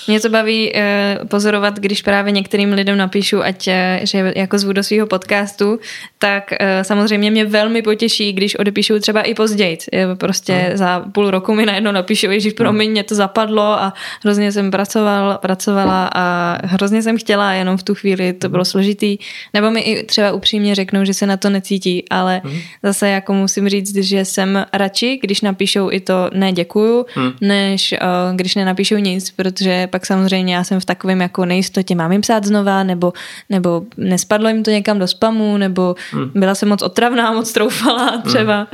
Mě 0.07 0.19
to 0.19 0.29
baví 0.29 0.73
uh, 0.73 1.27
pozorovat, 1.27 1.79
když 1.79 2.01
právě 2.01 2.31
některým 2.31 2.73
lidem 2.73 2.97
napíšu, 2.97 3.43
ať 3.43 3.67
uh, 3.67 3.73
že 4.03 4.33
jako 4.35 4.57
zvu 4.57 4.73
do 4.73 4.83
svého 4.83 5.07
podcastu, 5.07 5.79
tak 6.19 6.51
uh, 6.51 6.67
samozřejmě 6.81 7.31
mě 7.31 7.45
velmi 7.45 7.81
potěší, 7.81 8.33
když 8.33 8.55
odepíšu 8.55 8.99
třeba 8.99 9.21
i 9.21 9.33
později. 9.33 9.77
Prostě 10.15 10.53
hmm. 10.53 10.77
za 10.77 11.05
půl 11.11 11.31
roku 11.31 11.55
mi 11.55 11.65
najednou 11.65 11.91
napíšu, 11.91 12.27
že 12.37 12.51
pro 12.51 12.73
mě 12.73 12.89
mě 12.89 13.03
to 13.03 13.15
zapadlo 13.15 13.63
a 13.63 13.93
hrozně 14.23 14.51
jsem 14.51 14.71
pracoval, 14.71 15.37
pracovala 15.41 16.09
a 16.15 16.57
hrozně 16.63 17.01
jsem 17.01 17.17
chtěla, 17.17 17.53
jenom 17.53 17.77
v 17.77 17.83
tu 17.83 17.95
chvíli 17.95 18.33
to 18.33 18.49
bylo 18.49 18.65
složitý. 18.65 19.17
Nebo 19.53 19.71
mi 19.71 19.81
i 19.81 20.03
třeba 20.03 20.31
upřímně 20.31 20.75
řeknou, 20.75 21.05
že 21.05 21.13
se 21.13 21.25
na 21.25 21.37
to 21.37 21.49
necítí, 21.49 22.09
ale 22.09 22.41
hmm. 22.43 22.59
zase 22.83 23.09
jako 23.09 23.33
musím 23.33 23.69
říct, 23.69 23.95
že 23.95 24.25
jsem 24.25 24.65
radši, 24.73 25.19
když 25.21 25.40
napíšou 25.41 25.91
i 25.91 25.99
to 25.99 26.29
ne 26.33 26.51
děkuju, 26.51 27.05
hmm. 27.15 27.31
než 27.41 27.93
uh, 28.01 28.35
když 28.35 28.55
nenapíšou 28.55 28.95
nic, 28.95 29.31
protože 29.31 29.87
pak 29.87 30.05
samozřejmě 30.05 30.55
já 30.55 30.63
jsem 30.63 30.79
v 30.79 30.85
takovém 30.85 31.21
jako 31.21 31.45
nejistotě, 31.45 31.95
mám 31.95 32.11
jim 32.11 32.21
psát 32.21 32.45
znova, 32.45 32.83
nebo, 32.83 33.13
nebo 33.49 33.81
nespadlo 33.97 34.49
jim 34.49 34.63
to 34.63 34.71
někam 34.71 34.99
do 34.99 35.07
spamu, 35.07 35.57
nebo 35.57 35.95
hmm. 36.11 36.31
byla 36.35 36.55
jsem 36.55 36.69
moc 36.69 36.81
otravná, 36.81 37.31
moc 37.31 37.51
troufala 37.51 38.11
hmm. 38.11 38.21
třeba. 38.21 38.67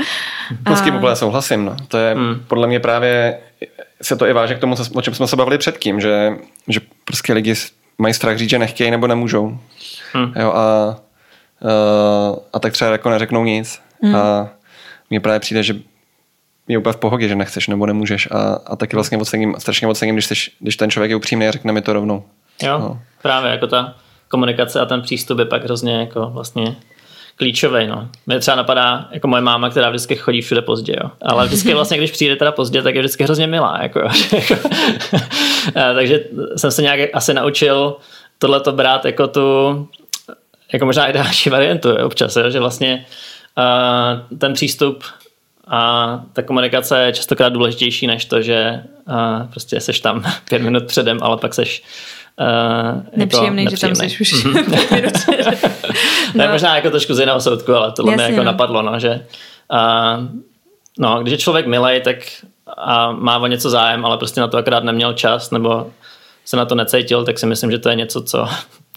Hmm. 0.66 0.76
S 0.76 0.82
tím 0.82 0.96
úplně 0.96 1.16
souhlasím. 1.16 1.66
No. 1.66 1.76
To 1.88 1.98
je 1.98 2.14
hmm. 2.14 2.36
podle 2.48 2.68
mě 2.68 2.80
právě 2.80 3.38
se 4.02 4.16
to 4.16 4.28
i 4.28 4.34
váže 4.34 4.56
k 4.56 4.60
tomu, 4.60 4.76
o 4.94 5.02
čem 5.02 5.14
jsme 5.14 5.28
se 5.28 5.36
bavili 5.36 5.58
předtím, 5.58 6.02
že, 6.02 6.32
že 6.68 6.80
prostě 7.06 7.34
lidi 7.34 7.54
mají 7.98 8.14
strach 8.14 8.38
říct, 8.38 8.50
že 8.50 8.60
nechtějí 8.60 8.92
nebo 8.92 9.08
nemůžou. 9.08 9.60
Hmm. 10.14 10.34
Jo, 10.40 10.52
a, 10.52 10.96
uh, 11.62 12.38
a 12.54 12.60
tak 12.60 12.74
třeba 12.74 12.92
jako 12.92 13.10
neřeknou 13.10 13.44
nic. 13.44 13.82
Hmm. 14.02 14.16
A 14.16 14.50
mně 15.10 15.20
právě 15.20 15.40
přijde, 15.40 15.64
že 15.64 15.76
je 16.68 16.78
úplně 16.78 16.94
v 16.94 16.98
pohodě, 16.98 17.28
že 17.28 17.36
nechceš 17.36 17.68
nebo 17.68 17.86
nemůžeš 17.86 18.28
a, 18.32 18.60
a 18.66 18.76
taky 18.76 18.96
vlastně 18.96 19.18
ocením, 19.18 19.56
strašně 19.58 19.88
ocením, 19.88 20.16
když, 20.16 20.26
jsi, 20.26 20.34
když 20.60 20.78
ten 20.78 20.92
člověk 20.92 21.10
je 21.10 21.16
upřímný 21.16 21.48
a 21.48 21.52
řekne 21.52 21.74
mi 21.74 21.82
to 21.82 21.94
rovnou. 21.94 22.24
Jo, 22.64 22.80
no. 22.80 23.02
právě 23.22 23.52
jako 23.52 23.68
ta 23.68 23.96
komunikace 24.28 24.80
a 24.80 24.86
ten 24.86 25.02
přístup 25.02 25.40
je 25.40 25.46
pak 25.46 25.64
hrozně 25.64 25.94
jako 25.94 26.30
vlastně 26.30 26.76
klíčový. 27.36 27.88
No. 27.88 28.10
Mě 28.26 28.40
třeba 28.40 28.58
napadá 28.58 29.08
jako 29.12 29.28
moje 29.28 29.42
máma, 29.42 29.70
která 29.70 29.90
vždycky 29.90 30.16
chodí 30.16 30.42
všude 30.42 30.62
pozdě, 30.62 30.96
jo. 31.04 31.12
ale 31.22 31.46
vždycky 31.46 31.74
vlastně, 31.74 31.98
když 31.98 32.12
přijde 32.12 32.36
teda 32.36 32.52
pozdě, 32.52 32.82
tak 32.82 32.96
je 32.96 33.02
vždycky 33.02 33.24
hrozně 33.24 33.48
milá. 33.48 33.80
Jako. 33.82 34.02
Takže 35.74 36.24
jsem 36.56 36.72
se 36.72 36.82
nějak 36.82 37.00
asi 37.14 37.34
naučil 37.34 37.96
tohleto 38.40 38.72
brát 38.72 39.06
jako 39.06 39.28
tu 39.28 39.42
jako 40.74 40.86
možná 40.86 41.08
i 41.08 41.14
další 41.14 41.50
variantu 41.50 41.90
jo, 41.90 42.06
občas, 42.06 42.36
jo, 42.36 42.50
že 42.50 42.60
vlastně 42.60 43.06
uh, 43.58 44.38
ten 44.38 44.54
přístup 44.54 45.04
a 45.68 46.22
ta 46.34 46.42
komunikace 46.42 47.00
je 47.00 47.14
častokrát 47.14 47.54
důležitější 47.54 48.08
než 48.08 48.26
to, 48.26 48.42
že 48.42 48.84
uh, 49.08 49.48
prostě 49.52 49.82
seš 49.82 50.00
tam 50.00 50.24
pět 50.50 50.62
minut 50.62 50.84
předem, 50.84 51.18
ale 51.22 51.38
pak 51.38 51.54
seš 51.54 51.84
Uh, 52.40 53.02
nepříjemný, 53.16 53.64
jako 53.64 53.72
nepříjemný, 53.72 53.72
že 53.72 53.78
tam 53.78 53.96
jsi 53.96 54.22
už 54.22 54.44
mm 54.44 54.54
no. 56.36 56.44
je 56.44 56.50
možná 56.52 56.76
jako 56.76 56.90
trošku 56.90 57.14
z 57.14 57.20
jiného 57.20 57.42
soudku, 57.42 57.74
ale 57.74 57.92
tohle 57.92 58.12
Jasně, 58.12 58.26
mě 58.26 58.34
jako 58.34 58.44
no. 58.44 58.52
napadlo, 58.52 58.82
no, 58.82 59.00
že 59.00 59.26
uh, 59.72 60.26
no, 61.00 61.22
když 61.22 61.32
je 61.32 61.38
člověk 61.38 61.68
milej, 61.68 62.02
tak 62.02 62.18
a 62.78 63.12
má 63.12 63.38
o 63.38 63.48
něco 63.48 63.70
zájem, 63.70 64.06
ale 64.06 64.18
prostě 64.18 64.42
na 64.42 64.48
to 64.48 64.58
akorát 64.58 64.84
neměl 64.84 65.14
čas, 65.14 65.52
nebo 65.52 65.92
se 66.46 66.58
na 66.58 66.66
to 66.66 66.76
necítil, 66.76 67.26
tak 67.26 67.40
si 67.40 67.46
myslím, 67.46 67.72
že 67.72 67.80
to 67.80 67.90
je 67.90 67.96
něco, 67.96 68.22
co 68.22 68.48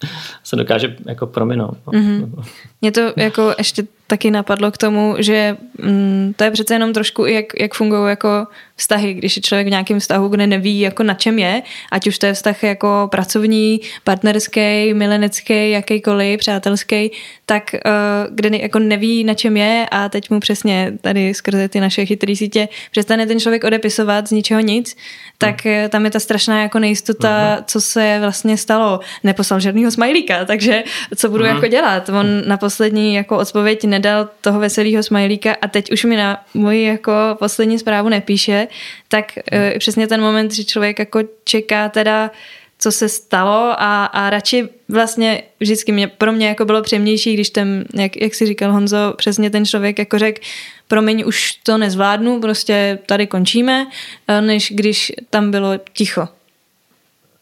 se 0.44 0.56
dokáže 0.56 0.96
jako 1.06 1.26
prominout. 1.26 1.78
No. 1.86 1.92
Mm-hmm. 1.92 2.44
Mě 2.80 2.92
to 2.92 3.12
jako 3.16 3.54
ještě 3.58 3.84
taky 4.06 4.30
napadlo 4.30 4.70
k 4.70 4.78
tomu, 4.78 5.14
že 5.18 5.56
mm, 5.82 6.34
to 6.36 6.44
je 6.44 6.50
přece 6.50 6.74
jenom 6.74 6.92
trošku, 6.92 7.26
jak, 7.26 7.46
jak 7.60 7.74
fungují 7.74 8.08
jako 8.08 8.46
vztahy, 8.76 9.14
když 9.14 9.36
je 9.36 9.42
člověk 9.42 9.66
v 9.66 9.70
nějakém 9.70 10.00
vztahu, 10.00 10.28
kde 10.28 10.46
neví, 10.46 10.80
jako 10.80 11.02
na 11.02 11.14
čem 11.14 11.38
je, 11.38 11.62
ať 11.92 12.06
už 12.06 12.18
to 12.18 12.26
je 12.26 12.32
vztah 12.32 12.62
jako 12.62 13.08
pracovní, 13.10 13.80
partnerský, 14.04 14.94
milenecký, 14.94 15.70
jakýkoliv, 15.70 16.38
přátelský, 16.38 17.10
tak 17.46 17.74
uh, 17.74 18.34
kde 18.34 18.56
jako 18.56 18.78
neví, 18.78 19.24
na 19.24 19.34
čem 19.34 19.56
je 19.56 19.86
a 19.90 20.08
teď 20.08 20.30
mu 20.30 20.40
přesně 20.40 20.92
tady 21.00 21.34
skrze 21.34 21.68
ty 21.68 21.80
naše 21.80 22.06
chytré 22.06 22.36
sítě 22.36 22.68
přestane 22.90 23.26
ten 23.26 23.40
člověk 23.40 23.64
odepisovat 23.64 24.28
z 24.28 24.30
ničeho 24.30 24.60
nic, 24.60 24.96
tak 25.38 25.64
hmm. 25.64 25.88
tam 25.88 26.04
je 26.04 26.10
ta 26.10 26.20
strašná 26.20 26.62
jako 26.62 26.78
nejistota, 26.78 27.54
hmm. 27.54 27.64
co 27.66 27.80
se 27.80 28.18
vlastně 28.20 28.56
stalo. 28.56 29.00
Neposlal 29.24 29.60
žádného 29.60 29.89
veselýho 29.90 30.24
smajlíka, 30.24 30.44
takže 30.44 30.84
co 31.16 31.28
budu 31.28 31.44
mm. 31.44 31.50
jako 31.50 31.66
dělat? 31.66 32.08
On 32.08 32.26
na 32.46 32.56
poslední 32.56 33.14
jako 33.14 33.38
odpověď 33.38 33.84
nedal 33.84 34.28
toho 34.40 34.60
veselýho 34.60 35.02
smajlíka 35.02 35.56
a 35.62 35.68
teď 35.68 35.92
už 35.92 36.04
mi 36.04 36.16
na 36.16 36.44
moji 36.54 36.84
jako 36.84 37.12
poslední 37.38 37.78
zprávu 37.78 38.08
nepíše, 38.08 38.68
tak 39.08 39.36
mm. 39.36 39.78
přesně 39.78 40.06
ten 40.06 40.20
moment, 40.20 40.52
že 40.52 40.64
člověk 40.64 40.98
jako 40.98 41.20
čeká 41.44 41.88
teda 41.88 42.30
co 42.78 42.92
se 42.92 43.08
stalo 43.08 43.74
a, 43.76 44.06
a 44.06 44.30
radši 44.30 44.68
vlastně 44.88 45.42
vždycky 45.60 45.92
mě, 45.92 46.08
pro 46.08 46.32
mě 46.32 46.48
jako 46.48 46.64
bylo 46.64 46.82
příjemnější, 46.82 47.34
když 47.34 47.50
ten, 47.50 47.84
jak, 47.94 48.16
jak 48.16 48.34
si 48.34 48.46
říkal 48.46 48.72
Honzo, 48.72 49.14
přesně 49.16 49.50
ten 49.50 49.66
člověk 49.66 49.98
jako 49.98 50.18
řekl, 50.18 50.40
promiň, 50.88 51.24
už 51.26 51.60
to 51.62 51.78
nezvládnu, 51.78 52.40
prostě 52.40 52.98
tady 53.06 53.26
končíme, 53.26 53.86
eh, 54.28 54.40
než 54.40 54.72
když 54.72 55.12
tam 55.30 55.50
bylo 55.50 55.78
ticho. 55.92 56.28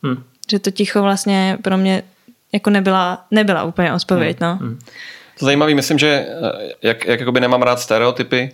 Hmm. 0.03 0.23
Že 0.51 0.59
to 0.59 0.71
ticho 0.71 1.03
vlastně 1.03 1.59
pro 1.63 1.77
mě 1.77 2.03
jako 2.53 2.71
nebyla, 2.71 3.27
nebyla 3.31 3.63
úplně 3.63 3.93
odpověď, 3.93 4.41
hmm. 4.41 4.51
no. 4.51 4.57
Hmm. 4.57 4.79
To 5.39 5.45
zajímavý, 5.45 5.75
myslím, 5.75 5.99
že 5.99 6.09
eh, 6.09 6.73
jak, 6.83 7.07
jak 7.07 7.21
jakoby 7.21 7.41
nemám 7.41 7.63
rád 7.63 7.81
stereotypy, 7.81 8.51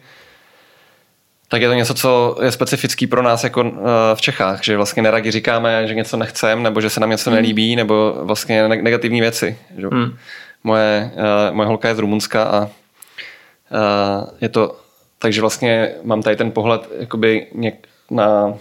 tak 1.48 1.62
je 1.62 1.68
to 1.68 1.74
něco, 1.74 1.94
co 1.94 2.38
je 2.42 2.52
specifický 2.52 3.06
pro 3.06 3.22
nás 3.22 3.44
jako 3.44 3.64
eh, 3.66 4.14
v 4.14 4.20
Čechách, 4.20 4.64
že 4.64 4.76
vlastně 4.76 5.02
neradi 5.02 5.30
říkáme, 5.30 5.88
že 5.88 5.94
něco 5.94 6.16
nechcem, 6.16 6.62
nebo 6.62 6.80
že 6.80 6.90
se 6.90 7.00
nám 7.00 7.10
něco 7.10 7.30
hmm. 7.30 7.34
nelíbí, 7.34 7.76
nebo 7.76 8.16
vlastně 8.22 8.68
negativní 8.68 9.20
věci. 9.20 9.58
Že? 9.78 9.86
Hmm. 9.86 10.16
Moje, 10.64 11.10
moje 11.50 11.66
holka 11.66 11.88
je 11.88 11.94
z 11.94 11.98
Rumunska 11.98 12.44
a 12.44 12.70
je 14.40 14.48
to 14.48 14.76
takže 15.24 15.40
vlastně 15.40 15.94
mám 16.02 16.22
tady 16.22 16.36
ten 16.36 16.50
pohled 16.50 16.88
jakoby 16.98 17.46
něk, 17.54 17.88
na 18.10 18.54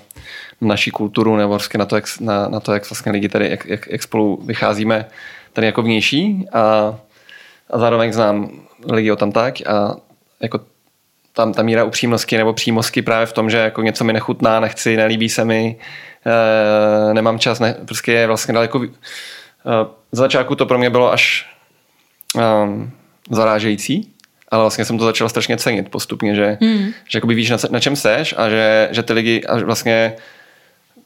naší 0.68 0.92
kulturu 0.92 1.36
nebo 1.36 1.50
vlastně 1.50 1.78
na 1.78 1.86
to, 1.86 1.96
jak, 1.96 2.06
na, 2.20 2.48
na 2.48 2.60
to, 2.60 2.74
jak 2.74 2.90
vlastně 2.90 3.12
lidi 3.12 3.30
tady, 3.30 3.50
jak, 3.50 3.66
jak, 3.66 3.88
jak 3.88 4.04
spolu 4.04 4.40
vycházíme 4.46 5.06
tady 5.54 5.68
jako 5.68 5.82
vnější 5.82 6.48
a, 6.54 6.96
a 7.70 7.80
zároveň 7.80 8.14
znám 8.14 8.52
lidi 8.92 9.12
o 9.12 9.16
tam 9.16 9.32
tak 9.32 9.56
a 9.68 9.96
jako 10.42 10.60
tam 11.34 11.54
ta 11.54 11.64
míra 11.64 11.84
upřímnosti 11.84 12.38
nebo 12.38 12.54
přímosti 12.54 13.02
právě 13.02 13.26
v 13.26 13.34
tom, 13.34 13.50
že 13.50 13.58
jako 13.58 13.82
něco 13.82 14.04
mi 14.04 14.14
nechutná, 14.14 14.60
nechci, 14.60 14.98
nelíbí 14.98 15.30
se 15.30 15.46
mi, 15.46 15.76
e, 17.10 17.14
nemám 17.14 17.40
čas, 17.40 17.60
ne, 17.60 17.76
prostě 17.86 18.12
je 18.12 18.28
vlastně 18.28 18.54
daleko 18.54 18.84
e, 18.84 18.90
za 20.12 20.24
začátku 20.24 20.56
to 20.56 20.66
pro 20.66 20.78
mě 20.78 20.90
bylo 20.90 21.12
až 21.12 21.50
um, 22.64 22.92
zarážející, 23.32 24.14
ale 24.50 24.64
vlastně 24.64 24.86
jsem 24.86 24.98
to 24.98 25.06
začal 25.06 25.30
strašně 25.30 25.58
cenit 25.58 25.90
postupně, 25.90 26.36
že, 26.36 26.58
mm. 26.62 26.92
že 27.10 27.18
jakoby 27.18 27.36
víš, 27.36 27.50
na, 27.50 27.58
na 27.70 27.80
čem 27.80 27.96
seš 27.96 28.36
a 28.38 28.50
že, 28.50 28.88
že 28.92 29.04
ty 29.04 29.14
lidi 29.14 29.44
a 29.44 29.58
vlastně 29.58 30.14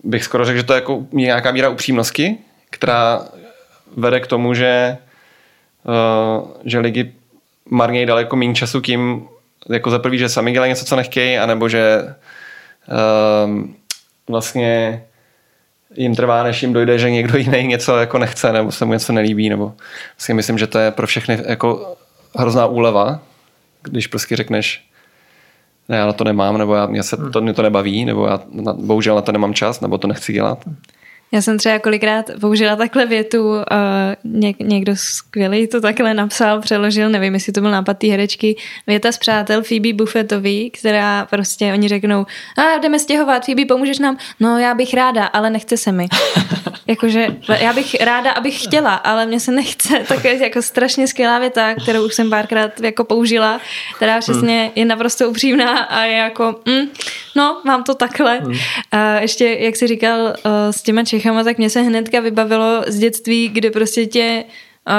bych 0.03 0.23
skoro 0.23 0.45
řekl, 0.45 0.57
že 0.57 0.63
to 0.63 0.73
je 0.73 0.77
jako 0.77 1.05
nějaká 1.11 1.51
míra 1.51 1.69
upřímnosti, 1.69 2.37
která 2.69 3.27
vede 3.97 4.19
k 4.19 4.27
tomu, 4.27 4.53
že, 4.53 4.97
uh, 5.83 6.47
že 6.65 6.79
lidi 6.79 7.13
marnějí 7.69 8.05
daleko 8.05 8.35
méně 8.35 8.55
času 8.55 8.81
tím, 8.81 9.27
jako 9.69 9.91
za 9.91 9.99
prvý, 9.99 10.17
že 10.17 10.29
sami 10.29 10.51
dělají 10.51 10.69
něco, 10.69 10.85
co 10.85 10.95
nechtějí, 10.95 11.37
anebo 11.37 11.69
že 11.69 12.15
uh, 12.87 13.61
vlastně 14.27 15.03
jim 15.95 16.15
trvá, 16.15 16.43
než 16.43 16.61
jim 16.61 16.73
dojde, 16.73 16.99
že 16.99 17.11
někdo 17.11 17.37
jiný 17.37 17.67
něco 17.67 17.97
jako 17.97 18.17
nechce, 18.17 18.53
nebo 18.53 18.71
se 18.71 18.85
mu 18.85 18.93
něco 18.93 19.13
nelíbí, 19.13 19.49
nebo 19.49 19.73
vlastně 20.17 20.35
myslím, 20.35 20.57
že 20.57 20.67
to 20.67 20.79
je 20.79 20.91
pro 20.91 21.07
všechny 21.07 21.39
jako 21.45 21.95
hrozná 22.35 22.65
úleva, 22.65 23.19
když 23.83 24.07
prostě 24.07 24.35
řekneš, 24.35 24.86
ne, 25.89 25.97
já 25.97 26.05
na 26.05 26.13
to 26.13 26.23
nemám, 26.23 26.57
nebo 26.57 26.75
já, 26.75 26.85
mě, 26.85 27.03
se 27.03 27.17
to, 27.17 27.41
mě 27.41 27.53
to 27.53 27.61
nebaví, 27.61 28.05
nebo 28.05 28.25
já 28.27 28.39
na, 28.51 28.73
bohužel 28.73 29.15
na 29.15 29.21
to 29.21 29.31
nemám 29.31 29.53
čas, 29.53 29.81
nebo 29.81 29.97
to 29.97 30.07
nechci 30.07 30.33
dělat. 30.33 30.65
Já 31.31 31.41
jsem 31.41 31.57
třeba 31.57 31.79
kolikrát 31.79 32.31
použila 32.41 32.75
takhle 32.75 33.05
větu, 33.05 33.49
uh, 33.49 33.63
něk, 34.23 34.59
někdo 34.59 34.95
skvělý 34.95 35.67
to 35.67 35.81
takhle 35.81 36.13
napsal, 36.13 36.61
přeložil, 36.61 37.09
nevím, 37.09 37.33
jestli 37.33 37.53
to 37.53 37.61
byl 37.61 37.71
nápad 37.71 37.97
té 37.97 38.07
herečky, 38.07 38.55
věta 38.87 39.11
z 39.11 39.17
přátel 39.17 39.63
Phoebe 39.63 39.93
Buffettový, 39.93 40.71
která 40.71 41.25
prostě, 41.25 41.73
oni 41.73 41.87
řeknou, 41.87 42.25
a 42.57 42.77
jdeme 42.77 42.99
stěhovat, 42.99 43.45
Phoebe, 43.45 43.65
pomůžeš 43.65 43.99
nám? 43.99 44.17
No, 44.39 44.59
já 44.59 44.73
bych 44.73 44.93
ráda, 44.93 45.25
ale 45.25 45.49
nechce 45.49 45.77
se 45.77 45.91
mi. 45.91 46.07
Jakože, 46.87 47.27
já 47.59 47.73
bych 47.73 47.95
ráda, 48.01 48.31
abych 48.31 48.63
chtěla, 48.63 48.95
ale 48.95 49.25
mě 49.25 49.39
se 49.39 49.51
nechce. 49.51 49.99
Tak 50.07 50.25
je 50.25 50.43
jako 50.43 50.61
strašně 50.61 51.07
skvělá 51.07 51.39
věta, 51.39 51.75
kterou 51.75 52.05
už 52.05 52.13
jsem 52.15 52.29
párkrát 52.29 52.79
jako 52.79 53.03
použila, 53.03 53.61
která 53.95 54.19
přesně 54.19 54.71
je 54.75 54.85
naprosto 54.85 55.29
upřímná 55.29 55.79
a 55.79 56.03
je 56.03 56.17
jako, 56.17 56.55
mm, 56.65 56.87
no, 57.35 57.61
mám 57.65 57.83
to 57.83 57.93
takhle. 57.93 58.37
Hmm. 58.37 58.55
A 58.91 59.19
ještě, 59.19 59.57
jak 59.59 59.75
jsi 59.75 59.87
říkal 59.87 60.19
uh, 60.21 60.51
s 60.71 60.81
těma 60.81 61.03
Čechama, 61.17 61.43
tak 61.43 61.57
mě 61.57 61.69
se 61.69 61.81
hnedka 61.81 62.19
vybavilo 62.19 62.83
z 62.87 62.99
dětství, 62.99 63.49
kde 63.49 63.71
prostě 63.71 64.05
tě 64.05 64.43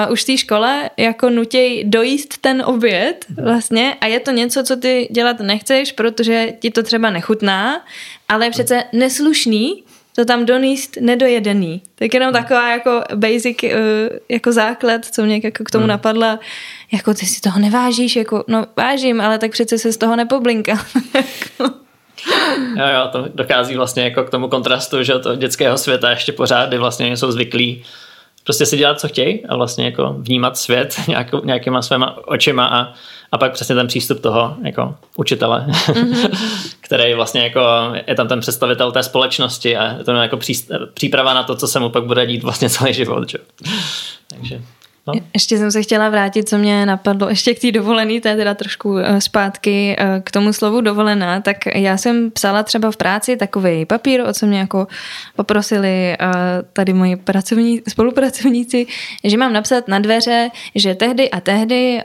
uh, 0.07 0.12
už 0.12 0.23
v 0.23 0.27
té 0.27 0.37
škole 0.37 0.91
jako 0.97 1.31
nutěj 1.31 1.85
dojíst 1.85 2.39
ten 2.39 2.62
oběd 2.66 3.27
vlastně 3.43 3.97
a 4.01 4.07
je 4.07 4.21
to 4.21 4.31
něco, 4.31 4.62
co 4.62 4.77
ty 4.77 5.09
dělat 5.11 5.41
nechceš, 5.41 5.93
protože 5.93 6.53
ti 6.61 6.71
to 6.71 6.83
třeba 6.83 7.11
nechutná, 7.11 7.85
ale 8.29 8.47
je 8.47 8.51
přece 8.51 8.85
neslušný 8.93 9.85
to 10.16 10.25
tam 10.25 10.47
doníst 10.47 10.97
nedojedený. 11.01 11.83
Tak 11.95 12.14
jenom 12.14 12.33
taková 12.33 12.71
jako 12.71 13.03
basic 13.14 13.62
uh, 13.62 13.71
jako 14.29 14.53
základ, 14.53 15.05
co 15.05 15.23
mě 15.23 15.41
jako 15.45 15.64
k 15.64 15.71
tomu 15.71 15.83
hmm. 15.83 15.89
napadla, 15.89 16.41
jako 16.93 17.14
ty 17.14 17.27
si 17.27 17.41
toho 17.41 17.61
nevážíš, 17.61 18.16
jako 18.16 18.45
no 18.49 18.66
vážím, 18.77 19.21
ale 19.21 19.39
tak 19.39 19.51
přece 19.51 19.79
se 19.79 19.93
z 19.93 19.97
toho 19.97 20.16
nepoblinka. 20.16 20.87
jo, 22.77 22.87
jo, 22.95 23.09
to 23.12 23.25
dokází 23.35 23.77
vlastně 23.77 24.05
jako 24.05 24.25
k 24.25 24.31
tomu 24.31 24.49
kontrastu, 24.49 25.03
že 25.03 25.19
to 25.19 25.37
dětského 25.37 25.79
světa 25.79 26.11
ještě 26.11 26.33
pořád, 26.33 26.69
kdy 26.69 26.79
vlastně 26.79 27.16
jsou 27.16 27.33
zvyklí 27.33 27.85
prostě 28.49 28.66
si 28.66 28.77
dělat, 28.77 29.01
co 29.01 29.09
chtějí 29.09 29.47
a 29.47 29.57
vlastně 29.57 29.85
jako 29.85 30.16
vnímat 30.19 30.57
svět 30.57 31.01
nějakou, 31.09 31.45
nějakýma 31.45 31.83
svýma 31.83 32.29
očima 32.29 32.66
a, 32.66 32.93
a 33.33 33.39
pak 33.39 33.53
přesně 33.53 33.75
ten 33.75 33.87
přístup 33.87 34.21
toho 34.21 34.57
jako 34.64 34.95
učitele, 35.16 35.66
mm-hmm. 35.69 36.31
který 36.81 37.14
vlastně 37.14 37.43
jako 37.43 37.61
je 38.07 38.14
tam 38.14 38.29
ten 38.29 38.41
představitel 38.41 38.93
té 38.93 39.03
společnosti 39.03 39.77
a 39.77 39.99
je 39.99 40.05
to 40.05 40.12
jako 40.12 40.39
příprava 40.95 41.35
na 41.35 41.43
to, 41.43 41.57
co 41.57 41.69
se 41.69 41.81
mu 41.81 41.91
pak 41.91 42.05
bude 42.05 42.27
dít 42.27 42.43
vlastně 42.43 42.71
celý 42.71 42.95
život. 42.95 43.29
Že? 43.29 43.39
Takže 44.29 44.62
No. 45.09 45.14
Ještě 45.34 45.59
jsem 45.59 45.70
se 45.70 45.82
chtěla 45.82 46.09
vrátit, 46.09 46.48
co 46.48 46.59
mě 46.59 46.86
napadlo 46.86 47.28
ještě 47.28 47.54
k 47.54 47.61
té 47.61 47.72
dovolený, 47.72 48.20
to 48.20 48.28
je 48.28 48.36
teda 48.36 48.54
trošku 48.54 48.96
eh, 48.98 49.20
zpátky 49.20 49.96
eh, 49.98 50.20
k 50.24 50.30
tomu 50.30 50.52
slovu 50.52 50.80
dovolená, 50.80 51.40
tak 51.40 51.56
já 51.74 51.96
jsem 51.96 52.30
psala 52.30 52.62
třeba 52.62 52.90
v 52.90 52.96
práci 52.96 53.36
takový 53.36 53.84
papír, 53.84 54.20
o 54.20 54.32
co 54.32 54.46
mě 54.46 54.59
jako 54.59 54.86
poprosili 55.36 56.12
eh, 56.12 56.16
tady 56.72 56.92
moji 56.92 57.16
pracovní, 57.16 57.82
spolupracovníci, 57.88 58.86
že 59.24 59.36
mám 59.36 59.52
napsat 59.52 59.88
na 59.88 59.98
dveře, 59.98 60.50
že 60.74 60.94
tehdy 60.94 61.30
a 61.30 61.40
tehdy 61.40 62.02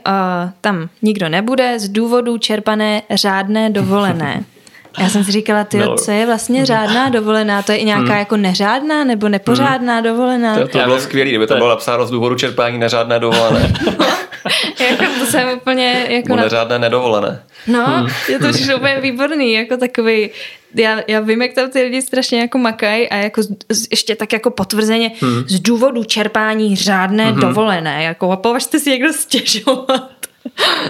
tam 0.60 0.88
nikdo 1.02 1.28
nebude 1.28 1.78
z 1.78 1.88
důvodu 1.88 2.38
čerpané 2.38 3.02
řádné 3.10 3.70
dovolené. 3.70 4.44
Já 4.98 5.08
jsem 5.08 5.24
si 5.24 5.32
říkala, 5.32 5.64
ty, 5.64 5.76
no. 5.76 5.96
co 5.96 6.10
je 6.10 6.26
vlastně 6.26 6.66
řádná 6.66 7.08
dovolená? 7.08 7.62
To 7.62 7.72
je 7.72 7.78
i 7.78 7.84
nějaká 7.84 8.08
hmm. 8.08 8.18
jako 8.18 8.36
neřádná 8.36 9.04
nebo 9.04 9.28
nepořádná 9.28 9.94
hmm. 9.94 10.04
dovolená? 10.04 10.58
To, 10.58 10.68
to 10.68 10.78
bylo 10.78 11.00
skvělé, 11.00 11.28
kdyby 11.28 11.46
to 11.46 11.54
bylo 11.54 11.68
napsáno 11.68 12.06
z 12.06 12.10
důvodu 12.10 12.34
čerpání 12.34 12.78
neřádné 12.78 13.18
dovolené. 13.18 13.72
jako 14.80 15.04
to 15.18 15.26
jsem 15.26 15.48
úplně... 15.56 16.06
Jako 16.08 16.36
na... 16.36 16.42
neřádné 16.42 16.78
nedovolené. 16.78 17.42
No, 17.66 17.84
hmm. 17.86 18.08
je 18.28 18.38
to 18.38 18.46
už 18.48 18.74
úplně 18.76 19.00
výborný, 19.00 19.52
jako 19.52 19.76
takový 19.76 20.30
já, 20.74 21.02
já 21.06 21.20
vím, 21.20 21.42
jak 21.42 21.52
tam 21.52 21.70
ty 21.70 21.82
lidi 21.82 22.02
strašně 22.02 22.40
jako 22.40 22.58
makají 22.58 23.08
a 23.08 23.16
jako 23.16 23.42
z, 23.42 23.86
ještě 23.90 24.16
tak 24.16 24.32
jako 24.32 24.50
potvrzeně 24.50 25.10
hmm. 25.20 25.44
z 25.48 25.60
důvodu 25.60 26.04
čerpání 26.04 26.76
řádné 26.76 27.24
hmm. 27.24 27.40
dovolené, 27.40 28.04
jako 28.04 28.30
a 28.30 28.36
považte 28.36 28.78
si 28.78 28.90
někdo 28.90 29.12
stěžovat. 29.12 30.10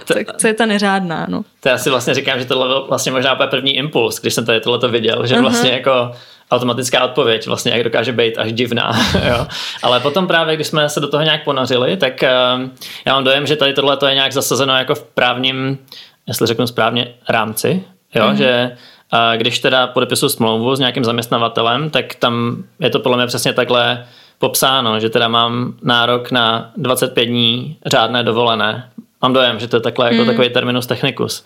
Tak 0.04 0.36
co 0.36 0.46
je 0.46 0.54
ta 0.54 0.66
neřádná, 0.66 1.26
no. 1.28 1.42
To 1.60 1.68
já 1.68 1.78
si 1.78 1.90
vlastně 1.90 2.14
říkám, 2.14 2.38
že 2.38 2.44
tohle 2.44 2.68
byl 2.68 2.86
vlastně 2.88 3.12
možná 3.12 3.34
úplně 3.34 3.48
první 3.48 3.76
impuls, 3.76 4.20
když 4.20 4.34
jsem 4.34 4.46
tady 4.46 4.60
tohleto 4.60 4.88
viděl, 4.88 5.26
že 5.26 5.34
uh-huh. 5.34 5.40
vlastně 5.40 5.70
jako 5.70 6.12
automatická 6.50 7.04
odpověď 7.04 7.46
vlastně, 7.46 7.72
jak 7.72 7.84
dokáže 7.84 8.12
být 8.12 8.38
až 8.38 8.52
divná. 8.52 8.92
jo. 9.28 9.46
Ale 9.82 10.00
potom 10.00 10.26
právě, 10.26 10.54
když 10.54 10.66
jsme 10.66 10.88
se 10.88 11.00
do 11.00 11.08
toho 11.08 11.22
nějak 11.22 11.44
ponořili, 11.44 11.96
tak 11.96 12.22
uh, 12.22 12.68
já 13.04 13.14
mám 13.14 13.24
dojem, 13.24 13.46
že 13.46 13.56
tady 13.56 13.72
tohle 13.72 13.98
je 14.08 14.14
nějak 14.14 14.32
zasazeno 14.32 14.76
jako 14.76 14.94
v 14.94 15.02
právním, 15.02 15.78
jestli 16.26 16.46
řeknu 16.46 16.66
správně, 16.66 17.14
rámci, 17.28 17.84
jo, 18.14 18.24
uh-huh. 18.24 18.34
že 18.34 18.76
uh, 19.12 19.36
když 19.36 19.58
teda 19.58 19.86
podepisu 19.86 20.28
smlouvu 20.28 20.76
s 20.76 20.78
nějakým 20.78 21.04
zaměstnavatelem, 21.04 21.90
tak 21.90 22.14
tam 22.14 22.64
je 22.80 22.90
to 22.90 23.00
podle 23.00 23.16
mě 23.16 23.26
přesně 23.26 23.52
takhle 23.52 24.06
popsáno, 24.38 25.00
že 25.00 25.10
teda 25.10 25.28
mám 25.28 25.74
nárok 25.82 26.30
na 26.30 26.72
25 26.76 27.26
dní 27.26 27.76
řádné 27.86 28.22
dovolené 28.22 28.90
Mám 29.24 29.32
dojem, 29.32 29.58
že 29.58 29.68
to 29.68 29.76
je 29.76 29.80
takhle 29.80 30.06
jako 30.06 30.16
hmm. 30.16 30.26
takový 30.26 30.50
terminus 30.50 30.86
technicus. 30.86 31.44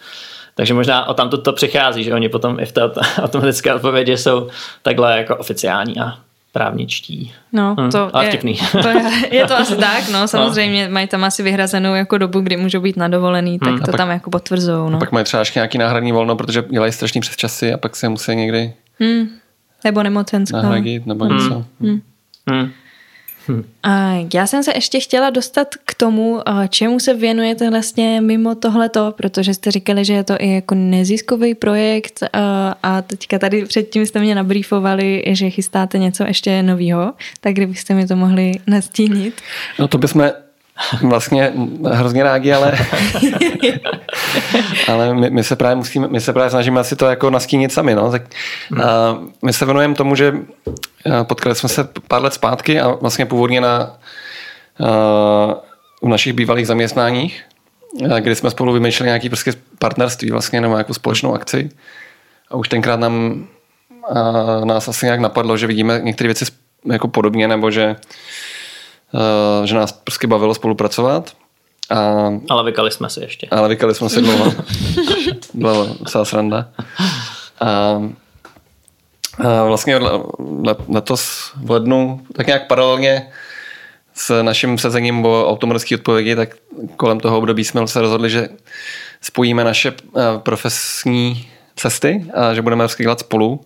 Takže 0.55 0.75
možná 0.75 1.09
o 1.09 1.15
tam 1.15 1.31
to 1.31 1.53
přichází, 1.53 2.05
že 2.05 2.15
oni 2.15 2.29
potom 2.29 2.61
i 2.61 2.67
v 2.67 2.73
té 2.73 2.81
automatické 3.23 3.75
odpovědi 3.75 4.17
jsou 4.17 4.49
takhle 4.83 5.19
jako 5.19 5.37
oficiální 5.37 6.01
a 6.01 6.19
právničtí. 6.53 7.33
No, 7.53 7.77
hmm, 7.79 7.91
to, 7.91 8.17
ale 8.17 8.25
je, 8.25 8.29
vtipný. 8.29 8.59
to 8.83 8.89
je, 8.89 9.03
je 9.31 9.47
to 9.47 9.57
asi 9.57 9.77
tak, 9.77 10.09
no, 10.13 10.29
samozřejmě 10.29 10.89
no. 10.89 10.93
mají 10.95 11.07
tam 11.07 11.25
asi 11.25 11.43
vyhrazenou 11.43 11.95
jako 11.95 12.19
dobu, 12.19 12.41
kdy 12.41 12.57
můžou 12.57 12.81
být 12.81 12.97
na 12.97 13.09
dovolený, 13.09 13.59
tak 13.59 13.69
hmm. 13.69 13.79
to 13.79 13.91
pak, 13.91 13.97
tam 13.97 14.11
jako 14.11 14.31
potvrzou. 14.31 14.89
No. 14.89 14.99
pak 14.99 15.13
mají 15.13 15.25
třeba 15.25 15.41
ještě 15.41 15.59
nějaký 15.59 15.79
náhradní 15.79 16.13
volno, 16.13 16.37
protože 16.37 16.65
dělají 16.71 16.93
strašný 16.93 17.21
přes 17.21 17.37
časy 17.37 17.73
a 17.73 17.79
pak 17.79 17.97
se 17.97 18.09
musí 18.09 18.37
někdy 18.37 18.73
hmm. 19.01 19.29
nebo 19.85 20.03
nemocenskou. 20.03 20.57
Nahradit 20.57 21.07
nebo 21.07 21.25
hmm. 21.25 21.37
něco. 21.37 21.65
Hmm. 21.81 22.01
Hmm. 22.51 22.71
A 23.83 24.27
já 24.35 24.47
jsem 24.47 24.63
se 24.63 24.73
ještě 24.75 25.01
chtěla 25.01 25.31
dostat 25.31 25.69
k 25.85 25.95
tomu, 25.95 26.41
čemu 26.69 27.01
se 27.01 27.15
věnujete 27.15 27.71
vlastně 27.71 28.21
mimo 28.21 28.55
tohleto, 28.55 29.15
protože 29.17 29.55
jste 29.55 29.71
říkali, 29.71 30.05
že 30.05 30.13
je 30.13 30.25
to 30.25 30.35
i 30.39 30.53
jako 30.55 30.75
neziskový 30.75 31.55
projekt 31.55 32.23
a 32.83 33.03
teďka 33.03 33.39
tady 33.39 33.65
předtím 33.65 34.07
jste 34.07 34.21
mě 34.21 34.35
nabrýfovali, 34.35 35.25
že 35.27 35.51
chystáte 35.51 35.99
něco 35.99 36.25
ještě 36.25 36.63
nového, 36.63 37.13
tak 37.41 37.55
kdybyste 37.55 37.95
mi 37.95 38.07
to 38.07 38.17
mohli 38.17 38.53
nastínit. 38.67 39.41
No 39.79 39.89
to 39.89 39.99
bychom 39.99 40.31
vlastně 41.03 41.53
hrozně 41.93 42.23
rádi, 42.23 42.53
ale, 42.53 42.73
ale 44.89 45.15
my, 45.15 45.31
my, 45.31 45.45
se 45.45 45.57
právě 45.57 45.77
musíme, 45.77 46.09
my 46.09 46.21
se 46.21 46.33
právě 46.33 46.51
snažíme 46.51 46.81
asi 46.81 46.97
to 46.97 47.07
jako 47.07 47.31
nastínit 47.31 47.73
sami. 47.73 47.95
No. 47.95 48.11
Tak, 48.11 48.23
hmm. 48.71 48.83
a 48.83 49.19
my 49.43 49.53
se 49.53 49.65
věnujeme 49.65 49.95
tomu, 49.95 50.15
že 50.15 50.35
potkali 51.23 51.55
jsme 51.55 51.69
se 51.69 51.89
pár 52.09 52.23
let 52.23 52.35
zpátky 52.35 52.81
a 52.81 52.89
vlastně 52.89 53.27
původně 53.27 53.61
na 53.61 53.81
a, 53.81 53.97
v 56.03 56.09
našich 56.09 56.33
bývalých 56.33 56.67
zaměstnáních, 56.67 57.45
kdy 58.21 58.35
jsme 58.35 58.51
spolu 58.51 58.73
vymýšleli 58.73 59.09
nějaký 59.09 59.29
prostě 59.29 59.53
partnerství 59.79 60.31
vlastně 60.31 60.61
nebo 60.61 60.75
nějakou 60.75 60.95
společnou 60.95 61.35
akci. 61.35 61.71
A 62.51 62.57
už 62.57 62.69
tenkrát 62.69 63.01
nám 63.01 63.47
a, 64.11 64.65
nás 64.65 64.89
asi 64.89 65.07
nějak 65.07 65.21
napadlo, 65.21 65.57
že 65.57 65.67
vidíme 65.67 66.01
některé 66.03 66.29
věci 66.29 66.45
jako 66.93 67.09
podobně, 67.09 67.49
nebo 67.49 67.71
že 67.71 67.97
že 69.65 69.75
nás 69.75 69.93
prostě 69.93 70.27
bavilo 70.27 70.55
spolupracovat. 70.55 71.33
A, 71.91 72.31
ale 72.51 72.65
vykali 72.65 72.91
jsme 72.91 73.11
si 73.11 73.21
ještě. 73.21 73.47
Ale 73.51 73.69
vykali 73.69 73.95
jsme 73.95 74.09
si 74.09 74.23
dlouho. 74.23 74.53
Byla 75.55 75.87
docela 76.01 76.25
sranda. 76.25 76.69
A, 77.61 78.03
a 79.39 79.65
vlastně 79.65 80.01
letos 80.89 81.53
v 81.57 81.71
lednu, 81.71 82.21
tak 82.33 82.47
nějak 82.47 82.67
paralelně 82.67 83.29
s 84.15 84.43
naším 84.43 84.79
sezením 84.79 85.27
o 85.27 85.49
automorské 85.49 85.95
odpovědi, 85.95 86.37
tak 86.37 86.57
kolem 86.97 87.21
toho 87.21 87.39
období 87.39 87.65
jsme 87.65 87.89
se 87.89 88.01
rozhodli, 88.01 88.31
že 88.31 88.49
spojíme 89.21 89.65
naše 89.65 89.89
eh, 89.89 90.21
profesní 90.39 91.49
cesty 91.77 92.27
a 92.35 92.55
že 92.55 92.63
budeme 92.63 92.87
dělat 92.99 93.21
spolu 93.21 93.61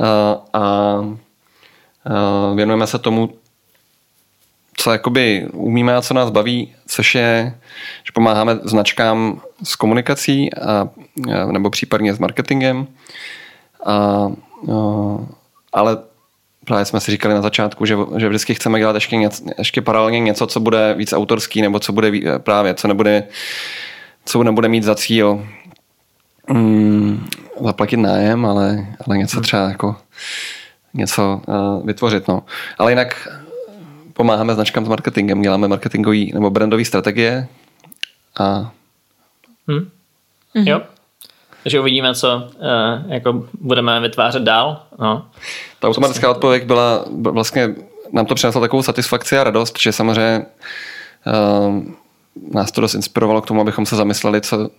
a, 0.00 0.36
a, 0.52 0.60
a 0.60 2.54
věnujeme 2.54 2.86
se 2.86 2.98
tomu, 2.98 3.30
co 4.80 4.92
jakoby 4.92 5.46
umíme 5.52 5.96
a 5.96 6.02
co 6.02 6.14
nás 6.14 6.30
baví, 6.30 6.74
což 6.86 7.14
je, 7.14 7.58
že 8.04 8.12
pomáháme 8.14 8.58
značkám 8.64 9.40
s 9.62 9.76
komunikací 9.76 10.54
a, 10.54 10.88
nebo 11.52 11.70
případně 11.70 12.14
s 12.14 12.18
marketingem. 12.18 12.86
A, 13.86 13.92
a, 13.92 14.30
ale 15.72 15.98
právě 16.64 16.84
jsme 16.84 17.00
si 17.00 17.10
říkali 17.10 17.34
na 17.34 17.42
začátku, 17.42 17.86
že, 17.86 17.96
že 18.16 18.28
vždycky 18.28 18.54
chceme 18.54 18.78
dělat 18.78 18.94
ještě, 18.94 19.16
něco, 19.16 19.44
ještě 19.58 19.82
paralelně 19.82 20.20
něco, 20.20 20.46
co 20.46 20.60
bude 20.60 20.94
víc 20.94 21.12
autorský, 21.12 21.62
nebo 21.62 21.80
co 21.80 21.92
bude 21.92 22.38
právě, 22.38 22.74
co 22.74 22.88
nebude, 22.88 23.24
co 24.24 24.42
nebude 24.42 24.68
mít 24.68 24.84
za 24.84 24.94
cíl 24.94 25.46
mm, 26.48 27.26
zaplatit 27.60 27.96
nájem, 27.96 28.46
ale, 28.46 28.86
ale 29.06 29.18
něco 29.18 29.36
hmm. 29.36 29.42
třeba 29.42 29.68
jako 29.68 29.96
něco 30.94 31.40
uh, 31.46 31.86
vytvořit. 31.86 32.28
No. 32.28 32.42
Ale 32.78 32.92
jinak 32.92 33.28
pomáháme 34.20 34.54
značkám 34.54 34.84
s 34.84 34.88
marketingem, 34.88 35.42
děláme 35.42 35.68
marketingový 35.68 36.32
nebo 36.34 36.50
brandové 36.50 36.84
strategie 36.84 37.48
a 38.38 38.72
hmm. 39.68 39.78
Mm-hmm. 39.78 40.68
Jo. 40.68 40.80
Takže 41.62 41.80
uvidíme, 41.80 42.14
co 42.14 42.36
uh, 42.36 43.12
jako 43.12 43.48
budeme 43.60 44.00
vytvářet 44.00 44.42
dál. 44.42 44.82
No. 44.98 45.26
Ta 45.78 45.88
automatická 45.88 46.30
odpověď 46.30 46.64
byla 46.64 47.04
vlastně, 47.08 47.74
nám 48.12 48.26
to 48.26 48.34
přineslo 48.34 48.60
takovou 48.60 48.82
satisfakci 48.82 49.38
a 49.38 49.44
radost, 49.44 49.78
že 49.80 49.92
samozřejmě 49.92 50.46
uh, 51.26 51.82
nás 52.52 52.72
to 52.72 52.80
dost 52.80 52.94
inspirovalo 52.94 53.42
k 53.42 53.46
tomu, 53.46 53.60
abychom 53.60 53.86
se 53.86 53.96
zamysleli, 53.96 54.40
co, 54.40 54.70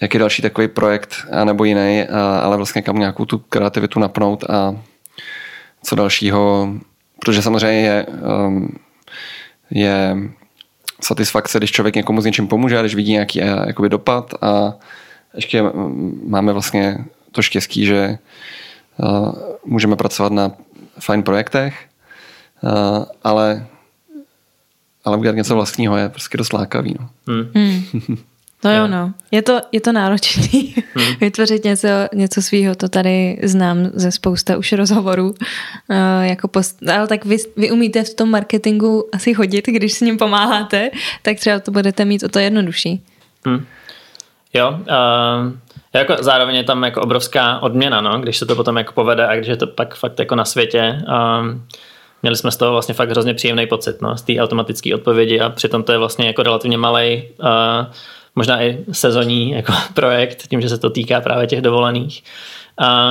jaký 0.00 0.18
další 0.18 0.42
takový 0.42 0.68
projekt, 0.68 1.14
a 1.32 1.44
nebo 1.44 1.64
jiný, 1.64 2.02
a, 2.02 2.38
ale 2.38 2.56
vlastně 2.56 2.82
kam 2.82 2.98
nějakou 2.98 3.24
tu 3.24 3.38
kreativitu 3.38 4.00
napnout 4.00 4.44
a 4.50 4.76
co 5.82 5.94
dalšího 5.94 6.68
Protože 7.28 7.42
samozřejmě 7.42 7.80
je, 7.80 8.06
um, 8.46 8.68
je 9.70 10.16
satisfakce, 11.00 11.58
když 11.58 11.70
člověk 11.70 11.96
někomu 11.96 12.20
s 12.20 12.24
něčím 12.24 12.48
pomůže, 12.48 12.80
když 12.80 12.94
vidí 12.94 13.12
nějaký 13.12 13.40
uh, 13.40 13.48
jakoby 13.66 13.88
dopad 13.88 14.34
a 14.40 14.74
ještě 15.34 15.62
máme 16.26 16.52
vlastně 16.52 17.04
to 17.32 17.42
štěstí, 17.42 17.86
že 17.86 18.18
uh, 18.96 19.32
můžeme 19.64 19.96
pracovat 19.96 20.32
na 20.32 20.52
fajn 21.00 21.22
projektech, 21.22 21.88
uh, 22.62 23.04
ale 23.24 23.66
ale 25.04 25.16
udělat 25.16 25.36
něco 25.36 25.54
vlastního 25.54 25.96
je 25.96 26.08
prostě 26.08 26.38
dost 26.38 26.52
lákavý. 26.52 26.94
No. 27.00 27.08
Hmm. 27.54 27.84
To 28.60 28.68
jo, 28.68 28.86
no. 28.86 29.12
Je 29.30 29.42
to, 29.42 29.60
je 29.72 29.80
to 29.80 29.92
náročný 29.92 30.74
hmm. 30.94 31.14
vytvořit 31.20 31.64
něco, 31.64 31.88
něco 32.14 32.42
svýho, 32.42 32.74
to 32.74 32.88
tady 32.88 33.38
znám 33.42 33.90
ze 33.94 34.12
spousta 34.12 34.56
už 34.56 34.72
rozhovorů. 34.72 35.26
Uh, 35.28 35.96
jako 36.22 36.48
post, 36.48 36.88
ale 36.88 37.06
tak 37.06 37.24
vy, 37.24 37.36
vy 37.56 37.70
umíte 37.70 38.02
v 38.04 38.14
tom 38.14 38.30
marketingu 38.30 39.08
asi 39.12 39.34
chodit, 39.34 39.66
když 39.66 39.92
s 39.92 40.00
ním 40.00 40.18
pomáháte, 40.18 40.90
tak 41.22 41.36
třeba 41.36 41.60
to 41.60 41.70
budete 41.70 42.04
mít 42.04 42.22
o 42.22 42.28
to 42.28 42.38
jednodušší. 42.38 43.02
Hmm. 43.46 43.66
Jo, 44.54 44.70
uh, 44.70 45.52
jako 45.92 46.16
zároveň 46.20 46.56
je 46.56 46.64
tam 46.64 46.82
jako 46.82 47.00
obrovská 47.00 47.58
odměna, 47.58 48.00
no, 48.00 48.20
když 48.20 48.38
se 48.38 48.46
to 48.46 48.56
potom 48.56 48.76
jako 48.76 48.92
povede 48.92 49.26
a 49.26 49.36
když 49.36 49.48
je 49.48 49.56
to 49.56 49.66
pak 49.66 49.94
fakt 49.94 50.18
jako 50.18 50.34
na 50.34 50.44
světě. 50.44 51.02
Um, 51.40 51.64
měli 52.22 52.36
jsme 52.36 52.50
z 52.50 52.56
toho 52.56 52.72
vlastně 52.72 52.94
fakt 52.94 53.10
hrozně 53.10 53.34
příjemný 53.34 53.66
pocit, 53.66 54.02
no, 54.02 54.16
z 54.16 54.22
té 54.22 54.38
automatické 54.38 54.94
odpovědi 54.94 55.40
a 55.40 55.50
přitom 55.50 55.82
to 55.82 55.92
je 55.92 55.98
vlastně 55.98 56.26
jako 56.26 56.42
relativně 56.42 56.78
malý 56.78 57.22
uh, 57.38 57.46
možná 58.38 58.62
i 58.62 58.78
sezonní 58.92 59.50
jako 59.50 59.72
projekt, 59.94 60.48
tím, 60.48 60.60
že 60.60 60.68
se 60.68 60.78
to 60.78 60.90
týká 60.90 61.20
právě 61.20 61.46
těch 61.46 61.60
dovolených. 61.60 62.24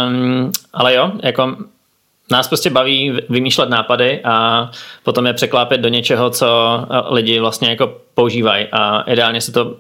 Um, 0.07 0.51
ale 0.73 0.93
jo, 0.93 1.11
jako 1.23 1.57
nás 2.31 2.47
prostě 2.47 2.69
baví 2.69 3.13
vymýšlet 3.29 3.69
nápady 3.69 4.21
a 4.23 4.69
potom 5.03 5.27
je 5.27 5.33
překlápět 5.33 5.77
do 5.77 5.89
něčeho, 5.89 6.29
co 6.29 6.47
lidi 7.09 7.39
vlastně 7.39 7.69
jako 7.69 7.95
používají 8.13 8.67
a 8.71 9.01
ideálně 9.01 9.41
se 9.41 9.51
to 9.51 9.65
uh, 9.65 9.73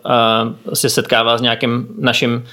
se 0.73 0.89
setkává 0.89 1.37
s 1.37 1.41
nějakým 1.41 1.87
naším 1.99 2.45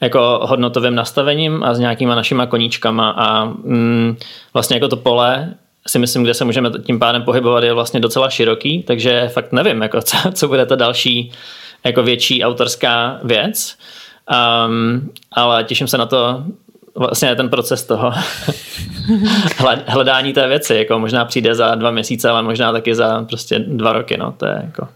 jako 0.00 0.40
hodnotovým 0.42 0.94
nastavením 0.94 1.62
a 1.62 1.74
s 1.74 1.78
nějakýma 1.78 2.14
našima 2.14 2.46
koníčkama 2.46 3.10
a 3.10 3.44
mm, 3.44 4.16
vlastně 4.54 4.76
jako 4.76 4.88
to 4.88 4.96
pole 4.96 5.54
si 5.86 5.98
myslím, 5.98 6.22
kde 6.22 6.34
se 6.34 6.44
můžeme 6.44 6.70
tím 6.86 6.98
pádem 6.98 7.22
pohybovat 7.22 7.64
je 7.64 7.72
vlastně 7.72 8.00
docela 8.00 8.30
široký, 8.30 8.82
takže 8.82 9.28
fakt 9.28 9.52
nevím, 9.52 9.82
jako 9.82 10.00
co, 10.02 10.16
co 10.32 10.48
bude 10.48 10.66
ta 10.66 10.76
další 10.76 11.32
jako 11.86 12.02
větší 12.02 12.44
autorská 12.44 13.20
věc, 13.22 13.78
um, 14.66 15.12
ale 15.32 15.64
těším 15.64 15.88
se 15.88 15.98
na 15.98 16.06
to, 16.06 16.44
vlastně 16.96 17.36
ten 17.36 17.48
proces 17.48 17.84
toho 17.84 18.12
hledání 19.86 20.32
té 20.32 20.48
věci, 20.48 20.74
jako 20.74 20.98
možná 20.98 21.24
přijde 21.24 21.54
za 21.54 21.74
dva 21.74 21.90
měsíce, 21.90 22.30
ale 22.30 22.42
možná 22.42 22.72
taky 22.72 22.94
za 22.94 23.22
prostě 23.22 23.58
dva 23.58 23.92
roky, 23.92 24.16
no, 24.16 24.32
to 24.32 24.46
je 24.46 24.62
jako 24.64 24.88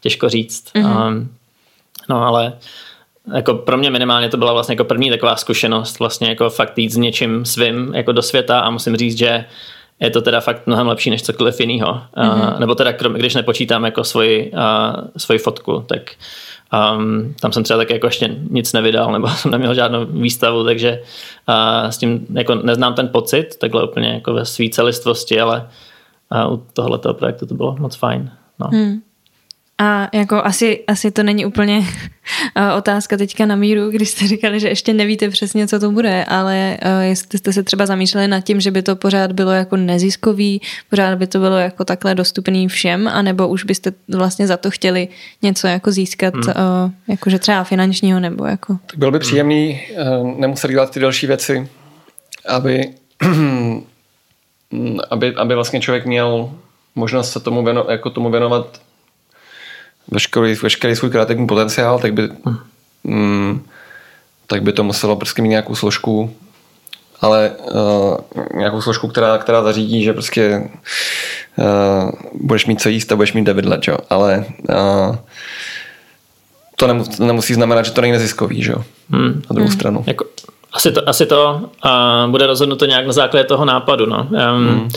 těžko 0.00 0.28
říct. 0.28 0.72
Mm-hmm. 0.74 1.06
Um, 1.06 1.28
no, 2.08 2.22
ale 2.26 2.52
jako 3.34 3.54
pro 3.54 3.76
mě 3.76 3.90
minimálně 3.90 4.28
to 4.28 4.36
byla 4.36 4.52
vlastně 4.52 4.72
jako 4.72 4.84
první 4.84 5.10
taková 5.10 5.36
zkušenost 5.36 5.98
vlastně 5.98 6.28
jako 6.28 6.50
fakt 6.50 6.78
jít 6.78 6.92
s 6.92 6.96
něčím 6.96 7.44
svým 7.44 7.94
jako 7.94 8.12
do 8.12 8.22
světa 8.22 8.60
a 8.60 8.70
musím 8.70 8.96
říct, 8.96 9.18
že 9.18 9.44
je 10.00 10.10
to 10.10 10.22
teda 10.22 10.40
fakt 10.40 10.66
mnohem 10.66 10.86
lepší 10.86 11.10
než 11.10 11.22
cokoliv 11.22 11.60
jiného. 11.60 12.02
Mm-hmm. 12.16 12.52
Uh, 12.52 12.60
nebo 12.60 12.74
teda, 12.74 12.92
když 12.92 13.34
nepočítám 13.34 13.84
jako 13.84 14.04
svoji, 14.04 14.52
uh, 14.52 15.08
svoji 15.16 15.38
fotku, 15.38 15.84
tak 15.86 16.10
um, 16.96 17.34
tam 17.40 17.52
jsem 17.52 17.64
třeba 17.64 17.76
tak 17.76 17.90
jako 17.90 18.06
ještě 18.06 18.36
nic 18.50 18.72
nevydal, 18.72 19.12
nebo 19.12 19.28
jsem 19.36 19.50
neměl 19.50 19.74
žádnou 19.74 20.04
výstavu, 20.04 20.64
takže 20.64 21.02
uh, 21.48 21.90
s 21.90 21.98
tím 21.98 22.26
jako 22.32 22.54
neznám 22.54 22.94
ten 22.94 23.08
pocit, 23.08 23.56
takhle 23.58 23.88
úplně 23.88 24.08
jako 24.08 24.32
ve 24.32 24.44
své 24.44 24.68
celistvosti, 24.68 25.40
ale 25.40 25.68
uh, 26.46 26.52
u 26.52 26.62
tohoto 26.72 27.14
projektu 27.14 27.46
to 27.46 27.54
bylo 27.54 27.76
moc 27.78 27.96
fajn. 27.96 28.30
No. 28.58 28.68
Hmm. 28.72 29.00
A 29.78 30.08
jako 30.12 30.36
asi, 30.36 30.84
asi 30.86 31.10
to 31.10 31.22
není 31.22 31.46
úplně 31.46 31.86
otázka 32.76 33.16
teďka 33.16 33.46
na 33.46 33.56
míru, 33.56 33.90
když 33.90 34.08
jste 34.08 34.28
říkali, 34.28 34.60
že 34.60 34.68
ještě 34.68 34.92
nevíte 34.92 35.30
přesně, 35.30 35.68
co 35.68 35.80
to 35.80 35.90
bude, 35.90 36.24
ale 36.24 36.78
jestli 37.02 37.38
jste 37.38 37.52
se 37.52 37.62
třeba 37.62 37.86
zamýšleli 37.86 38.28
nad 38.28 38.40
tím, 38.40 38.60
že 38.60 38.70
by 38.70 38.82
to 38.82 38.96
pořád 38.96 39.32
bylo 39.32 39.50
jako 39.50 39.76
neziskový, 39.76 40.60
pořád 40.90 41.18
by 41.18 41.26
to 41.26 41.38
bylo 41.38 41.56
jako 41.56 41.84
takhle 41.84 42.14
dostupný 42.14 42.68
všem, 42.68 43.08
anebo 43.08 43.48
už 43.48 43.64
byste 43.64 43.92
vlastně 44.08 44.46
za 44.46 44.56
to 44.56 44.70
chtěli 44.70 45.08
něco 45.42 45.66
jako 45.66 45.92
získat, 45.92 46.34
hmm. 46.34 46.94
jakože 47.08 47.38
třeba 47.38 47.64
finančního 47.64 48.20
nebo 48.20 48.44
jako... 48.44 48.78
Tak 48.86 48.98
bylo 48.98 49.10
by 49.10 49.18
příjemný 49.18 49.80
nemuset 50.36 50.70
dělat 50.70 50.90
ty 50.90 51.00
další 51.00 51.26
věci, 51.26 51.68
aby, 52.48 52.90
aby, 55.10 55.34
aby 55.34 55.54
vlastně 55.54 55.80
člověk 55.80 56.06
měl 56.06 56.50
možnost 56.94 57.32
se 57.32 57.40
tomu, 57.40 57.64
věno, 57.64 57.86
jako 57.88 58.10
tomu 58.10 58.30
věnovat 58.30 58.80
veškerý, 60.10 60.54
veškerý 60.54 60.96
svůj 60.96 61.10
kreativní 61.10 61.46
potenciál, 61.46 61.98
tak 61.98 62.12
by, 62.12 62.28
mm, 63.04 63.64
tak 64.46 64.62
by 64.62 64.72
to 64.72 64.84
muselo 64.84 65.16
prostě 65.16 65.42
mít 65.42 65.48
nějakou 65.48 65.74
složku, 65.74 66.34
ale 67.20 67.50
uh, 67.50 68.16
nějakou 68.54 68.82
složku, 68.82 69.08
která, 69.08 69.38
která 69.38 69.62
zařídí, 69.62 70.04
že 70.04 70.12
prostě 70.12 70.70
uh, 71.56 72.10
budeš 72.34 72.66
mít 72.66 72.80
co 72.80 72.88
jíst 72.88 73.12
a 73.12 73.16
budeš 73.16 73.32
mít 73.32 73.44
devidle, 73.44 73.78
jo. 73.88 73.98
Ale 74.10 74.44
uh, 74.68 75.16
to 76.76 76.86
nemusí 77.18 77.54
znamenat, 77.54 77.82
že 77.82 77.92
to 77.92 78.00
není 78.00 78.12
neziskový, 78.12 78.62
že 78.62 78.72
jo. 78.72 78.84
Hmm. 79.10 79.42
Na 79.50 79.54
druhou 79.54 79.68
hmm. 79.68 79.78
stranu. 79.78 80.04
Jako, 80.06 80.24
asi 80.72 80.92
to, 80.92 81.08
asi 81.08 81.26
to 81.26 81.70
uh, 81.84 82.30
bude 82.30 82.46
rozhodnuto 82.46 82.86
nějak 82.86 83.06
na 83.06 83.12
základě 83.12 83.44
toho 83.44 83.64
nápadu, 83.64 84.06
no. 84.06 84.28
Um, 84.30 84.68
hmm 84.68 84.88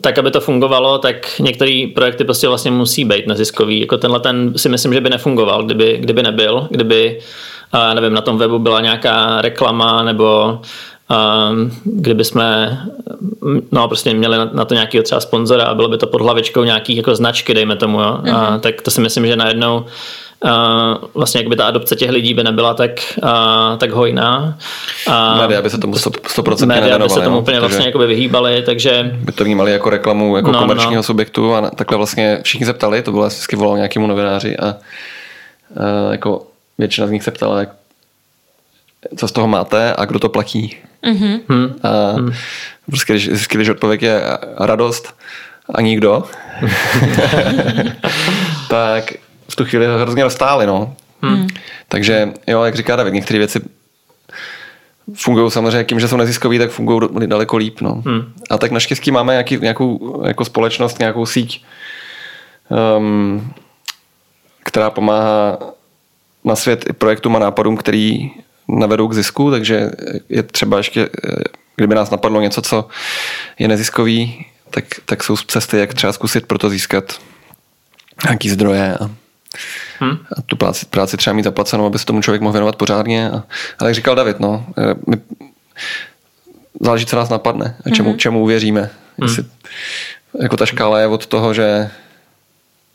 tak, 0.00 0.18
aby 0.18 0.30
to 0.30 0.40
fungovalo, 0.40 0.98
tak 0.98 1.38
některé 1.38 1.86
projekty 1.94 2.24
prostě 2.24 2.48
vlastně 2.48 2.70
musí 2.70 3.04
být 3.04 3.26
neziskový. 3.26 3.80
Jako 3.80 3.96
tenhle 3.96 4.20
ten 4.20 4.52
si 4.56 4.68
myslím, 4.68 4.94
že 4.94 5.00
by 5.00 5.10
nefungoval, 5.10 5.62
kdyby, 5.62 5.98
kdyby 6.00 6.22
nebyl, 6.22 6.66
kdyby 6.70 7.20
nevím, 7.94 8.12
na 8.12 8.20
tom 8.20 8.38
webu 8.38 8.58
byla 8.58 8.80
nějaká 8.80 9.40
reklama 9.40 10.02
nebo 10.02 10.60
kdyby 11.84 12.24
jsme 12.24 12.78
no, 13.72 13.88
prostě 13.88 14.14
měli 14.14 14.36
na, 14.52 14.64
to 14.64 14.74
nějakého 14.74 15.04
třeba 15.04 15.20
sponzora 15.20 15.64
a 15.64 15.74
bylo 15.74 15.88
by 15.88 15.98
to 15.98 16.06
pod 16.06 16.20
hlavičkou 16.20 16.64
nějakých 16.64 16.96
jako 16.96 17.14
značky, 17.14 17.54
dejme 17.54 17.76
tomu, 17.76 18.00
jo? 18.00 18.18
Mm-hmm. 18.22 18.36
A, 18.36 18.50
mhm. 18.50 18.60
tak 18.60 18.82
to 18.82 18.90
si 18.90 19.00
myslím, 19.00 19.26
že 19.26 19.36
najednou 19.36 19.84
Uh, 20.44 21.08
vlastně 21.14 21.40
jak 21.40 21.48
by 21.48 21.56
ta 21.56 21.66
adopce 21.66 21.96
těch 21.96 22.10
lidí 22.10 22.34
by 22.34 22.44
nebyla 22.44 22.74
tak, 22.74 22.90
uh, 23.22 23.78
tak 23.78 23.90
hojná. 23.90 24.58
Uh, 25.08 25.40
média 25.40 25.62
by 25.62 25.70
se 25.70 25.78
tomu 25.78 25.92
100% 25.92 26.66
Média 26.66 26.98
by 26.98 27.08
se 27.08 27.20
tomu 27.20 27.38
úplně 27.38 27.56
jo, 27.56 27.60
vlastně 27.60 27.86
jakoby 27.86 28.06
vyhýbali, 28.06 28.62
takže... 28.62 29.10
By 29.14 29.32
to 29.32 29.44
vnímali 29.44 29.72
jako 29.72 29.90
reklamu 29.90 30.36
jako 30.36 30.52
no, 30.52 30.58
komerčního 30.58 30.96
no. 30.96 31.02
subjektu 31.02 31.54
a 31.54 31.70
takhle 31.70 31.96
vlastně 31.96 32.40
všichni 32.42 32.66
se 32.66 32.72
ptali, 32.72 33.02
to 33.02 33.12
bylo 33.12 33.26
vždycky 33.26 33.56
volal 33.56 33.76
nějakému 33.76 34.06
novináři 34.06 34.56
a 34.56 34.66
uh, 34.66 36.12
jako 36.12 36.46
většina 36.78 37.06
z 37.06 37.10
nich 37.10 37.22
se 37.22 37.30
ptala, 37.30 37.60
jak, 37.60 37.68
co 39.16 39.28
z 39.28 39.32
toho 39.32 39.48
máte 39.48 39.94
a 39.94 40.04
kdo 40.04 40.18
to 40.18 40.28
platí. 40.28 40.76
Mm-hmm. 41.02 41.40
Hmm. 41.48 41.74
A 41.82 42.10
hmm. 42.10 42.32
prostě 42.86 43.12
když 43.12 43.26
zjistili, 43.26 43.62
když 43.62 43.68
odpověď 43.68 44.02
je 44.02 44.22
radost 44.58 45.14
a 45.74 45.80
nikdo, 45.80 46.24
tak 48.68 49.12
v 49.48 49.56
tu 49.56 49.64
chvíli 49.64 49.86
hrozně 50.00 50.24
roztáli, 50.24 50.66
no. 50.66 50.94
Hmm. 51.22 51.48
Takže 51.88 52.32
jo, 52.46 52.62
jak 52.62 52.74
říká 52.74 52.96
David, 52.96 53.14
některé 53.14 53.38
věci 53.38 53.60
fungují 55.14 55.50
samozřejmě 55.50 55.84
tím, 55.84 56.00
že 56.00 56.08
jsou 56.08 56.16
neziskový, 56.16 56.58
tak 56.58 56.70
fungují 56.70 57.00
daleko 57.26 57.56
líp. 57.56 57.80
No. 57.80 58.02
Hmm. 58.06 58.32
A 58.50 58.58
tak 58.58 58.70
naštěstí 58.70 59.10
máme 59.10 59.32
nějaký, 59.32 59.58
nějakou 59.58 60.22
jako 60.26 60.44
společnost, 60.44 60.98
nějakou 60.98 61.26
síť, 61.26 61.64
um, 62.98 63.52
která 64.64 64.90
pomáhá 64.90 65.58
na 66.44 66.56
svět 66.56 66.84
i 66.88 66.92
projektům 66.92 67.36
a 67.36 67.38
nápadům, 67.38 67.76
který 67.76 68.30
navedou 68.78 69.08
k 69.08 69.14
zisku, 69.14 69.50
takže 69.50 69.90
je 70.28 70.42
třeba 70.42 70.76
ještě, 70.76 71.08
kdyby 71.76 71.94
nás 71.94 72.10
napadlo 72.10 72.40
něco, 72.40 72.62
co 72.62 72.88
je 73.58 73.68
neziskový, 73.68 74.46
tak, 74.70 74.84
tak 75.04 75.24
jsou 75.24 75.36
cesty, 75.36 75.78
jak 75.78 75.94
třeba 75.94 76.12
zkusit 76.12 76.46
pro 76.46 76.58
to 76.58 76.70
získat 76.70 77.20
nějaký 78.24 78.50
zdroje 78.50 78.98
a 78.98 79.10
Hmm. 80.00 80.18
A 80.36 80.42
tu 80.42 80.56
práci, 80.56 80.86
práci 80.86 81.16
třeba 81.16 81.34
mít 81.34 81.42
zaplacenou, 81.42 81.86
aby 81.86 81.98
se 81.98 82.06
tomu 82.06 82.22
člověk 82.22 82.42
mohl 82.42 82.52
věnovat 82.52 82.76
pořádně. 82.76 83.30
A, 83.30 83.42
ale 83.78 83.90
jak 83.90 83.94
říkal 83.94 84.14
David, 84.14 84.40
no, 84.40 84.66
eh, 84.78 84.94
my, 85.06 85.16
záleží, 86.80 87.06
co 87.06 87.16
nás 87.16 87.28
napadne 87.28 87.76
a 87.86 87.90
čemu, 87.90 88.08
hmm. 88.10 88.18
čemu 88.18 88.42
uvěříme. 88.42 88.80
Hmm. 88.80 89.28
Jestli, 89.28 89.44
jako 90.42 90.56
ta 90.56 90.66
škála 90.66 91.00
je 91.00 91.06
od 91.06 91.26
toho, 91.26 91.54
že 91.54 91.90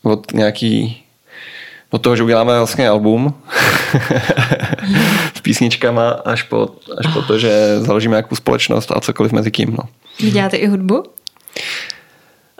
od 0.02 0.32
nějaký 0.32 1.04
od 1.90 2.02
toho, 2.02 2.16
že 2.16 2.22
uděláme 2.22 2.56
vlastně 2.56 2.88
album 2.88 3.34
s 5.34 5.40
písničkama 5.40 6.10
až 6.10 6.42
po, 6.42 6.68
až 6.98 7.12
po 7.12 7.22
to, 7.22 7.38
že 7.38 7.80
založíme 7.80 8.12
nějakou 8.12 8.36
společnost 8.36 8.92
a 8.92 9.00
cokoliv 9.00 9.32
mezi 9.32 9.50
tím. 9.50 9.76
No. 9.78 9.88
Vy 10.20 10.30
děláte 10.30 10.56
i 10.56 10.66
hudbu? 10.66 11.04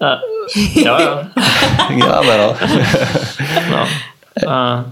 Uh, 0.00 0.84
jo, 0.84 0.96
jo. 1.00 1.18
Děláme, 1.96 2.38
no. 2.38 2.56
no. 3.70 3.88
A, 4.48 4.84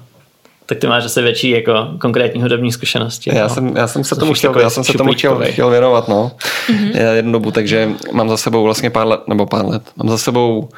tak 0.67 0.79
ty 0.79 0.87
máš 0.87 1.05
asi 1.05 1.23
větší 1.23 1.51
jako 1.51 1.89
konkrétní 2.01 2.43
hudební 2.43 2.73
zkušenosti. 2.73 3.31
Já, 3.35 3.43
no? 3.43 3.49
jsem, 3.49 3.77
já 3.77 3.87
jsem 3.87 4.05
se 4.05 4.17
tomu 4.17 4.35
chtěl, 4.35 4.61
já 4.61 4.71
jsem 4.71 4.85
se 4.85 4.93
tomu 4.93 5.13
chtěl, 5.13 5.43
chtěl 5.51 5.71
věnovat, 5.71 6.09
no. 6.09 6.33
Mm-hmm. 6.69 7.15
Jednu 7.15 7.33
dobu, 7.33 7.51
takže 7.51 7.91
mám 8.13 8.29
za 8.29 8.37
sebou 8.37 8.65
vlastně 8.65 8.91
pár 8.91 9.07
let, 9.07 9.21
nebo 9.29 9.47
pár 9.47 9.67
let, 9.67 9.83
mám 9.97 10.09
za 10.09 10.19
sebou 10.19 10.69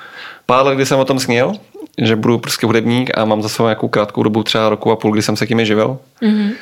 pár 0.46 0.66
let, 0.66 0.74
kdy 0.74 0.86
jsem 0.86 0.98
o 0.98 1.04
tom 1.04 1.20
sněl, 1.20 1.52
že 1.98 2.16
budu 2.16 2.38
prostě 2.38 2.66
hudebník 2.66 3.18
a 3.18 3.24
mám 3.24 3.42
za 3.42 3.48
sebou 3.48 3.66
nějakou 3.66 3.88
krátkou 3.88 4.22
dobu, 4.22 4.42
třeba 4.42 4.68
roku 4.68 4.90
a 4.90 4.96
půl, 4.96 5.12
kdy 5.12 5.22
jsem 5.22 5.36
se 5.36 5.46
tím 5.46 5.64
živil. 5.64 5.98
Mm-hmm. 6.22 6.52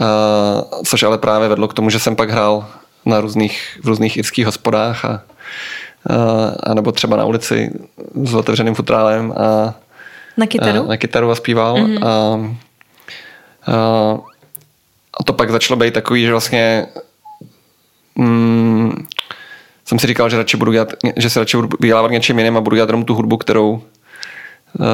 A, 0.00 0.84
což 0.84 1.02
ale 1.02 1.18
právě 1.18 1.48
vedlo 1.48 1.68
k 1.68 1.74
tomu, 1.74 1.90
že 1.90 1.98
jsem 1.98 2.16
pak 2.16 2.30
hrál 2.30 2.68
na 3.06 3.20
různých, 3.20 3.78
v 3.82 3.88
různých 3.88 4.16
irských 4.16 4.46
hospodách 4.46 5.04
a, 5.04 5.08
a, 5.08 5.22
a 6.62 6.74
nebo 6.74 6.92
třeba 6.92 7.16
na 7.16 7.24
ulici 7.24 7.70
s 8.24 8.34
otevřeným 8.34 8.74
futrálem 8.74 9.32
a 9.36 9.74
na 10.36 10.46
kytaru? 10.46 10.84
A, 10.84 10.86
na 10.88 10.96
kytaru 10.96 11.30
a 11.30 11.34
zpíval. 11.34 11.76
Mm-hmm. 11.76 12.06
A, 12.06 12.10
a, 13.72 14.18
a 15.20 15.24
to 15.24 15.32
pak 15.32 15.50
začalo 15.50 15.80
být 15.80 15.94
takový, 15.94 16.22
že 16.22 16.30
vlastně 16.30 16.86
mm, 18.14 19.06
jsem 19.84 19.98
si 19.98 20.06
říkal, 20.06 20.30
že 20.30 20.36
radši 20.36 20.56
budu 20.56 20.72
dělat, 20.72 20.92
že 21.16 21.30
se 21.30 21.38
radši 21.38 21.56
budu 21.56 21.68
vydělávat 21.80 22.10
něčím 22.10 22.38
jiným 22.38 22.56
a 22.56 22.60
budu 22.60 22.76
dělat 22.76 22.88
jenom 22.88 23.04
tu 23.04 23.14
hudbu, 23.14 23.36
kterou 23.36 23.82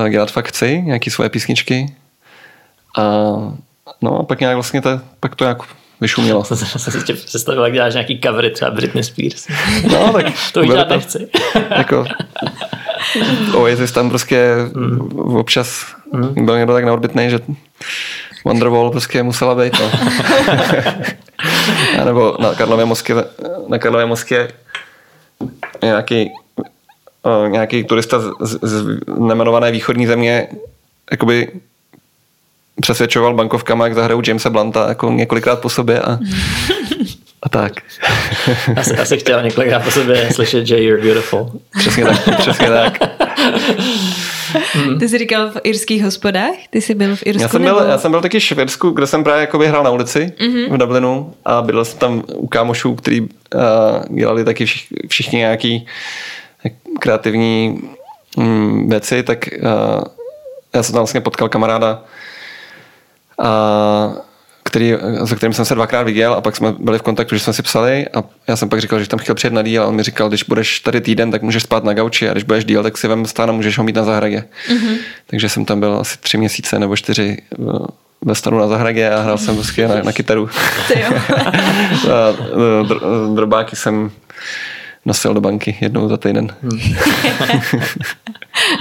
dělat 0.09 0.31
fakt 0.31 0.49
chci, 0.49 0.83
nějaký 0.83 1.11
svoje 1.11 1.31
písničky. 1.31 1.95
A 2.99 3.03
no 4.03 4.18
a 4.18 4.22
pak 4.22 4.41
nějak 4.41 4.57
vlastně 4.57 4.83
to, 4.83 5.01
pak 5.20 5.35
to 5.35 5.45
nějak 5.45 5.59
vyšumělo. 6.01 6.45
Jsem 6.55 6.93
si 6.93 7.03
tě 7.03 7.14
představil, 7.14 7.64
jak 7.64 7.72
děláš 7.72 7.95
nějaký 7.95 8.20
covery, 8.20 8.51
třeba 8.51 8.70
Britney 8.70 9.05
Spears. 9.05 9.47
No, 9.93 10.12
tak 10.12 10.26
to 10.53 10.61
už 10.61 10.68
dělat 10.68 10.89
nechci. 10.89 11.29
jako, 11.76 12.05
Oasis 13.55 13.93
tam 13.93 14.09
prostě 14.09 14.55
mm. 14.74 15.18
občas 15.37 15.87
mm. 16.12 16.47
byl 16.47 16.59
někdo 16.59 16.72
tak 16.72 16.85
neodbitný, 16.85 17.31
že 17.31 17.39
Wonderwall 18.45 18.91
prostě 18.91 19.22
musela 19.22 19.55
být. 19.55 19.72
No. 19.81 19.91
A 22.01 22.05
nebo 22.05 22.37
na 22.41 22.55
Karlově 22.55 22.85
mostě, 22.85 23.14
na 23.68 23.79
Karlově 23.79 24.07
mostě 24.07 24.49
nějaký, 25.83 26.31
nějaký 27.49 27.85
turista 27.85 28.20
z, 28.20 28.33
z, 28.41 28.59
z 28.62 29.01
nemenované 29.18 29.70
východní 29.70 30.07
země 30.07 30.49
jakoby 31.11 31.49
přesvědčoval 32.81 33.35
bankovkama, 33.35 33.85
jak 33.85 33.95
zahrajou 33.95 34.22
Jamesa 34.26 34.51
Blanta 34.51 34.89
jako 34.89 35.11
několikrát 35.11 35.61
po 35.61 35.68
sobě 35.68 36.01
a, 36.01 36.18
a 37.43 37.49
tak. 37.49 37.72
Asi, 38.76 38.97
asi 38.97 39.18
chtěl 39.18 39.43
několikrát 39.43 39.85
po 39.85 39.91
sobě 39.91 40.29
slyšet, 40.33 40.66
že 40.66 40.83
you're 40.83 41.03
beautiful. 41.03 41.53
Přesně 41.79 42.05
tak, 42.05 42.39
přesně 42.39 42.68
tak. 42.68 42.99
Ty 44.99 45.09
jsi 45.09 45.18
říkal 45.18 45.51
v 45.51 45.57
irských 45.64 46.05
hospodách? 46.05 46.55
Ty 46.70 46.81
jsi 46.81 46.95
byl 46.95 47.16
v 47.16 47.22
Irsku? 47.26 47.43
Já 47.43 47.49
jsem 47.49 47.62
byl, 47.62 47.76
nebo? 47.76 47.91
já 47.91 47.99
jsem 47.99 48.11
byl 48.11 48.20
taky 48.20 48.41
v 48.41 48.59
Irsku, 48.59 48.91
kde 48.91 49.07
jsem 49.07 49.24
právě 49.24 49.41
jako 49.41 49.59
hrál 49.59 49.85
na 49.85 49.91
ulici 49.91 50.33
mm-hmm. 50.41 50.72
v 50.72 50.79
Dublinu 50.79 51.35
a 51.45 51.62
bydlel 51.62 51.85
jsem 51.85 51.99
tam 51.99 52.22
u 52.35 52.47
kámošů, 52.47 52.95
který 52.95 53.20
uh, 53.20 53.29
dělali 54.16 54.45
taky 54.45 54.66
všich, 54.66 54.87
všichni 55.09 55.39
nějaký 55.39 55.87
kreativní 57.00 57.82
um, 58.36 58.88
věci, 58.88 59.22
tak 59.22 59.38
uh, 59.62 60.04
já 60.74 60.82
jsem 60.82 60.92
tam 60.92 61.00
vlastně 61.00 61.20
potkal 61.20 61.48
kamaráda 61.48 62.02
a 63.38 64.12
který, 64.62 64.94
se 65.24 65.36
kterým 65.36 65.52
jsem 65.52 65.64
se 65.64 65.74
dvakrát 65.74 66.02
viděl 66.02 66.34
a 66.34 66.40
pak 66.40 66.56
jsme 66.56 66.72
byli 66.78 66.98
v 66.98 67.02
kontaktu, 67.02 67.34
že 67.34 67.40
jsme 67.40 67.52
si 67.52 67.62
psali 67.62 68.06
a 68.14 68.24
já 68.48 68.56
jsem 68.56 68.68
pak 68.68 68.80
říkal, 68.80 69.00
že 69.00 69.09
tam 69.09 69.18
chtěl 69.18 69.34
přijet 69.34 69.54
na 69.54 69.62
díl 69.62 69.82
a 69.82 69.86
on 69.86 69.94
mi 69.94 70.02
říkal, 70.02 70.28
když 70.28 70.42
budeš 70.42 70.80
tady 70.80 71.00
týden, 71.00 71.30
tak 71.30 71.42
můžeš 71.42 71.62
spát 71.62 71.84
na 71.84 71.92
gauči 71.92 72.28
a 72.28 72.32
když 72.32 72.44
budeš 72.44 72.64
díl, 72.64 72.82
tak 72.82 72.98
si 72.98 73.09
vem 73.09 73.26
stán 73.26 73.50
a 73.50 73.52
můžeš 73.52 73.78
ho 73.78 73.84
mít 73.84 73.96
na 73.96 74.04
zahradě. 74.04 74.44
Mm-hmm. 74.68 74.96
Takže 75.26 75.48
jsem 75.48 75.64
tam 75.64 75.80
byl 75.80 75.98
asi 76.00 76.18
tři 76.18 76.38
měsíce 76.38 76.78
nebo 76.78 76.96
čtyři 76.96 77.42
ve 78.24 78.34
stanu 78.34 78.59
na 78.59 78.68
zahradě 78.68 79.11
a 79.11 79.20
hrál 79.20 79.38
jsem 79.38 79.54
prostě 79.54 79.88
na, 79.88 80.02
na 80.02 80.12
kytaru. 80.12 80.48
a 82.12 82.36
drobáky 83.34 83.76
jsem 83.76 84.11
nosil 85.09 85.34
do 85.34 85.40
banky 85.40 85.76
jednou 85.80 86.09
za 86.09 86.16
týden. 86.16 86.48
Hmm. 86.62 86.80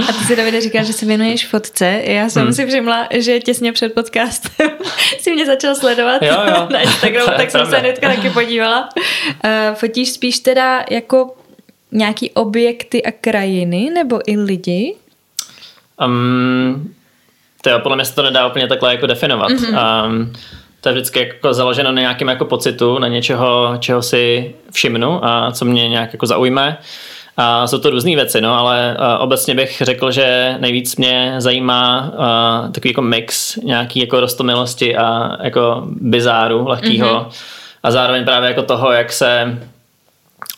A 0.10 0.14
ty 0.14 0.26
si, 0.26 0.36
Davide, 0.36 0.62
říkal, 0.62 0.84
že 0.84 0.94
se 0.94 1.06
věnuješ 1.06 1.48
fotce. 1.48 2.02
Já 2.04 2.30
jsem 2.30 2.44
hmm. 2.44 2.54
si 2.54 2.66
všimla, 2.66 3.08
že 3.12 3.40
těsně 3.40 3.74
před 3.74 3.94
podcastem 3.94 4.70
si 5.20 5.34
mě 5.34 5.46
začal 5.46 5.76
sledovat 5.76 6.22
jo, 6.22 6.34
jo. 6.48 6.68
na 6.72 6.80
Instagramu, 6.80 7.32
tak 7.38 7.52
jsem 7.52 7.66
se 7.66 7.78
hnedka 7.78 8.08
taky 8.08 8.30
podívala. 8.30 8.90
Uh, 8.98 9.76
fotíš 9.76 10.12
spíš 10.12 10.40
teda 10.40 10.86
jako 10.90 11.36
nějaký 11.92 12.32
objekty 12.32 13.04
a 13.04 13.12
krajiny, 13.12 13.90
nebo 13.94 14.20
i 14.26 14.38
lidi? 14.38 14.96
Um, 16.06 16.94
to 17.62 17.70
je, 17.70 17.80
podle 17.80 17.96
mě 17.96 18.06
se 18.06 18.16
to 18.16 18.24
nedá 18.24 18.48
úplně 18.48 18.68
takhle 18.68 18.92
jako 18.92 19.08
definovat. 19.08 19.52
Mm-hmm. 19.52 20.06
Um, 20.06 20.34
to 20.88 20.92
je 20.92 20.94
vždycky 20.94 21.20
jako 21.20 21.54
založeno 21.54 21.92
na 21.92 22.02
nějakém 22.02 22.28
jako 22.28 22.46
pocitu, 22.46 23.00
na 23.00 23.08
něčeho, 23.08 23.78
čeho 23.80 24.02
si 24.02 24.56
všimnu 24.72 25.26
a 25.26 25.52
co 25.52 25.66
mě 25.66 25.90
nějak 25.90 26.14
jako 26.14 26.26
zaujme. 26.26 26.78
A 27.38 27.68
jsou 27.68 27.78
to 27.78 27.90
různé 27.90 28.16
věci, 28.16 28.42
no, 28.42 28.60
ale 28.60 28.98
uh, 29.00 29.24
obecně 29.24 29.56
bych 29.56 29.82
řekl, 29.82 30.12
že 30.12 30.56
nejvíc 30.60 30.96
mě 30.96 31.36
zajímá 31.38 32.12
uh, 32.14 32.72
takový 32.72 32.90
jako 32.90 33.02
mix 33.02 33.56
nějaký 33.56 34.00
jako 34.00 34.20
rostomilosti 34.20 34.98
a 34.98 35.38
jako 35.44 35.84
bizáru 35.88 36.68
lehkýho 36.68 37.08
mm-hmm. 37.08 37.28
a 37.84 37.92
zároveň 37.92 38.26
právě 38.26 38.50
jako 38.50 38.64
toho, 38.64 38.92
jak 38.92 39.12
se 39.12 39.58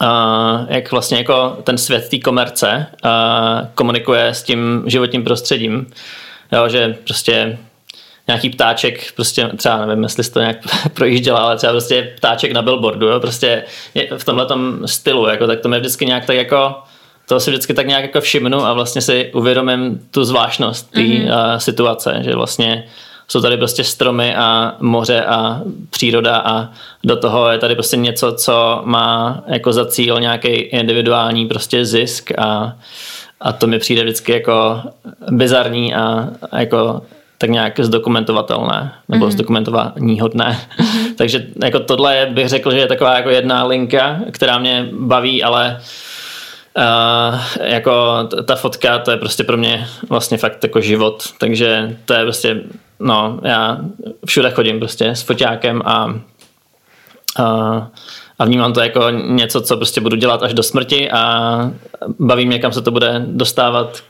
uh, 0.01 0.65
jak 0.67 0.91
vlastně 0.91 1.17
jako 1.17 1.57
ten 1.63 1.77
svět 1.77 2.09
té 2.09 2.19
komerce 2.19 2.86
uh, 3.05 3.67
komunikuje 3.75 4.27
s 4.27 4.43
tím 4.43 4.84
životním 4.86 5.23
prostředím. 5.23 5.88
Jo, 6.51 6.69
že 6.69 6.95
prostě 7.03 7.57
nějaký 8.30 8.49
ptáček, 8.49 9.13
prostě 9.15 9.49
třeba 9.57 9.86
nevím, 9.86 10.03
jestli 10.03 10.23
jsi 10.23 10.32
to 10.32 10.39
nějak 10.39 10.57
projížděla, 10.93 11.39
ale 11.39 11.57
třeba 11.57 11.73
prostě 11.73 12.13
ptáček 12.17 12.51
na 12.51 12.61
billboardu, 12.61 13.07
jo, 13.07 13.19
prostě 13.19 13.63
v 14.17 14.25
tomhle 14.25 14.47
stylu, 14.86 15.27
jako, 15.27 15.47
tak 15.47 15.59
to 15.59 15.69
mě 15.69 15.80
vždycky 15.80 16.05
nějak 16.05 16.25
tak 16.25 16.36
jako 16.36 16.75
to 17.30 17.39
si 17.39 17.51
vždycky 17.51 17.73
tak 17.73 17.88
nějak 17.88 18.03
jako 18.03 18.21
všimnu 18.21 18.65
a 18.65 18.73
vlastně 18.73 19.01
si 19.01 19.32
uvědomím 19.34 19.99
tu 20.11 20.23
zvláštnost 20.23 20.91
té 20.91 20.99
mm-hmm. 20.99 21.23
uh, 21.23 21.57
situace, 21.57 22.19
že 22.21 22.36
vlastně 22.36 22.84
jsou 23.27 23.41
tady 23.41 23.57
prostě 23.57 23.84
stromy 23.84 24.36
a 24.36 24.75
moře 24.80 25.25
a 25.25 25.61
příroda 25.89 26.38
a 26.38 26.69
do 27.03 27.15
toho 27.15 27.49
je 27.49 27.57
tady 27.57 27.75
prostě 27.75 27.97
něco, 27.97 28.34
co 28.34 28.82
má 28.86 29.43
jako 29.47 29.73
za 29.73 29.86
cíl 29.86 30.19
nějaký 30.19 30.47
individuální 30.49 31.47
prostě 31.47 31.86
zisk 31.86 32.32
a, 32.38 32.73
a 33.41 33.53
to 33.53 33.67
mi 33.67 33.80
přijde 33.80 34.03
vždycky 34.03 34.32
jako 34.32 34.82
bizarní 35.30 35.95
a, 35.95 36.30
a 36.51 36.59
jako 36.59 37.01
tak 37.42 37.50
nějak 37.50 37.80
zdokumentovatelné 37.80 38.94
nebo 39.10 39.26
mm-hmm. 39.26 39.32
zdokumentování 39.32 40.20
hodné. 40.20 40.60
Mm-hmm. 40.78 41.14
Takže 41.18 41.48
jako 41.64 41.80
tohle 41.80 42.16
je, 42.16 42.26
bych 42.26 42.48
řekl, 42.48 42.72
že 42.72 42.78
je 42.78 42.88
taková 42.88 43.16
jako 43.16 43.30
jedna 43.30 43.64
linka, 43.64 44.20
která 44.32 44.58
mě 44.58 44.90
baví, 44.92 45.44
ale 45.44 45.80
Uh, 46.78 47.40
jako 47.62 48.24
t- 48.30 48.44
ta 48.44 48.56
fotka, 48.56 49.00
to 49.00 49.12
je 49.12 49.18
prostě 49.18 49.44
pro 49.44 49.58
mě 49.58 49.88
vlastně 50.10 50.38
fakt 50.38 50.64
jako 50.64 50.82
život, 50.82 51.24
takže 51.38 51.98
to 52.06 52.14
je 52.14 52.24
prostě, 52.24 52.62
no, 53.00 53.40
já 53.44 53.78
všude 54.26 54.52
chodím 54.52 54.80
prostě 54.80 55.10
s 55.10 55.22
foťákem 55.22 55.82
a, 55.86 56.06
uh, 56.06 57.84
a 58.40 58.46
vnímám 58.46 58.74
to 58.74 58.80
jako 58.80 59.10
něco, 59.10 59.62
co 59.62 59.78
prostě 59.78 60.02
budu 60.02 60.16
dělat 60.16 60.44
až 60.44 60.54
do 60.54 60.64
smrti 60.64 61.12
a 61.12 61.72
baví 62.20 62.46
mě, 62.46 62.60
kam 62.60 62.72
se 62.72 62.82
to 62.82 62.92
bude 62.92 63.24
dostávat 63.28 64.04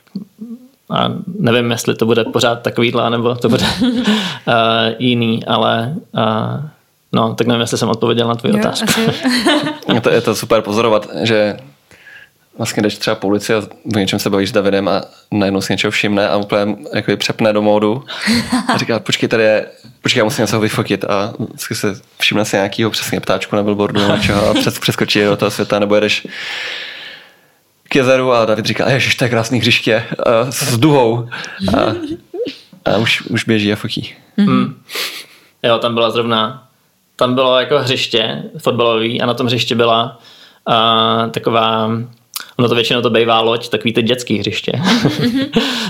a 0.90 1.10
nevím, 1.40 1.72
jestli 1.72 1.96
to 1.96 2.06
bude 2.06 2.24
pořád 2.24 2.62
takovýhle, 2.62 3.10
nebo 3.10 3.36
to 3.36 3.50
bude 3.50 3.66
uh, 3.82 3.90
jiný, 5.00 5.46
ale 5.46 5.96
uh, 6.12 6.70
no, 7.12 7.36
tak 7.36 7.48
nevím, 7.48 7.62
jestli 7.62 7.78
jsem 7.78 7.90
odpověděl 7.90 8.28
na 8.28 8.36
tvou 8.36 8.54
otázku. 8.56 9.02
je, 9.94 10.02
to, 10.02 10.10
je 10.10 10.22
to 10.22 10.36
super 10.36 10.62
pozorovat, 10.62 11.08
že 11.22 11.58
vlastně 12.58 12.84
jdeš 12.84 12.98
třeba 12.98 13.16
po 13.16 13.28
ulici 13.28 13.54
a 13.54 13.62
o 13.96 14.00
něčem 14.00 14.20
se 14.20 14.30
bavíš 14.30 14.50
s 14.50 14.52
Davidem 14.52 14.88
a 14.88 15.02
najednou 15.32 15.62
si 15.62 15.74
něčeho 15.74 15.92
všimne 15.92 16.30
a 16.30 16.38
úplně 16.38 16.76
jako 16.94 17.18
přepne 17.18 17.54
do 17.54 17.62
módu 17.62 18.04
a 18.74 18.78
říká, 18.78 19.00
počkej, 19.00 19.30
tady 19.30 19.44
je, 19.44 19.66
počkej, 20.02 20.20
já 20.20 20.24
musím 20.24 20.44
něco 20.44 20.60
vyfotit 20.60 21.06
a 21.06 21.34
vždycky 21.40 21.76
se 21.76 22.02
všimne 22.18 22.46
si 22.46 22.56
nějakýho 22.56 22.90
přesně 22.90 23.20
ptáčku 23.20 23.56
na 23.56 23.64
billboardu 23.64 24.02
nebo 24.02 24.18
čeho 24.18 24.50
a 24.50 24.54
přes, 24.54 24.80
přeskočí 24.80 25.24
do 25.24 25.38
toho 25.38 25.52
světa, 25.52 25.80
nebo 25.80 25.96
jedeš 25.96 26.28
k 27.90 27.96
jezeru 27.96 28.34
a 28.34 28.46
David 28.46 28.66
říká, 28.66 28.90
ježiš, 28.90 29.16
to 29.16 29.24
je 29.24 29.30
krásný 29.30 29.60
hřiště 29.60 30.04
a 30.26 30.52
s 30.52 30.78
duhou 30.78 31.30
a, 31.78 31.94
a 32.86 32.98
už, 32.98 33.22
už 33.22 33.44
běží 33.44 33.74
a 33.74 33.76
fotí. 33.76 34.14
Mm-hmm. 34.38 34.74
Jo, 35.64 35.78
tam 35.78 35.94
byla 35.94 36.10
zrovna, 36.10 36.68
tam 37.16 37.36
bylo 37.36 37.60
jako 37.60 37.80
hřiště 37.80 38.44
fotbalový 38.58 39.22
a 39.22 39.26
na 39.26 39.34
tom 39.34 39.48
hřiště 39.48 39.76
byla 39.76 40.20
uh, 40.70 41.32
taková 41.32 41.90
ono 42.60 42.70
to 42.70 42.76
většinou 42.76 43.02
to 43.02 43.10
bývá 43.10 43.40
loď, 43.40 43.70
takový 43.70 43.94
ty 43.94 44.04
dětský 44.04 44.40
hřiště. 44.40 44.72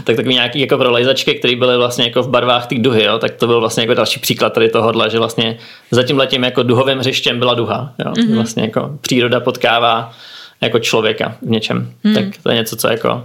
tak 0.04 0.16
takový 0.16 0.34
nějaký 0.34 0.60
jako 0.60 0.78
prolejzačky, 0.78 1.36
které 1.36 1.56
byly 1.56 1.78
vlastně 1.78 2.06
jako 2.06 2.24
v 2.24 2.30
barvách 2.30 2.68
té 2.68 2.76
duhy, 2.80 3.04
jo? 3.04 3.20
tak 3.20 3.36
to 3.36 3.48
byl 3.48 3.60
vlastně 3.60 3.84
jako 3.84 3.94
další 3.94 4.20
příklad 4.20 4.54
tady 4.54 4.70
tohohle, 4.70 5.10
že 5.10 5.20
vlastně 5.20 5.58
za 5.92 6.04
tím 6.04 6.18
letím 6.18 6.44
jako 6.44 6.64
duhovým 6.64 6.98
hřištěm 6.98 7.40
byla 7.40 7.54
duha. 7.54 7.94
Jo? 8.06 8.12
Mm-hmm. 8.12 8.36
Vlastně 8.36 8.64
jako 8.64 8.98
příroda 9.02 9.40
potkává 9.40 10.14
jako 10.62 10.80
člověka 10.80 11.36
v 11.42 11.50
něčem. 11.50 11.94
Mm. 12.04 12.14
Tak 12.14 12.24
to 12.44 12.50
je 12.50 12.56
něco, 12.56 12.76
co 12.76 12.88
jako 12.88 13.24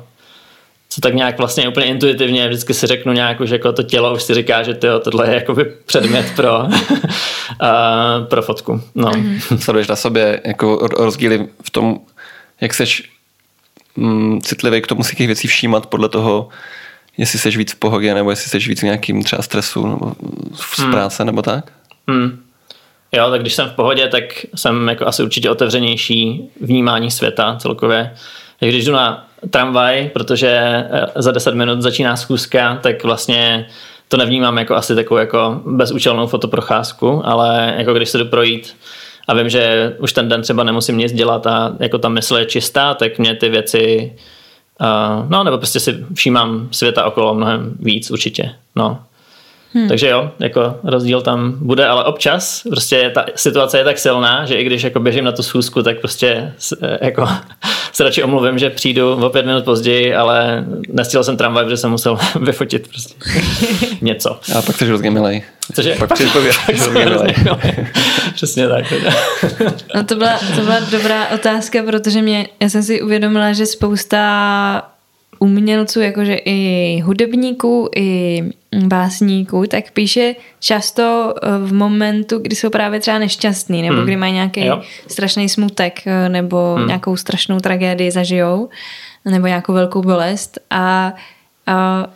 co 0.94 1.00
tak 1.00 1.14
nějak 1.14 1.38
vlastně 1.38 1.68
úplně 1.68 1.86
intuitivně 1.86 2.48
vždycky 2.48 2.74
si 2.74 2.86
řeknu 2.86 3.12
nějak, 3.12 3.36
že 3.44 3.54
jako 3.54 3.72
to 3.72 3.82
tělo 3.82 4.14
už 4.14 4.22
si 4.22 4.34
říká, 4.34 4.62
že 4.62 4.74
tyjo, 4.74 5.00
tohle 5.00 5.28
je 5.28 5.34
jakoby 5.34 5.64
předmět 5.86 6.32
pro, 6.36 6.58
uh, 6.60 6.68
pro 8.28 8.42
fotku. 8.42 8.82
No. 8.94 9.10
Mm-hmm. 9.10 9.58
Sleduješ 9.58 9.88
na 9.88 9.96
sobě 9.96 10.40
jako 10.44 10.88
rozdíly 10.98 11.48
v 11.62 11.70
tom, 11.70 12.00
jak 12.60 12.74
seš 12.74 13.10
mm, 13.96 14.40
citlivý 14.40 14.80
k 14.80 14.86
tomu 14.86 15.04
si 15.04 15.16
těch 15.16 15.26
věcí 15.26 15.48
všímat 15.48 15.86
podle 15.86 16.08
toho, 16.08 16.48
jestli 17.16 17.38
jsi 17.38 17.50
víc 17.50 17.72
v 17.72 17.76
pohodě, 17.76 18.14
nebo 18.14 18.30
jestli 18.30 18.50
jsi 18.50 18.68
víc 18.68 18.80
v 18.80 18.84
nějakým 18.84 19.22
třeba 19.22 19.42
stresu, 19.42 19.86
nebo 19.86 20.12
z 20.54 20.78
hmm. 20.78 20.92
práce, 20.92 21.24
nebo 21.24 21.42
tak? 21.42 21.72
Hmm. 22.08 22.43
Jo, 23.14 23.30
tak 23.30 23.40
když 23.40 23.54
jsem 23.54 23.68
v 23.68 23.72
pohodě, 23.72 24.08
tak 24.08 24.24
jsem 24.54 24.88
jako 24.88 25.06
asi 25.06 25.22
určitě 25.22 25.50
otevřenější 25.50 26.50
vnímání 26.60 27.10
světa 27.10 27.56
celkově. 27.60 28.14
Když 28.60 28.84
jdu 28.84 28.92
na 28.92 29.26
tramvaj, 29.50 30.10
protože 30.12 30.48
eh, 30.90 31.06
za 31.16 31.32
10 31.32 31.54
minut 31.54 31.82
začíná 31.82 32.16
schůzka, 32.16 32.78
tak 32.82 33.04
vlastně 33.04 33.66
to 34.08 34.16
nevnímám 34.16 34.58
jako 34.58 34.74
asi 34.74 34.94
takovou 34.94 35.18
jako 35.18 35.60
bezúčelnou 35.66 36.26
fotoprocházku, 36.26 37.22
ale 37.24 37.74
jako 37.78 37.94
když 37.94 38.08
se 38.08 38.18
jdu 38.18 38.24
projít 38.24 38.76
a 39.28 39.34
vím, 39.34 39.48
že 39.48 39.94
už 39.98 40.12
ten 40.12 40.28
den 40.28 40.42
třeba 40.42 40.64
nemusím 40.64 40.98
nic 40.98 41.12
dělat 41.12 41.46
a 41.46 41.76
jako 41.80 41.98
ta 41.98 42.08
mysl 42.08 42.36
je 42.36 42.46
čistá, 42.46 42.94
tak 42.94 43.18
mě 43.18 43.34
ty 43.34 43.48
věci 43.48 44.12
uh, 44.80 45.30
no 45.30 45.44
nebo 45.44 45.58
prostě 45.58 45.80
si 45.80 46.04
všímám 46.14 46.68
světa 46.70 47.04
okolo 47.04 47.34
mnohem 47.34 47.76
víc 47.80 48.10
určitě, 48.10 48.54
no. 48.76 48.98
Hmm. 49.74 49.88
Takže 49.88 50.08
jo, 50.08 50.30
jako 50.38 50.76
rozdíl 50.84 51.22
tam 51.22 51.54
bude, 51.58 51.86
ale 51.86 52.04
občas 52.04 52.62
prostě 52.70 53.10
ta 53.14 53.26
situace 53.34 53.78
je 53.78 53.84
tak 53.84 53.98
silná, 53.98 54.46
že 54.46 54.54
i 54.54 54.64
když 54.64 54.82
jako 54.82 55.00
běžím 55.00 55.24
na 55.24 55.32
tu 55.32 55.42
schůzku, 55.42 55.82
tak 55.82 56.00
prostě 56.00 56.52
jako 57.00 57.28
se 57.92 58.04
radši 58.04 58.22
omluvím, 58.22 58.58
že 58.58 58.70
přijdu 58.70 59.12
o 59.12 59.30
pět 59.30 59.46
minut 59.46 59.64
později, 59.64 60.14
ale 60.14 60.64
nestihl 60.88 61.24
jsem 61.24 61.36
tramvaj, 61.36 61.64
protože 61.64 61.76
jsem 61.76 61.90
musel 61.90 62.18
vyfotit 62.40 62.88
prostě 62.88 63.14
něco. 64.00 64.40
A 64.58 64.62
pak 64.62 64.76
jsi 64.76 64.86
hrozně 64.86 65.10
milej. 65.10 65.42
Cože? 65.74 65.96
Pak 65.98 66.12
přijdu 66.12 66.30
Přesně 68.34 68.68
tak. 68.68 68.84
no 69.94 70.04
to 70.04 70.14
byla, 70.14 70.38
to 70.54 70.60
byla 70.60 70.80
dobrá 70.80 71.28
otázka, 71.28 71.82
protože 71.82 72.22
mě, 72.22 72.48
já 72.60 72.68
jsem 72.68 72.82
si 72.82 73.02
uvědomila, 73.02 73.52
že 73.52 73.66
spousta 73.66 74.82
umělců, 75.38 76.00
jakože 76.00 76.34
i 76.34 77.00
hudebníků, 77.04 77.90
i 77.96 78.42
básníků, 78.82 79.66
tak 79.66 79.90
píše 79.90 80.34
často 80.60 81.34
eh, 81.42 81.48
v 81.58 81.72
momentu, 81.72 82.38
kdy 82.38 82.56
jsou 82.56 82.70
právě 82.70 83.00
třeba 83.00 83.18
nešťastný, 83.18 83.82
nebo 83.82 83.94
hmm. 83.94 84.04
kdy 84.04 84.16
mají 84.16 84.32
nějaký 84.32 84.66
jo. 84.66 84.82
strašný 85.08 85.48
smutek, 85.48 86.06
eh, 86.06 86.28
nebo 86.28 86.74
hmm. 86.74 86.86
nějakou 86.86 87.16
strašnou 87.16 87.60
tragédii 87.60 88.10
zažijou, 88.10 88.68
nebo 89.24 89.46
nějakou 89.46 89.72
velkou 89.72 90.02
bolest 90.02 90.58
a, 90.70 91.14
a 91.66 92.06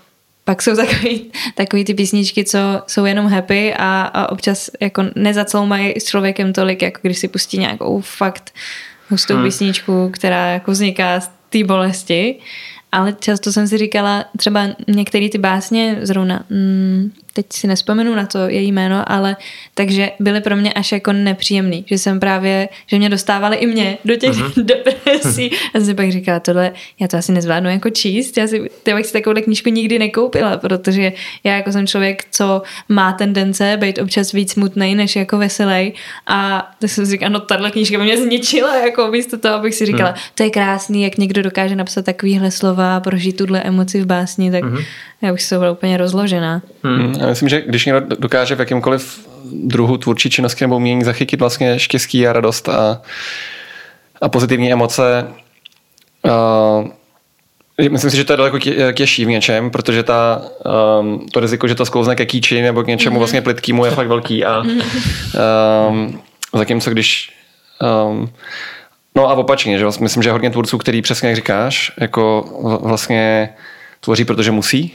pak 0.45 0.63
jsou 0.63 0.77
takový, 0.87 1.31
takový 1.55 1.85
ty 1.85 1.95
písničky, 1.95 2.45
co 2.45 2.59
jsou 2.87 3.05
jenom 3.05 3.27
happy 3.27 3.75
a, 3.75 4.03
a 4.03 4.33
občas 4.33 4.71
jako 4.81 5.05
nezacloumají 5.15 6.01
s 6.01 6.05
člověkem 6.05 6.53
tolik, 6.53 6.83
jako 6.83 6.99
když 7.03 7.19
si 7.19 7.29
pustí 7.29 7.59
nějakou 7.59 8.01
fakt 8.01 8.55
hustou 9.11 9.35
hmm. 9.35 9.45
písničku, 9.45 10.11
která 10.13 10.47
jako 10.47 10.71
vzniká 10.71 11.21
z 11.21 11.31
té 11.51 11.65
bolesti. 11.65 12.39
Ale 12.93 13.17
často 13.21 13.53
jsem 13.53 13.69
si 13.69 13.79
říkala, 13.79 14.25
třeba 14.37 14.67
některé 14.89 15.29
ty 15.29 15.39
básně, 15.39 15.99
zrovna, 16.03 16.45
mm, 16.51 17.13
teď 17.39 17.47
si 17.53 17.67
nespomenu 17.67 18.15
na 18.15 18.27
to 18.27 18.49
její 18.49 18.73
jméno, 18.73 19.13
ale 19.13 19.37
takže 19.75 20.11
byly 20.21 20.41
pro 20.41 20.57
mě 20.57 20.73
až 20.73 20.93
jako 20.93 21.13
nepříjemný, 21.13 21.85
že 21.89 21.99
jsem 21.99 22.21
právě, 22.21 22.69
že 22.87 22.99
mě 22.99 23.09
dostávali 23.09 23.57
i 23.57 23.67
mě 23.67 23.99
do 24.05 24.17
těch 24.17 24.31
uh-huh. 24.31 24.65
depresí. 24.65 25.51
A 25.75 25.79
jsem 25.79 25.85
si 25.85 25.95
pak 25.95 26.13
říkala, 26.13 26.41
tohle, 26.41 26.73
já 27.01 27.09
to 27.09 27.17
asi 27.17 27.33
nezvládnu 27.33 27.71
jako 27.71 27.91
číst, 27.91 28.37
já 28.37 28.47
si, 28.47 28.71
já 28.89 28.97
bych 28.97 29.07
si 29.07 29.13
takovou 29.13 29.43
knížku 29.43 29.69
nikdy 29.69 29.99
nekoupila, 29.99 30.57
protože 30.57 31.13
já 31.45 31.57
jako 31.57 31.73
jsem 31.73 31.87
člověk, 31.87 32.25
co 32.31 32.63
má 32.89 33.13
tendence 33.13 33.77
být 33.81 33.99
občas 33.99 34.33
víc 34.33 34.53
smutný, 34.53 34.95
než 34.95 35.17
jako 35.17 35.39
veselý. 35.39 35.93
A 36.27 36.71
tak 36.81 36.91
jsem 36.91 37.07
si 37.07 37.13
říkala, 37.13 37.29
no 37.29 37.41
tahle 37.41 37.71
knížka 37.71 37.99
by 37.99 38.05
mě 38.05 38.17
zničila, 38.17 38.77
jako 38.77 39.09
místo 39.09 39.39
toho, 39.39 39.55
abych 39.55 39.75
si 39.75 39.87
říkala, 39.87 40.13
uh-huh. 40.13 40.31
to 40.35 40.43
je 40.43 40.51
krásný, 40.51 41.03
jak 41.03 41.19
někdo 41.19 41.43
dokáže 41.43 41.77
napsat 41.77 42.05
takovýhle 42.05 42.51
slova, 42.51 43.01
prožít 43.01 43.37
tuhle 43.37 43.63
emoci 43.63 44.01
v 44.01 44.07
básni, 44.07 44.51
tak 44.51 44.65
uh-huh. 44.65 44.85
já 45.23 45.33
bych 45.33 45.43
se 45.43 45.59
byla 45.59 45.71
úplně 45.71 45.97
rozložená. 45.97 46.63
Hmm. 46.83 47.15
Já 47.29 47.33
myslím, 47.33 47.49
že 47.49 47.63
když 47.67 47.87
někdo 47.87 48.01
dokáže 48.19 48.55
v 48.55 48.61
jakýmkoliv 48.61 49.29
druhu 49.53 49.97
tvůrčí 49.99 50.31
činnosti 50.31 50.65
nebo 50.65 50.77
umění 50.77 51.05
zachytit 51.05 51.41
vlastně 51.41 51.79
štěstí 51.79 52.27
a 52.27 52.33
radost 52.33 52.69
a, 52.69 53.03
a 54.21 54.29
pozitivní 54.29 54.73
emoce, 54.73 55.29
uh, 56.23 56.89
Myslím 57.91 58.11
si, 58.11 58.17
že 58.17 58.25
to 58.25 58.33
je 58.33 58.37
daleko 58.37 58.59
těžší 58.93 59.25
v 59.25 59.29
něčem, 59.29 59.71
protože 59.71 60.03
ta, 60.03 60.43
um, 61.01 61.27
to 61.33 61.41
riziko, 61.41 61.69
že 61.69 61.75
to 61.75 61.87
sklouzne 61.87 62.17
ke 62.17 62.27
kýči 62.27 62.63
nebo 62.63 62.83
k 62.83 62.87
něčemu 62.87 63.15
mm-hmm. 63.15 63.19
vlastně 63.19 63.43
plitkýmu 63.43 63.85
je 63.85 63.91
fakt 63.91 64.09
velký. 64.09 64.45
A 64.45 64.63
um, 65.89 66.23
zatímco 66.55 66.91
když 66.91 67.33
um, 68.11 68.31
No 69.15 69.31
a 69.31 69.35
opačně, 69.35 69.79
že 69.79 69.85
vlastně 69.85 70.05
myslím, 70.05 70.23
že 70.23 70.31
hodně 70.31 70.51
tvůrců, 70.51 70.79
který 70.79 71.03
přesně 71.03 71.29
jak 71.29 71.37
říkáš, 71.37 71.93
jako 72.01 72.45
vlastně 72.83 73.49
tvoří, 74.01 74.25
protože 74.25 74.51
musí. 74.51 74.93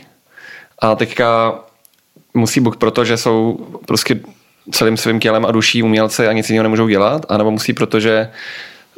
A 0.79 0.95
teďka 0.95 1.53
musí 2.33 2.59
buď 2.59 2.77
proto, 2.77 3.05
že 3.05 3.17
jsou 3.17 3.67
prostě 3.85 4.19
celým 4.71 4.97
svým 4.97 5.19
tělem 5.19 5.45
a 5.45 5.51
duší 5.51 5.83
umělci 5.83 6.27
a 6.27 6.31
nic 6.31 6.49
jiného 6.49 6.63
nemůžou 6.63 6.87
dělat, 6.87 7.25
anebo 7.29 7.51
musí 7.51 7.73
proto, 7.73 7.99
že 7.99 8.29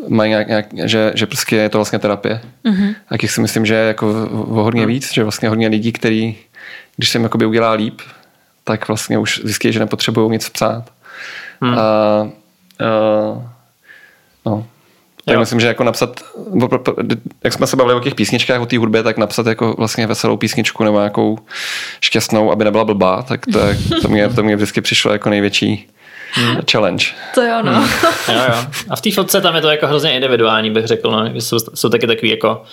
mají 0.07 0.29
nějak, 0.29 0.47
nějak, 0.47 0.65
že, 0.85 1.11
že 1.15 1.25
prostě 1.25 1.55
je 1.55 1.69
to 1.69 1.77
vlastně 1.77 1.99
terapie. 1.99 2.41
Mm-hmm. 2.65 2.95
A 3.09 3.17
těch 3.17 3.31
si 3.31 3.41
myslím, 3.41 3.65
že 3.65 3.73
je 3.73 3.87
jako 3.87 4.29
o 4.31 4.63
hodně 4.63 4.81
mm. 4.81 4.87
víc, 4.87 5.13
že 5.13 5.23
vlastně 5.23 5.49
hodně 5.49 5.67
lidí, 5.67 5.91
který, 5.91 6.35
když 6.95 7.09
se 7.09 7.17
jim 7.17 7.23
jakoby 7.23 7.45
udělá 7.45 7.71
líp, 7.71 8.01
tak 8.63 8.87
vlastně 8.87 9.17
už 9.17 9.41
zjistí, 9.43 9.71
že 9.71 9.79
nepotřebují 9.79 10.31
nic 10.31 10.49
psát. 10.49 10.83
Mm. 11.61 11.73
A, 11.73 11.77
a, 11.77 12.27
no, 14.45 14.67
tak 15.25 15.33
jo. 15.33 15.39
myslím, 15.39 15.59
že 15.59 15.67
jako 15.67 15.83
napsat, 15.83 16.21
jak 17.43 17.53
jsme 17.53 17.67
se 17.67 17.75
bavili 17.75 17.95
o 17.95 17.99
těch 17.99 18.15
písničkách, 18.15 18.61
o 18.61 18.65
té 18.65 18.77
hudbě, 18.77 19.03
tak 19.03 19.17
napsat 19.17 19.47
jako 19.47 19.75
vlastně 19.77 20.07
veselou 20.07 20.37
písničku 20.37 20.83
nebo 20.83 20.97
nějakou 20.97 21.37
šťastnou, 22.01 22.51
aby 22.51 22.63
nebyla 22.63 22.85
blbá, 22.85 23.21
tak 23.21 23.45
to, 23.53 23.59
to, 24.01 24.07
mě, 24.07 24.29
to 24.29 24.43
mě 24.43 24.55
vždycky 24.55 24.81
přišlo 24.81 25.11
jako 25.11 25.29
největší 25.29 25.89
hmm. 26.31 26.57
challenge. 26.71 27.05
To 27.35 27.41
jo, 27.41 27.61
no. 27.63 27.71
Hmm. 27.73 27.89
jo, 28.35 28.43
jo. 28.49 28.65
A 28.89 28.95
v 28.95 29.01
té 29.01 29.11
fotce 29.11 29.41
tam 29.41 29.55
je 29.55 29.61
to 29.61 29.69
jako 29.69 29.87
hrozně 29.87 30.13
individuální, 30.13 30.71
bych 30.71 30.85
řekl. 30.85 31.11
No. 31.11 31.25
Jsou, 31.35 31.57
jsou 31.73 31.89
taky 31.89 32.07
takový 32.07 32.29
jako 32.29 32.63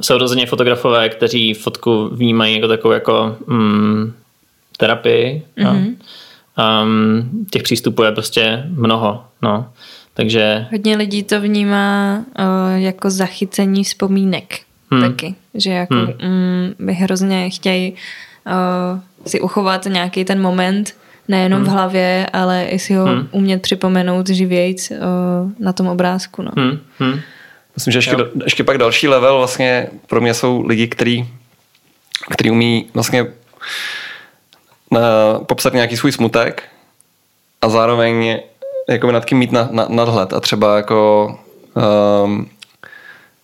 jsou 0.00 0.18
rozhodně 0.18 0.46
fotografové, 0.46 1.08
kteří 1.08 1.54
fotku 1.54 2.10
vnímají 2.12 2.54
jako 2.54 2.68
takovou 2.68 2.94
jako 2.94 3.36
mm, 3.46 4.14
terapii. 4.76 5.42
Mm-hmm. 5.58 5.94
No. 6.58 6.82
Um, 6.82 7.46
těch 7.50 7.62
přístupů 7.62 8.02
je 8.02 8.12
prostě 8.12 8.64
mnoho. 8.68 9.24
No. 9.42 9.66
Takže... 10.14 10.66
Hodně 10.70 10.96
lidí 10.96 11.22
to 11.22 11.40
vnímá 11.40 12.18
uh, 12.38 12.44
jako 12.74 13.10
zachycení 13.10 13.84
vzpomínek 13.84 14.60
hmm. 14.90 15.02
taky. 15.02 15.34
Že 15.54 15.70
jako 15.70 15.94
hmm. 15.94 16.06
mm, 16.06 16.74
by 16.78 16.92
hrozně 16.92 17.50
chtějí 17.50 17.92
uh, 17.92 19.00
si 19.26 19.40
uchovat 19.40 19.84
nějaký 19.84 20.24
ten 20.24 20.40
moment, 20.42 20.94
nejenom 21.28 21.60
hmm. 21.60 21.68
v 21.68 21.72
hlavě, 21.72 22.26
ale 22.32 22.64
i 22.64 22.78
si 22.78 22.94
ho 22.94 23.06
hmm. 23.06 23.28
umět 23.30 23.62
připomenout 23.62 24.28
živějc 24.28 24.90
uh, 24.90 24.96
na 25.58 25.72
tom 25.72 25.86
obrázku. 25.86 26.42
No. 26.42 26.50
Hmm. 26.56 26.78
Hmm. 26.98 27.20
Myslím, 27.74 27.92
že 27.92 27.98
ještě, 27.98 28.16
ještě 28.44 28.64
pak 28.64 28.78
další 28.78 29.08
level 29.08 29.38
vlastně 29.38 29.88
pro 30.06 30.20
mě 30.20 30.34
jsou 30.34 30.66
lidi, 30.66 30.88
který, 30.88 31.28
který 32.30 32.50
umí 32.50 32.86
vlastně 32.94 33.22
uh, 33.22 34.98
popsat 35.46 35.74
nějaký 35.74 35.96
svůj 35.96 36.12
smutek 36.12 36.62
a 37.62 37.68
zároveň 37.68 38.40
jako 38.88 39.12
nad 39.12 39.24
kým 39.24 39.38
mít 39.38 39.52
na, 39.52 39.68
na, 39.70 39.86
nadhled 39.88 40.32
a 40.32 40.40
třeba 40.40 40.76
jako 40.76 41.38
um, 42.24 42.48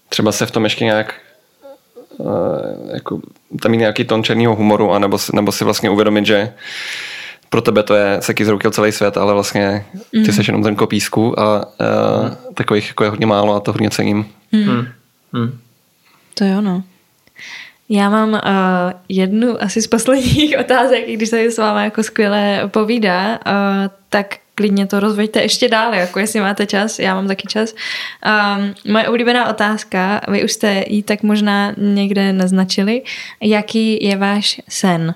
třeba 0.09 0.32
se 0.32 0.47
v 0.47 0.51
tom 0.51 0.64
ještě 0.64 0.84
nějak 0.84 1.14
uh, 2.18 2.34
jako 2.95 3.20
tam 3.62 3.70
mít 3.70 3.78
nějaký 3.78 4.05
ton 4.05 4.24
černého 4.24 4.57
humoru 4.57 4.93
a 4.93 4.99
nebo, 4.99 5.18
nebo 5.34 5.53
si 5.53 5.64
vlastně 5.64 5.91
uvědomit, 5.91 6.26
že 6.26 6.53
pro 7.51 7.62
tebe 7.62 7.82
to 7.82 7.95
je 7.95 8.16
seky 8.20 8.45
zroutil 8.45 8.70
celý 8.70 8.93
svět, 8.93 9.16
ale 9.16 9.34
vlastně 9.34 9.84
ty 10.11 10.18
mm. 10.18 10.24
jsi 10.24 10.43
jenom 10.49 10.62
ten 10.62 10.76
kopísku 10.76 11.41
a 11.41 11.57
uh, 11.57 12.24
mm. 12.24 12.55
takových 12.55 12.88
jako 12.88 13.05
je 13.05 13.11
hodně 13.11 13.26
málo 13.26 13.55
a 13.55 13.61
to 13.61 13.72
hodně 13.72 13.91
cením. 13.91 14.26
Mm. 14.53 14.86
Mm. 15.32 15.59
To 16.34 16.45
jo, 16.45 16.61
no. 16.61 16.82
Já 17.88 18.11
mám 18.11 18.32
uh, 18.32 18.38
jednu 19.09 19.62
asi 19.62 19.82
z 19.82 19.86
posledních 19.86 20.59
otázek, 20.61 21.05
i 21.07 21.16
když 21.16 21.28
se 21.28 21.51
s 21.51 21.59
váma 21.59 21.84
jako 21.84 22.03
skvěle 22.03 22.62
povídá, 22.66 23.30
uh, 23.30 23.34
tak 24.09 24.36
klidně 24.61 24.86
to 24.86 25.00
rozveďte 25.00 25.42
ještě 25.42 25.68
dál, 25.68 25.94
jako 25.94 26.18
jestli 26.18 26.40
máte 26.40 26.66
čas, 26.66 26.98
já 26.98 27.14
mám 27.14 27.28
taky 27.28 27.48
čas. 27.48 27.74
Um, 27.74 28.74
moje 28.92 29.08
oblíbená 29.08 29.48
otázka, 29.50 30.20
vy 30.28 30.44
už 30.44 30.52
jste 30.52 30.84
ji 30.86 31.02
tak 31.02 31.22
možná 31.22 31.74
někde 31.76 32.32
naznačili, 32.32 33.02
jaký 33.40 34.04
je 34.04 34.16
váš 34.16 34.61
sen? 34.68 35.14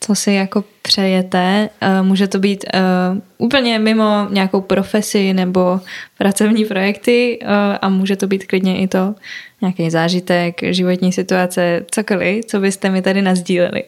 Co 0.00 0.14
si 0.14 0.32
jako 0.32 0.64
přejete? 0.82 1.68
Uh, 1.82 2.06
může 2.06 2.28
to 2.28 2.38
být 2.38 2.64
uh, 2.74 3.18
úplně 3.38 3.78
mimo 3.78 4.26
nějakou 4.30 4.60
profesi 4.60 5.32
nebo 5.32 5.80
pracovní 6.18 6.64
projekty 6.64 7.38
uh, 7.42 7.48
a 7.80 7.88
může 7.88 8.16
to 8.16 8.26
být 8.26 8.46
klidně 8.46 8.78
i 8.78 8.88
to 8.88 9.14
nějaký 9.60 9.90
zážitek, 9.90 10.60
životní 10.62 11.12
situace, 11.12 11.84
cokoliv, 11.90 12.44
co 12.44 12.60
byste 12.60 12.90
mi 12.90 13.02
tady 13.02 13.22
nazdíleli. 13.22 13.84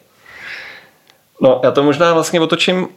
No, 1.41 1.61
já 1.63 1.71
to 1.71 1.83
možná 1.83 2.13
vlastně 2.13 2.41
otočím 2.41 2.77
uh, 2.77 2.87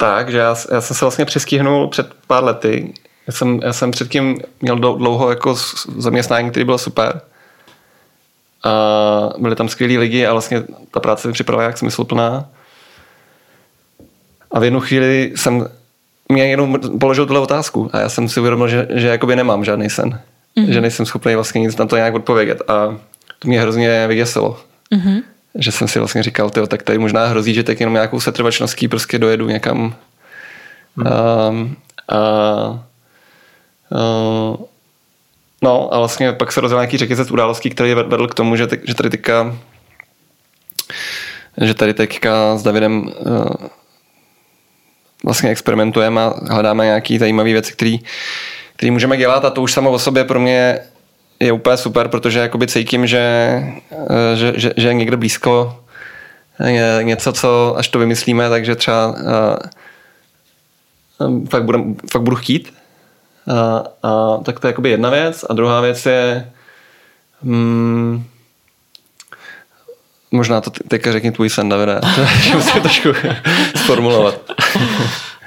tak, 0.00 0.30
že 0.30 0.38
já, 0.38 0.54
já 0.70 0.80
jsem 0.80 0.96
se 0.96 1.04
vlastně 1.04 1.24
přeskýhnul 1.24 1.88
před 1.88 2.14
pár 2.26 2.44
lety. 2.44 2.92
Já 3.26 3.32
jsem, 3.32 3.60
já 3.62 3.72
jsem 3.72 3.90
předtím 3.90 4.38
měl 4.60 4.76
dlouho 4.76 5.30
jako 5.30 5.54
zaměstnání, 5.96 6.50
který 6.50 6.64
byl 6.64 6.78
super. 6.78 7.20
A 8.64 8.72
byli 9.38 9.56
tam 9.56 9.68
skvělí 9.68 9.98
lidi 9.98 10.26
a 10.26 10.32
vlastně 10.32 10.62
ta 10.90 11.00
práce 11.00 11.28
mi 11.28 11.34
připravila 11.34 11.66
jak 11.66 11.78
smysluplná. 11.78 12.48
A 14.50 14.60
v 14.60 14.64
jednu 14.64 14.80
chvíli 14.80 15.32
jsem 15.36 15.68
mě 16.28 16.46
jenom 16.46 16.78
položil 17.00 17.26
tuhle 17.26 17.40
otázku 17.40 17.90
a 17.92 18.00
já 18.00 18.08
jsem 18.08 18.28
si 18.28 18.40
uvědomil, 18.40 18.68
že, 18.68 18.88
že 18.90 19.08
jakoby 19.08 19.36
nemám 19.36 19.64
žádný 19.64 19.90
sen. 19.90 20.20
Mm-hmm. 20.56 20.70
Že 20.70 20.80
nejsem 20.80 21.06
schopný 21.06 21.34
vlastně 21.34 21.60
nic 21.60 21.76
na 21.76 21.86
to 21.86 21.96
nějak 21.96 22.14
odpovědět 22.14 22.62
a 22.68 22.98
to 23.38 23.48
mě 23.48 23.60
hrozně 23.60 24.06
vyděsilo. 24.06 24.60
Mm-hmm 24.94 25.22
že 25.54 25.72
jsem 25.72 25.88
si 25.88 25.98
vlastně 25.98 26.22
říkal, 26.22 26.50
tyjo, 26.50 26.66
tak 26.66 26.82
tady 26.82 26.98
možná 26.98 27.26
hrozí, 27.26 27.54
že 27.54 27.62
tak 27.62 27.80
jenom 27.80 27.94
nějakou 27.94 28.20
setrvačností 28.20 28.88
prostě 28.88 29.18
dojedu 29.18 29.48
někam 29.48 29.94
hmm. 30.96 31.06
um, 31.50 31.76
a, 32.08 32.18
uh, 33.90 34.56
no 35.62 35.94
a 35.94 35.98
vlastně 35.98 36.32
pak 36.32 36.52
se 36.52 36.60
rozjel 36.60 36.80
nějaký 36.80 36.96
řetězec 36.96 37.30
událostí, 37.30 37.70
který 37.70 37.94
vedl 37.94 38.28
k 38.28 38.34
tomu, 38.34 38.56
že, 38.56 38.66
te, 38.66 38.78
že 38.84 38.94
tady 38.94 39.10
teďka 39.10 39.56
že 41.60 41.74
tady 41.74 41.94
teďka 41.94 42.58
s 42.58 42.62
Davidem 42.62 43.02
uh, 43.02 43.46
vlastně 45.24 45.50
experimentujeme 45.50 46.20
a 46.20 46.34
hledáme 46.50 46.84
nějaké 46.84 47.18
zajímavé 47.18 47.52
věci, 47.52 47.72
které 47.72 48.92
můžeme 48.92 49.16
dělat 49.16 49.44
a 49.44 49.50
to 49.50 49.62
už 49.62 49.72
samo 49.72 49.90
o 49.90 49.98
sobě 49.98 50.24
pro 50.24 50.40
mě 50.40 50.78
je 51.40 51.52
úplně 51.52 51.76
super, 51.76 52.08
protože 52.08 52.38
jakoby 52.38 52.66
cítím, 52.66 53.06
že, 53.06 53.18
eh, 53.92 54.36
že, 54.36 54.52
že, 54.56 54.72
že 54.76 54.94
někde 54.94 55.16
blízko 55.16 55.80
je 56.66 56.98
něco, 57.02 57.32
co 57.32 57.74
až 57.76 57.88
to 57.88 57.98
vymyslíme, 57.98 58.48
takže 58.48 58.76
třeba 58.76 59.08
uh, 59.08 59.16
fakt, 61.48 61.64
budu, 61.64 61.96
fakt 62.10 62.22
budu 62.22 62.36
chtít. 62.36 62.74
A, 63.56 63.84
a 64.08 64.38
tak 64.42 64.60
to 64.60 64.66
je 64.66 64.68
jakoby 64.68 64.90
jedna 64.90 65.10
věc. 65.10 65.44
A 65.50 65.54
druhá 65.54 65.80
věc 65.80 66.06
je 66.06 66.50
hmm, 67.42 68.24
možná 70.30 70.60
to 70.60 70.70
teďka 70.70 71.12
řekni 71.12 71.32
tvůj 71.32 71.50
sen, 71.50 71.68
Davide. 71.68 72.00
To 72.50 72.56
musím 72.56 72.82
trošku 72.82 73.08
sformulovat. 73.76 74.40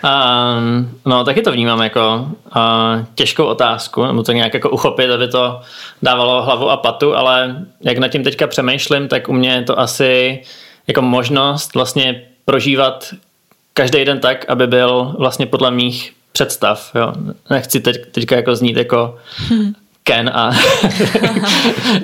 Um, 0.04 1.00
no, 1.06 1.24
taky 1.24 1.42
to 1.42 1.52
vnímám 1.52 1.82
jako 1.82 2.28
uh, 2.56 2.62
těžkou 3.16 3.46
otázku, 3.46 4.06
nebo 4.06 4.24
to 4.24 4.32
nějak 4.32 4.54
jako 4.54 4.70
uchopit, 4.70 5.10
aby 5.10 5.28
to 5.28 5.62
dávalo 6.02 6.42
hlavu 6.42 6.70
a 6.70 6.78
patu, 6.78 7.16
ale 7.16 7.66
jak 7.82 7.98
nad 7.98 8.08
tím 8.08 8.24
teďka 8.24 8.48
přemýšlím, 8.48 9.08
tak 9.08 9.30
u 9.30 9.34
mě 9.34 9.50
je 9.50 9.64
to 9.64 9.80
asi 9.80 10.42
jako 10.88 11.02
možnost 11.02 11.76
vlastně 11.76 12.22
prožívat 12.46 13.14
každý 13.74 14.06
den 14.06 14.20
tak, 14.20 14.50
aby 14.50 14.68
byl 14.68 15.16
vlastně 15.18 15.46
podle 15.46 15.72
mých 15.72 16.14
představ. 16.32 16.92
Jo. 16.96 17.14
Nechci 17.50 17.80
teď, 17.80 18.12
teďka 18.12 18.36
jako 18.36 18.56
znít 18.56 18.78
jako 18.78 19.18
Ken 20.04 20.32
a, 20.34 20.48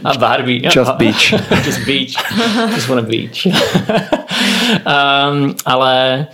a 0.04 0.18
Barbie. 0.18 0.70
Just 0.76 0.92
beach. 0.92 1.32
Just 1.66 1.80
beach. 1.80 2.14
Just 2.76 2.88
wanna 2.88 3.02
beach. 3.02 3.46
um, 3.46 5.56
ale 5.66 6.28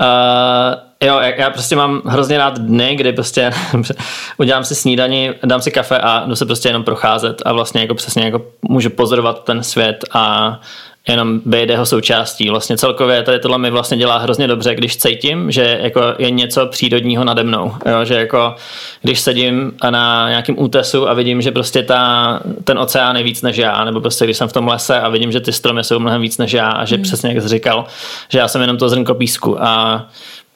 uh, 0.00 0.86
Jo, 1.04 1.20
já 1.36 1.50
prostě 1.50 1.76
mám 1.76 2.02
hrozně 2.04 2.38
rád 2.38 2.58
dny, 2.58 2.96
kdy 2.96 3.12
prostě 3.12 3.50
udělám 4.38 4.64
si 4.64 4.74
snídani, 4.74 5.34
dám 5.44 5.60
si 5.60 5.70
kafe 5.70 5.98
a 5.98 6.24
jdu 6.26 6.36
se 6.36 6.46
prostě 6.46 6.68
jenom 6.68 6.84
procházet 6.84 7.42
a 7.44 7.52
vlastně 7.52 7.80
jako 7.80 7.94
přesně 7.94 8.24
jako 8.24 8.42
můžu 8.62 8.90
pozorovat 8.90 9.44
ten 9.44 9.62
svět 9.62 10.04
a 10.12 10.60
jenom 11.08 11.40
být 11.44 11.70
jeho 11.70 11.86
součástí. 11.86 12.50
Vlastně 12.50 12.76
celkově 12.76 13.22
tady 13.22 13.38
tohle 13.38 13.58
mi 13.58 13.70
vlastně 13.70 13.96
dělá 13.96 14.18
hrozně 14.18 14.48
dobře, 14.48 14.74
když 14.74 14.96
cítím, 14.96 15.50
že 15.50 15.78
jako 15.82 16.02
je 16.18 16.30
něco 16.30 16.66
přírodního 16.66 17.24
nade 17.24 17.42
mnou. 17.44 17.72
Jo? 17.86 18.04
Že 18.04 18.14
jako 18.14 18.54
když 19.02 19.20
sedím 19.20 19.72
na 19.90 20.28
nějakém 20.28 20.54
útesu 20.58 21.08
a 21.08 21.14
vidím, 21.14 21.42
že 21.42 21.50
prostě 21.50 21.82
ta, 21.82 22.40
ten 22.64 22.78
oceán 22.78 23.16
je 23.16 23.22
víc 23.22 23.42
než 23.42 23.56
já, 23.56 23.84
nebo 23.84 24.00
prostě 24.00 24.24
když 24.24 24.36
jsem 24.36 24.48
v 24.48 24.52
tom 24.52 24.68
lese 24.68 25.00
a 25.00 25.08
vidím, 25.08 25.32
že 25.32 25.40
ty 25.40 25.52
stromy 25.52 25.84
jsou 25.84 25.98
mnohem 25.98 26.22
víc 26.22 26.38
než 26.38 26.52
já 26.52 26.68
a 26.68 26.84
že 26.84 26.96
mm. 26.96 27.02
přesně 27.02 27.32
jak 27.32 27.42
jsi 27.42 27.48
říkal, 27.48 27.84
že 28.28 28.38
já 28.38 28.48
jsem 28.48 28.60
jenom 28.60 28.76
to 28.76 28.88
zrnko 28.88 29.14
písku 29.14 29.62
a 29.62 30.06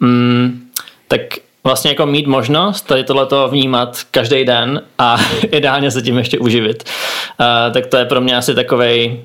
mm, 0.01 0.61
tak 1.09 1.21
vlastně 1.65 1.91
jako 1.91 2.07
mít 2.07 2.27
možnost 2.27 2.83
tady 2.83 3.05
tohleto 3.05 3.49
vnímat 3.49 3.99
každý 4.11 4.45
den 4.45 4.83
a 4.99 5.17
ideálně 5.51 5.91
se 5.91 6.03
tím 6.03 6.19
ještě 6.19 6.39
uživit. 6.39 6.85
Uh, 7.41 7.73
tak 7.73 7.87
to 7.87 7.97
je 7.97 8.05
pro 8.05 8.21
mě 8.21 8.37
asi 8.37 8.55
takovej 8.55 9.25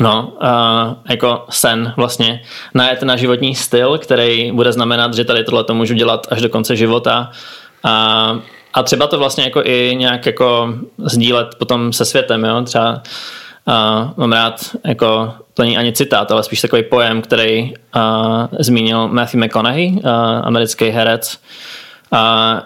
No, 0.00 0.32
uh, 0.42 0.94
jako 1.08 1.44
sen 1.50 1.92
vlastně 1.96 2.42
najet 2.74 3.02
na 3.02 3.16
životní 3.16 3.54
styl, 3.54 3.98
který 3.98 4.52
bude 4.52 4.72
znamenat, 4.72 5.14
že 5.14 5.24
tady 5.24 5.44
tohle 5.44 5.64
to 5.64 5.74
můžu 5.74 5.94
dělat 5.94 6.26
až 6.30 6.42
do 6.42 6.48
konce 6.48 6.76
života. 6.76 7.30
A, 7.84 8.38
a 8.74 8.82
třeba 8.82 9.06
to 9.06 9.18
vlastně 9.18 9.44
jako 9.44 9.62
i 9.64 9.94
nějak 9.98 10.26
jako 10.26 10.74
sdílet 10.98 11.54
potom 11.58 11.92
se 11.92 12.04
světem, 12.04 12.44
jo? 12.44 12.62
Třeba 12.62 13.02
Uh, 13.66 14.10
mám 14.16 14.32
rád, 14.32 14.76
jako, 14.84 15.34
to 15.54 15.62
není 15.62 15.76
ani 15.76 15.92
citát, 15.92 16.32
ale 16.32 16.42
spíš 16.42 16.60
takový 16.60 16.82
pojem, 16.82 17.22
který 17.22 17.74
uh, 17.96 18.02
zmínil 18.58 19.08
Matthew 19.08 19.40
McConaughey, 19.44 19.92
uh, 19.92 20.00
americký 20.42 20.88
herec, 20.88 21.38
uh, 22.12 22.18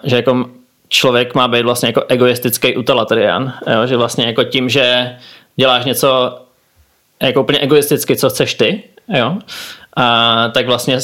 že 0.03 0.15
jako 0.15 0.45
člověk 0.89 1.35
má 1.35 1.47
být 1.47 1.61
vlastně 1.61 1.89
jako 1.89 2.03
egoistický 2.07 2.77
utilitarian, 2.77 3.53
jo? 3.73 3.87
že 3.87 3.97
vlastně 3.97 4.25
jako 4.25 4.43
tím, 4.43 4.69
že 4.69 5.15
děláš 5.55 5.85
něco 5.85 6.39
jako 7.21 7.41
úplně 7.41 7.59
egoisticky, 7.59 8.15
co 8.15 8.29
chceš 8.29 8.53
ty, 8.53 8.83
jo? 9.17 9.37
A, 9.95 10.49
tak 10.53 10.65
vlastně 10.65 10.97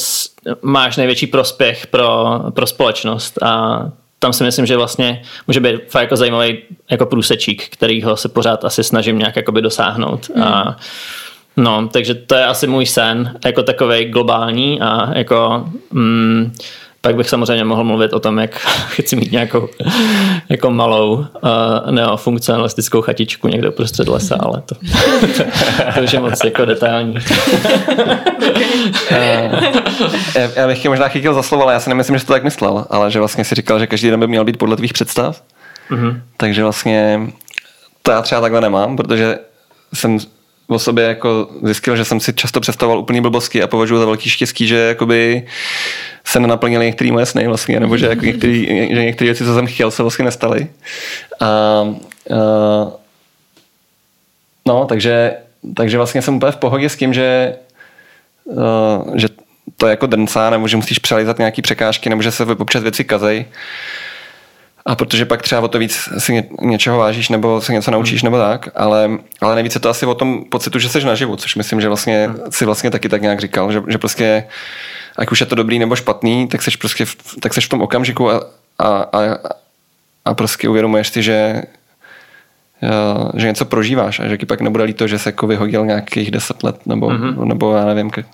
máš 0.62 0.98
největší 0.98 1.28
prospěch 1.28 1.88
pro, 1.88 2.40
pro 2.54 2.68
společnost 2.68 3.44
a 3.44 3.82
tam 4.20 4.34
si 4.34 4.44
myslím, 4.44 4.66
že 4.66 4.78
vlastně 4.78 5.22
může 5.48 5.60
být 5.60 5.76
fakt 5.90 6.02
jako 6.02 6.16
zajímavý 6.16 6.58
jako 6.92 7.06
průsečík, 7.06 7.70
kterýho 7.70 8.18
se 8.18 8.30
pořád 8.30 8.66
asi 8.66 8.84
snažím 8.84 9.20
nějak 9.20 9.36
jakoby 9.36 9.62
dosáhnout. 9.62 10.30
Mm. 10.36 10.44
A, 10.44 10.78
no, 11.58 11.88
takže 11.88 12.16
to 12.16 12.36
je 12.36 12.46
asi 12.46 12.68
můj 12.68 12.86
sen, 12.86 13.40
jako 13.46 13.64
takový 13.64 14.06
globální 14.06 14.82
a 14.82 15.18
jako 15.18 15.66
mm, 15.92 16.54
pak 17.06 17.16
bych 17.16 17.30
samozřejmě 17.30 17.64
mohl 17.64 17.84
mluvit 17.84 18.14
o 18.14 18.20
tom, 18.20 18.40
jak 18.40 18.56
chci 18.90 19.16
mít 19.16 19.32
nějakou 19.32 19.70
jako 20.50 20.72
malou 20.72 21.14
uh, 21.16 21.26
neofunkcionalistickou 21.92 23.02
chatičku 23.02 23.48
někde 23.48 23.70
uprostřed 23.70 24.08
lesa, 24.08 24.38
ale 24.40 24.62
to, 24.66 24.76
to 25.96 26.02
už 26.04 26.14
je 26.14 26.20
moc 26.20 26.44
jako 26.44 26.66
detailní. 26.66 27.16
já, 30.36 30.50
já 30.56 30.68
bych 30.68 30.82
tě 30.82 30.90
možná 30.90 31.08
chytil 31.08 31.34
za 31.34 31.44
slovo, 31.44 31.64
ale 31.64 31.74
já 31.74 31.80
si 31.80 31.90
nemyslím, 31.90 32.16
že 32.16 32.20
jsi 32.20 32.26
to 32.26 32.34
tak 32.34 32.44
myslel, 32.44 32.86
ale 32.90 33.12
že 33.12 33.20
vlastně 33.20 33.44
si 33.44 33.56
říkal, 33.56 33.80
že 33.80 33.88
každý 33.88 34.10
den 34.10 34.20
by 34.20 34.28
měl 34.28 34.46
být 34.46 34.58
podle 34.58 34.76
tvých 34.76 34.94
představ. 34.94 35.42
Mm-hmm. 35.92 36.22
Takže 36.38 36.64
vlastně 36.64 37.22
to 38.04 38.12
já 38.12 38.22
třeba 38.22 38.42
takhle 38.42 38.62
nemám, 38.62 38.98
protože 38.98 39.40
jsem 39.94 40.20
o 40.68 40.80
sobě 40.80 41.04
jako 41.04 41.50
zjistil, 41.64 41.96
že 41.96 42.06
jsem 42.06 42.20
si 42.20 42.34
často 42.34 42.60
představoval 42.60 43.00
úplný 43.00 43.22
blbosti 43.22 43.64
a 43.64 43.68
považuji 43.68 44.00
za 44.00 44.06
velký 44.06 44.30
štěstí, 44.30 44.68
že 44.68 44.78
jakoby 44.78 45.48
se 46.26 46.40
nenaplnily 46.40 46.86
některé 46.86 47.12
moje 47.12 47.26
sny 47.26 47.48
vlastně, 47.48 47.80
nebo 47.80 47.98
že, 47.98 48.06
jako 48.06 48.26
některý, 48.26 48.88
že 48.96 49.04
některé 49.04 49.28
věci, 49.28 49.46
co 49.46 49.56
jsem 49.56 49.68
chtěl, 49.68 49.92
se 49.92 50.04
vlastně 50.04 50.26
nestaly. 50.26 50.68
A, 51.40 51.46
a, 51.46 51.88
no, 54.68 54.86
takže, 54.86 55.34
takže 55.76 55.98
vlastně 55.98 56.22
jsem 56.22 56.36
úplně 56.36 56.52
v 56.52 56.58
pohodě 56.58 56.90
s 56.90 56.96
tím, 56.96 57.14
že, 57.14 57.56
a, 58.62 59.04
že 59.16 59.28
to 59.78 59.88
je 59.88 59.92
jako 59.92 60.06
drncá, 60.06 60.50
nebo 60.50 60.68
že 60.68 60.78
musíš 60.78 61.00
přelizat 61.00 61.38
nějaký 61.38 61.62
překážky, 61.62 62.10
nebo 62.10 62.22
že 62.22 62.32
se 62.32 62.46
občas 62.46 62.84
věci 62.84 63.04
kazej. 63.04 63.46
A 64.86 64.96
protože 64.96 65.26
pak 65.26 65.42
třeba 65.42 65.62
o 65.62 65.68
to 65.68 65.80
víc 65.80 66.10
si 66.18 66.34
ně, 66.34 66.44
něčeho 66.62 66.98
vážíš 66.98 67.30
nebo 67.30 67.62
se 67.62 67.74
něco 67.74 67.92
naučíš 67.92 68.24
hmm. 68.24 68.32
nebo 68.32 68.44
tak, 68.44 68.70
ale, 68.76 69.10
ale 69.42 69.56
nejvíce 69.56 69.80
to 69.80 69.90
asi 69.90 70.06
o 70.06 70.16
tom 70.16 70.44
pocitu, 70.50 70.80
že 70.80 70.90
jsi 70.90 71.06
naživu, 71.06 71.36
což 71.36 71.56
myslím, 71.56 71.82
že 71.82 71.88
vlastně 71.88 72.28
hmm. 72.28 72.38
si 72.50 72.66
vlastně 72.66 72.92
taky 72.92 73.10
tak 73.10 73.22
nějak 73.22 73.40
říkal, 73.40 73.72
že, 73.72 73.84
že 73.88 73.98
prostě 73.98 74.44
ať 75.18 75.32
už 75.32 75.40
je 75.40 75.46
to 75.46 75.56
dobrý 75.56 75.80
nebo 75.80 75.96
špatný, 75.96 76.48
tak 76.48 76.62
seš 76.62 76.76
prostě 76.76 77.06
v, 77.06 77.16
tak 77.40 77.54
seš 77.54 77.66
v 77.66 77.70
tom 77.70 77.82
okamžiku 77.82 78.32
a, 78.32 78.42
a, 78.80 78.88
a, 78.88 79.38
a 80.26 80.34
prostě 80.34 80.70
uvědomuješ 80.70 81.08
si, 81.08 81.24
že 81.24 81.64
že 83.36 83.48
něco 83.48 83.66
prožíváš 83.66 84.20
a 84.20 84.28
že 84.28 84.38
ti 84.38 84.46
pak 84.46 84.62
nebude 84.62 84.84
líto, 84.84 85.08
že 85.08 85.20
se 85.20 85.30
jako 85.30 85.48
vyhodil 85.48 85.86
nějakých 85.86 86.32
deset 86.32 86.64
let 86.64 86.76
nebo, 86.86 87.10
mm-hmm. 87.10 87.46
nebo 87.46 87.76
já 87.76 87.86
nevím, 87.86 88.10
ke, 88.10 88.26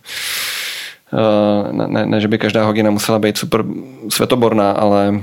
ne, 1.71 1.87
ne, 1.87 2.05
ne, 2.05 2.21
že 2.21 2.27
by 2.27 2.37
každá 2.37 2.65
hodina 2.65 2.91
musela 2.91 3.19
být 3.19 3.37
super 3.37 3.63
světoborná, 4.09 4.71
ale 4.71 5.21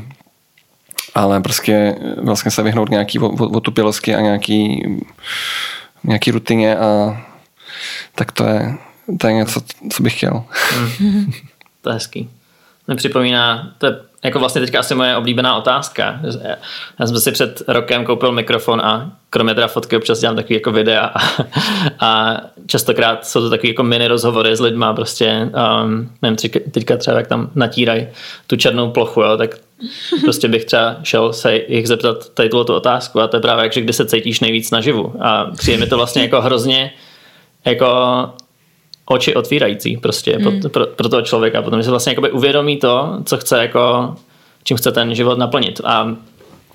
ale 1.16 1.40
prostě 1.40 1.96
vlastně 2.22 2.50
se 2.50 2.62
vyhnout 2.62 2.90
nějaký 2.90 3.18
otupilosti 3.18 4.14
a 4.14 4.20
nějaký, 4.20 4.82
nějaký 6.04 6.30
rutině 6.30 6.76
a 6.76 7.20
tak 8.14 8.32
to 8.32 8.44
je, 8.44 8.74
to 9.18 9.26
je 9.26 9.32
něco, 9.32 9.60
co 9.90 10.02
bych 10.02 10.16
chtěl. 10.16 10.42
Mm. 11.00 11.32
to 11.82 11.90
je 11.90 11.94
hezký. 11.94 12.30
Mě 12.86 12.96
připomíná, 12.96 13.72
to 13.78 13.86
je 13.86 13.96
jako 14.24 14.38
vlastně 14.38 14.60
teďka 14.60 14.78
asi 14.78 14.94
moje 14.94 15.16
oblíbená 15.16 15.56
otázka. 15.56 16.20
Já 17.00 17.06
jsem 17.06 17.18
si 17.18 17.32
před 17.32 17.62
rokem 17.68 18.04
koupil 18.04 18.32
mikrofon 18.32 18.80
a 18.80 19.12
kromě 19.30 19.54
teda 19.54 19.68
fotky 19.68 19.96
občas 19.96 20.20
dělám 20.20 20.36
takový 20.36 20.54
jako 20.54 20.72
videa 20.72 21.00
a, 21.00 21.20
a 22.00 22.40
častokrát 22.66 23.26
jsou 23.26 23.40
to 23.40 23.50
takový 23.50 23.68
jako 23.68 23.82
mini 23.82 24.08
rozhovory 24.08 24.56
s 24.56 24.60
lidma 24.60 24.94
prostě, 24.94 25.50
um, 25.84 26.10
nevím, 26.22 26.36
teďka 26.70 26.96
třeba 26.96 27.16
jak 27.16 27.26
tam 27.26 27.50
natírají 27.54 28.08
tu 28.46 28.56
černou 28.56 28.90
plochu, 28.90 29.20
jo, 29.22 29.36
tak 29.36 29.50
prostě 30.20 30.48
bych 30.48 30.64
třeba 30.64 30.96
šel 31.02 31.32
se 31.32 31.60
jich 31.68 31.88
zeptat 31.88 32.28
tady 32.28 32.48
tu 32.48 32.58
otázku 32.58 33.20
a 33.20 33.28
to 33.28 33.36
je 33.36 33.40
právě 33.40 33.62
jak, 33.62 33.72
že 33.72 33.80
kdy 33.80 33.92
se 33.92 34.06
cítíš 34.06 34.40
nejvíc 34.40 34.70
naživu 34.70 35.14
a 35.20 35.50
přijde 35.58 35.78
mi 35.78 35.86
to 35.86 35.96
vlastně 35.96 36.22
jako 36.22 36.40
hrozně 36.40 36.92
jako 37.64 37.86
oči 39.06 39.34
otvírající 39.34 39.96
prostě 39.96 40.38
mm. 40.38 40.60
pro, 40.60 40.70
pro, 40.70 40.86
pro 40.86 41.08
toho 41.08 41.22
člověka, 41.22 41.62
protože 41.62 41.82
se 41.82 41.90
vlastně 41.90 42.10
jakoby 42.10 42.30
uvědomí 42.30 42.76
to, 42.76 43.18
co 43.24 43.36
chce 43.36 43.58
jako, 43.58 44.14
čím 44.64 44.76
chce 44.76 44.92
ten 44.92 45.14
život 45.14 45.38
naplnit. 45.38 45.80
A 45.84 46.16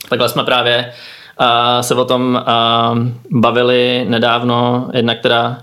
takhle 0.10 0.30
jsme 0.30 0.44
právě 0.44 0.94
uh, 1.42 1.82
se 1.82 1.96
o 1.96 2.06
tom 2.06 2.44
uh, 2.48 3.40
bavili 3.42 4.06
nedávno, 4.10 4.90
jedna, 4.94 5.16
která 5.16 5.58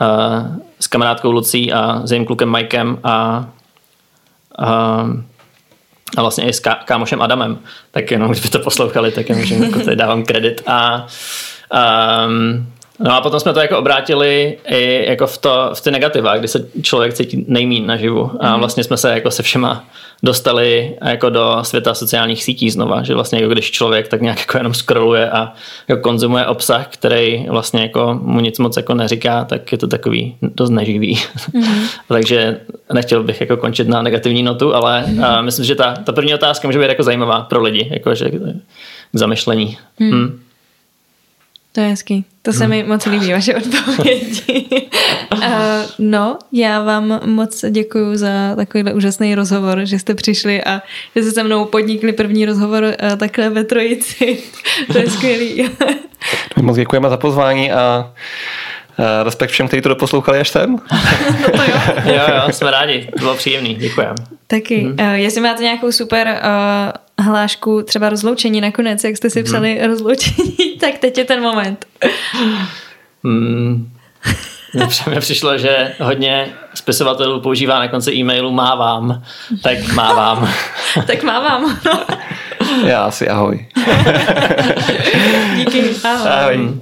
uh, 0.00 0.56
s 0.80 0.86
kamarádkou 0.86 1.32
Lucí 1.32 1.72
a 1.72 2.00
s 2.04 2.12
jejím 2.12 2.26
klukem 2.26 2.50
Mikem 2.50 2.98
a, 3.04 3.46
a, 4.58 5.06
a 6.16 6.22
vlastně 6.22 6.44
i 6.44 6.52
s 6.52 6.60
ká, 6.60 6.74
kámošem 6.74 7.22
Adamem, 7.22 7.58
tak 7.90 8.10
jenom 8.10 8.30
kdyby 8.30 8.48
to 8.48 8.58
poslouchali, 8.58 9.12
tak 9.12 9.28
jenom 9.28 9.62
jako 9.62 9.80
tady 9.80 9.96
dávám 9.96 10.24
kredit. 10.24 10.62
A 10.66 11.06
um, 12.26 12.72
No 13.02 13.14
a 13.14 13.20
potom 13.20 13.40
jsme 13.40 13.52
to 13.52 13.60
jako 13.60 13.78
obrátili 13.78 14.58
i 14.68 15.04
jako 15.10 15.26
v, 15.26 15.38
to, 15.38 15.70
v 15.74 15.80
ty 15.80 15.90
negativa, 15.90 16.36
kdy 16.36 16.48
se 16.48 16.66
člověk 16.82 17.14
cítí 17.14 17.44
nejmín 17.48 17.86
naživu. 17.86 18.30
A 18.40 18.50
mhm. 18.50 18.58
vlastně 18.58 18.84
jsme 18.84 18.96
se 18.96 19.10
jako 19.10 19.30
se 19.30 19.42
všema 19.42 19.84
dostali 20.22 20.96
jako 21.04 21.30
do 21.30 21.58
světa 21.62 21.94
sociálních 21.94 22.44
sítí 22.44 22.70
znova, 22.70 23.02
že 23.02 23.14
vlastně 23.14 23.40
jako 23.40 23.52
když 23.52 23.70
člověk 23.70 24.08
tak 24.08 24.20
nějak 24.20 24.38
jako 24.38 24.58
jenom 24.58 24.74
scrolluje 24.74 25.30
a 25.30 25.52
jako 25.88 26.02
konzumuje 26.02 26.46
obsah, 26.46 26.86
který 26.88 27.46
vlastně 27.48 27.82
jako 27.82 28.20
mu 28.22 28.40
nic 28.40 28.58
moc 28.58 28.76
jako 28.76 28.94
neříká, 28.94 29.44
tak 29.44 29.72
je 29.72 29.78
to 29.78 29.86
takový 29.86 30.36
dost 30.42 30.70
neživý. 30.70 31.16
Mm-hmm. 31.16 31.86
Takže 32.08 32.60
nechtěl 32.92 33.22
bych 33.22 33.40
jako 33.40 33.56
končit 33.56 33.88
na 33.88 34.02
negativní 34.02 34.42
notu, 34.42 34.74
ale 34.74 35.04
mm-hmm. 35.06 35.42
myslím, 35.42 35.64
že 35.64 35.74
ta, 35.74 35.94
ta 36.04 36.12
první 36.12 36.34
otázka 36.34 36.68
může 36.68 36.78
být 36.78 36.88
jako 36.88 37.02
zajímavá 37.02 37.40
pro 37.40 37.62
lidi, 37.62 37.88
jako 37.90 38.14
že 38.14 38.30
k 38.30 38.38
zamyšlení. 39.12 39.78
Mm. 39.98 40.10
Hmm. 40.10 40.40
To 41.72 41.80
je 41.80 41.88
hezký. 41.88 42.24
To 42.42 42.52
se 42.52 42.68
mi 42.68 42.84
moc 42.84 43.06
líbí, 43.06 43.32
vaše 43.32 43.54
odpovědi. 43.54 44.66
uh, 45.32 45.40
no, 45.98 46.38
já 46.52 46.82
vám 46.82 47.20
moc 47.24 47.64
děkuji 47.70 48.16
za 48.16 48.28
takovýhle 48.56 48.94
úžasný 48.94 49.34
rozhovor, 49.34 49.80
že 49.84 49.98
jste 49.98 50.14
přišli 50.14 50.64
a 50.64 50.82
že 51.16 51.22
jste 51.22 51.32
se 51.32 51.42
mnou 51.42 51.64
podnikli 51.64 52.12
první 52.12 52.46
rozhovor 52.46 52.82
uh, 52.82 53.16
takhle 53.16 53.50
ve 53.50 53.64
trojici. 53.64 54.38
to 54.92 54.98
je 54.98 55.10
skvělý. 55.10 55.70
moc 56.62 56.76
děkujeme 56.76 57.08
za 57.08 57.16
pozvání 57.16 57.72
a 57.72 58.12
respekt 59.22 59.50
všem, 59.50 59.68
kteří 59.68 59.82
to 59.82 59.88
doposlouchali 59.88 60.40
až 60.40 60.48
sem. 60.48 60.70
no 61.42 61.48
to 61.56 61.62
jo. 61.62 61.78
jo, 62.04 62.22
jo, 62.28 62.52
jsme 62.52 62.70
rádi. 62.70 63.08
Bylo 63.18 63.34
příjemný. 63.34 63.74
Děkujeme. 63.74 64.14
Taky. 64.46 64.80
Hmm. 64.80 64.96
Uh, 65.00 65.12
jestli 65.14 65.40
máte 65.40 65.62
nějakou 65.62 65.92
super 65.92 66.40
uh, 67.18 67.26
hlášku, 67.26 67.82
třeba 67.82 68.08
rozloučení 68.08 68.60
nakonec, 68.60 69.04
jak 69.04 69.16
jste 69.16 69.30
si 69.30 69.38
mhm. 69.38 69.44
psali 69.46 69.78
hmm. 69.78 69.90
rozloučení, 69.90 70.56
tak 70.80 70.98
teď 70.98 71.18
je 71.18 71.24
ten 71.24 71.42
moment. 71.42 71.86
Hmm. 73.24 73.92
Mně 75.08 75.20
přišlo, 75.20 75.58
že 75.58 75.94
hodně 76.00 76.48
spisovatelů 76.74 77.40
používá 77.40 77.78
na 77.78 77.88
konci 77.88 78.12
e-mailu 78.12 78.50
mávám, 78.50 79.22
tak 79.62 79.92
mávám. 79.94 80.52
tak 81.06 81.22
mávám. 81.22 81.78
Já 82.86 83.04
asi 83.04 83.28
ahoj. 83.28 83.66
Díky, 85.56 85.90
ahoj. 86.04 86.30
ahoj. 86.30 86.80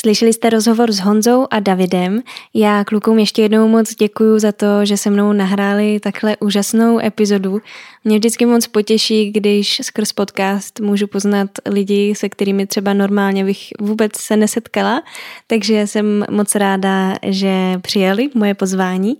Slyšeli 0.00 0.32
jste 0.32 0.50
rozhovor 0.50 0.92
s 0.92 0.98
Honzou 1.00 1.46
a 1.50 1.60
Davidem. 1.60 2.22
Já 2.54 2.84
klukům 2.84 3.18
ještě 3.18 3.42
jednou 3.42 3.68
moc 3.68 3.94
děkuji 3.94 4.38
za 4.38 4.52
to, 4.52 4.84
že 4.84 4.96
se 4.96 5.10
mnou 5.10 5.32
nahráli 5.32 6.00
takhle 6.00 6.36
úžasnou 6.40 6.98
epizodu. 6.98 7.60
Mě 8.04 8.18
vždycky 8.18 8.46
moc 8.46 8.66
potěší, 8.66 9.30
když 9.32 9.80
skrz 9.84 10.12
podcast 10.12 10.80
můžu 10.80 11.06
poznat 11.06 11.50
lidi, 11.66 12.14
se 12.16 12.28
kterými 12.28 12.66
třeba 12.66 12.92
normálně 12.92 13.44
bych 13.44 13.68
vůbec 13.80 14.12
se 14.16 14.36
nesetkala, 14.36 15.02
takže 15.46 15.86
jsem 15.86 16.24
moc 16.30 16.54
ráda, 16.54 17.14
že 17.22 17.78
přijeli 17.80 18.30
moje 18.34 18.54
pozvání. 18.54 19.16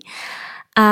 A 0.79 0.89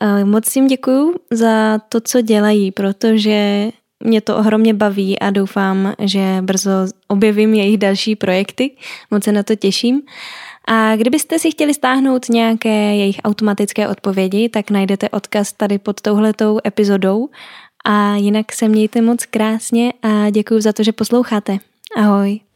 e, 0.00 0.24
moc 0.24 0.56
jim 0.56 0.66
děkuju 0.66 1.14
za 1.30 1.78
to, 1.78 2.00
co 2.00 2.20
dělají, 2.20 2.72
protože 2.72 3.70
mě 4.04 4.20
to 4.20 4.36
ohromně 4.36 4.74
baví 4.74 5.18
a 5.18 5.30
doufám, 5.30 5.94
že 5.98 6.38
brzo 6.40 6.70
objevím 7.08 7.54
jejich 7.54 7.78
další 7.78 8.16
projekty. 8.16 8.70
Moc 9.10 9.24
se 9.24 9.32
na 9.32 9.42
to 9.42 9.56
těším. 9.56 10.02
A 10.68 10.96
kdybyste 10.96 11.38
si 11.38 11.50
chtěli 11.50 11.74
stáhnout 11.74 12.28
nějaké 12.28 12.94
jejich 12.96 13.16
automatické 13.24 13.88
odpovědi, 13.88 14.48
tak 14.48 14.70
najdete 14.70 15.08
odkaz 15.08 15.52
tady 15.52 15.78
pod 15.78 16.00
touhletou 16.00 16.58
epizodou. 16.66 17.28
A 17.84 18.14
jinak 18.16 18.52
se 18.52 18.68
mějte 18.68 19.00
moc 19.00 19.26
krásně 19.26 19.92
a 20.02 20.30
děkuji 20.30 20.60
za 20.60 20.72
to, 20.72 20.82
že 20.82 20.92
posloucháte. 20.92 21.58
Ahoj. 21.96 22.51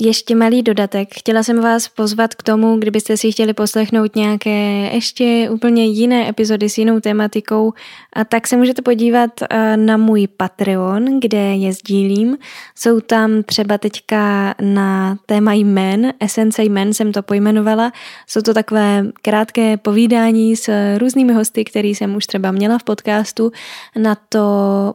Ještě 0.00 0.34
malý 0.34 0.62
dodatek. 0.62 1.08
Chtěla 1.18 1.42
jsem 1.42 1.60
vás 1.60 1.88
pozvat 1.88 2.34
k 2.34 2.42
tomu, 2.42 2.76
kdybyste 2.76 3.16
si 3.16 3.32
chtěli 3.32 3.54
poslechnout 3.54 4.16
nějaké 4.16 4.90
ještě 4.92 5.48
úplně 5.50 5.86
jiné 5.86 6.28
epizody 6.28 6.68
s 6.68 6.78
jinou 6.78 7.00
tematikou, 7.00 7.72
a 8.12 8.24
tak 8.24 8.46
se 8.46 8.56
můžete 8.56 8.82
podívat 8.82 9.30
eh, 9.50 9.76
na 9.76 9.96
můj 9.96 10.26
Patreon, 10.26 11.20
kde 11.20 11.38
je 11.38 11.72
sdílím. 11.72 12.38
Jsou 12.74 13.00
tam 13.00 13.42
třeba 13.42 13.78
teďka 13.78 14.54
na 14.60 15.18
téma 15.26 15.52
jmen, 15.52 16.12
esence 16.20 16.64
jmen 16.64 16.94
jsem 16.94 17.12
to 17.12 17.22
pojmenovala. 17.22 17.92
Jsou 18.26 18.40
to 18.40 18.54
takové 18.54 19.06
krátké 19.22 19.76
povídání 19.76 20.56
s 20.56 20.96
různými 20.98 21.32
hosty, 21.32 21.64
který 21.64 21.94
jsem 21.94 22.16
už 22.16 22.26
třeba 22.26 22.50
měla 22.50 22.78
v 22.78 22.84
podcastu 22.84 23.52
na 23.96 24.14
to, 24.28 24.94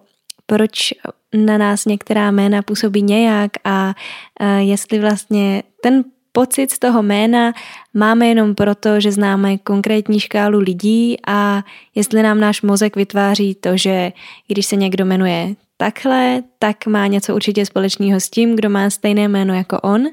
proč 0.49 0.93
na 1.33 1.57
nás 1.57 1.85
některá 1.85 2.31
jména 2.31 2.61
působí 2.61 3.01
nějak 3.01 3.51
a 3.63 3.93
jestli 4.59 4.99
vlastně 4.99 5.63
ten 5.81 6.03
pocit 6.31 6.71
z 6.71 6.79
toho 6.79 7.03
jména 7.03 7.53
máme 7.93 8.27
jenom 8.27 8.55
proto, 8.55 8.99
že 8.99 9.11
známe 9.11 9.57
konkrétní 9.57 10.19
škálu 10.19 10.59
lidí 10.59 11.17
a 11.27 11.63
jestli 11.95 12.23
nám 12.23 12.39
náš 12.39 12.61
mozek 12.61 12.95
vytváří 12.95 13.55
to, 13.55 13.77
že 13.77 14.11
když 14.47 14.65
se 14.65 14.75
někdo 14.75 15.05
jmenuje 15.05 15.55
takhle, 15.77 16.43
tak 16.59 16.87
má 16.87 17.07
něco 17.07 17.35
určitě 17.35 17.65
společného 17.65 18.19
s 18.19 18.29
tím, 18.29 18.55
kdo 18.55 18.69
má 18.69 18.89
stejné 18.89 19.27
jméno 19.27 19.53
jako 19.53 19.79
on, 19.79 20.05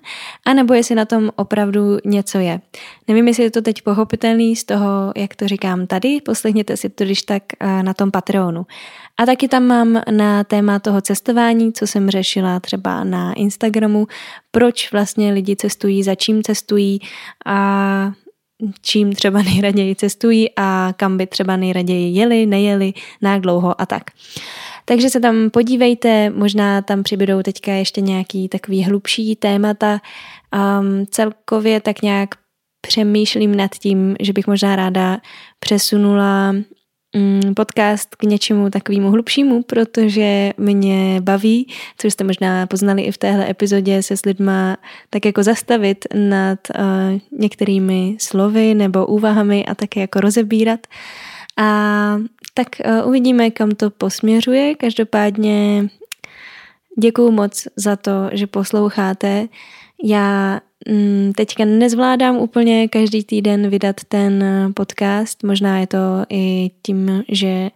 anebo 0.45 0.75
jestli 0.75 0.95
na 0.95 1.05
tom 1.05 1.31
opravdu 1.37 1.99
něco 2.05 2.39
je. 2.39 2.61
Nevím, 3.09 3.29
jestli 3.29 3.43
je 3.43 3.51
to 3.51 3.63
teď 3.63 3.83
pochopitelný 3.83 4.57
z 4.57 4.65
toho, 4.65 5.13
jak 5.17 5.37
to 5.37 5.49
říkám 5.49 5.87
tady, 5.87 6.21
poslechněte 6.21 6.77
si 6.77 6.89
to 6.89 7.05
když 7.05 7.23
tak 7.23 7.43
na 7.83 7.95
tom 7.95 8.11
Patreonu. 8.11 8.67
A 9.21 9.27
taky 9.27 9.49
tam 9.49 9.65
mám 9.65 10.03
na 10.11 10.45
téma 10.45 10.79
toho 10.79 11.01
cestování, 11.01 11.73
co 11.73 11.87
jsem 11.87 12.11
řešila 12.11 12.61
třeba 12.61 13.05
na 13.05 13.33
Instagramu, 13.33 14.07
proč 14.51 14.93
vlastně 14.93 15.33
lidi 15.33 15.57
cestují, 15.57 16.03
za 16.03 16.15
čím 16.15 16.43
cestují 16.43 17.01
a 17.47 18.13
čím 18.83 19.13
třeba 19.13 19.43
nejraději 19.43 19.95
cestují 19.95 20.49
a 20.57 20.93
kam 20.97 21.17
by 21.17 21.27
třeba 21.27 21.57
nejraději 21.57 22.19
jeli, 22.19 22.47
nejeli, 22.47 22.93
na 23.23 23.33
jak 23.33 23.41
dlouho 23.41 23.81
a 23.81 23.87
tak. 23.87 24.03
Takže 24.85 25.11
se 25.11 25.21
tam 25.21 25.51
podívejte, 25.51 26.31
možná 26.31 26.83
tam 26.83 27.03
přibydou 27.03 27.43
teďka 27.43 27.73
ještě 27.73 28.01
nějaký 28.01 28.49
takový 28.49 28.85
hlubší 28.85 29.37
témata. 29.37 30.01
Um, 30.81 31.07
celkově 31.07 31.81
tak 31.81 32.03
nějak 32.03 32.29
přemýšlím 32.81 33.55
nad 33.55 33.71
tím, 33.75 34.17
že 34.21 34.33
bych 34.33 34.47
možná 34.47 34.77
ráda 34.77 35.19
přesunula 35.61 36.55
podcast 37.57 38.15
k 38.15 38.23
něčemu 38.23 38.71
takovému 38.71 39.11
hlubšímu, 39.11 39.63
protože 39.63 40.53
mě 40.57 41.21
baví, 41.21 41.69
což 41.99 42.13
jste 42.13 42.25
možná 42.25 42.67
poznali 42.67 43.03
i 43.03 43.13
v 43.13 43.19
téhle 43.19 43.51
epizodě 43.51 44.03
se 44.03 44.17
s 44.17 44.25
lidma 44.25 44.77
tak 45.11 45.25
jako 45.25 45.43
zastavit 45.43 46.05
nad 46.15 46.59
uh, 46.79 46.85
některými 47.41 48.17
slovy 48.21 48.75
nebo 48.75 49.07
úvahami 49.07 49.65
a 49.67 49.75
také 49.75 50.01
jako 50.01 50.21
rozebírat. 50.21 50.81
A 51.57 52.19
tak 52.55 52.69
uh, 52.85 53.09
uvidíme, 53.09 53.51
kam 53.51 53.71
to 53.71 53.91
posměřuje. 53.91 54.75
Každopádně 54.75 55.89
děkuju 56.99 57.31
moc 57.31 57.69
za 57.77 57.97
to, 57.97 58.11
že 58.33 58.47
posloucháte. 58.47 59.49
Já 60.05 60.61
Mm, 60.61 60.66
teďka 61.37 61.65
nezvládám 61.65 62.37
úplně 62.37 62.89
každý 62.89 63.25
týden 63.25 63.69
vydat 63.69 63.97
ten 64.09 64.45
podcast. 64.75 65.43
Možná 65.43 65.79
je 65.79 65.87
to 65.87 66.25
i 66.31 66.71
tím, 66.83 67.25
že 67.29 67.71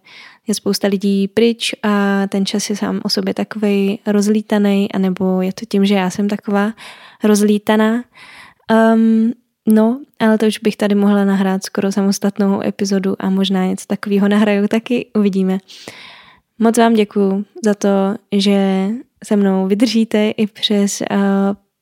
je 0.47 0.53
spousta 0.53 0.87
lidí 0.87 1.27
pryč 1.27 1.75
a 1.83 2.27
ten 2.27 2.45
čas 2.45 2.69
je 2.69 2.75
sám 2.75 3.01
o 3.03 3.09
sobě 3.09 3.33
takový 3.33 3.99
rozlítaný, 4.07 4.91
anebo 4.91 5.41
je 5.41 5.53
to 5.53 5.65
tím, 5.65 5.85
že 5.85 5.95
já 5.95 6.09
jsem 6.09 6.27
taková 6.27 6.73
rozlítaná. 7.23 8.03
Um, 8.93 9.33
no, 9.65 9.99
ale 10.19 10.37
to 10.37 10.45
už 10.45 10.57
bych 10.57 10.77
tady 10.77 10.95
mohla 10.95 11.25
nahrát 11.25 11.63
skoro 11.63 11.91
samostatnou 11.91 12.61
epizodu 12.61 13.15
a 13.19 13.29
možná 13.29 13.65
něco 13.65 13.85
takového 13.87 14.27
nahraju 14.27 14.67
taky, 14.67 15.05
uvidíme. 15.17 15.57
Moc 16.59 16.77
vám 16.77 16.93
děkuju 16.93 17.45
za 17.63 17.73
to, 17.73 18.15
že 18.31 18.89
se 19.23 19.35
mnou 19.35 19.67
vydržíte 19.67 20.29
i 20.29 20.47
přes 20.47 21.01
uh, 21.01 21.17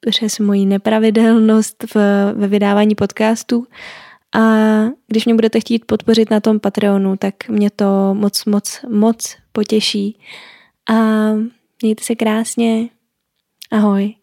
přes 0.09 0.39
moji 0.39 0.65
nepravidelnost 0.65 1.83
v, 1.95 1.95
ve 2.33 2.47
vydávání 2.47 2.95
podcastů. 2.95 3.67
A 4.35 4.41
když 5.07 5.25
mě 5.25 5.33
budete 5.33 5.59
chtít 5.59 5.85
podpořit 5.85 6.29
na 6.29 6.39
tom 6.39 6.59
Patreonu, 6.59 7.17
tak 7.17 7.49
mě 7.49 7.69
to 7.69 8.13
moc, 8.13 8.45
moc, 8.45 8.81
moc 8.89 9.35
potěší. 9.51 10.19
A 10.89 10.93
mějte 11.81 12.03
se 12.03 12.15
krásně. 12.15 12.89
Ahoj. 13.71 14.18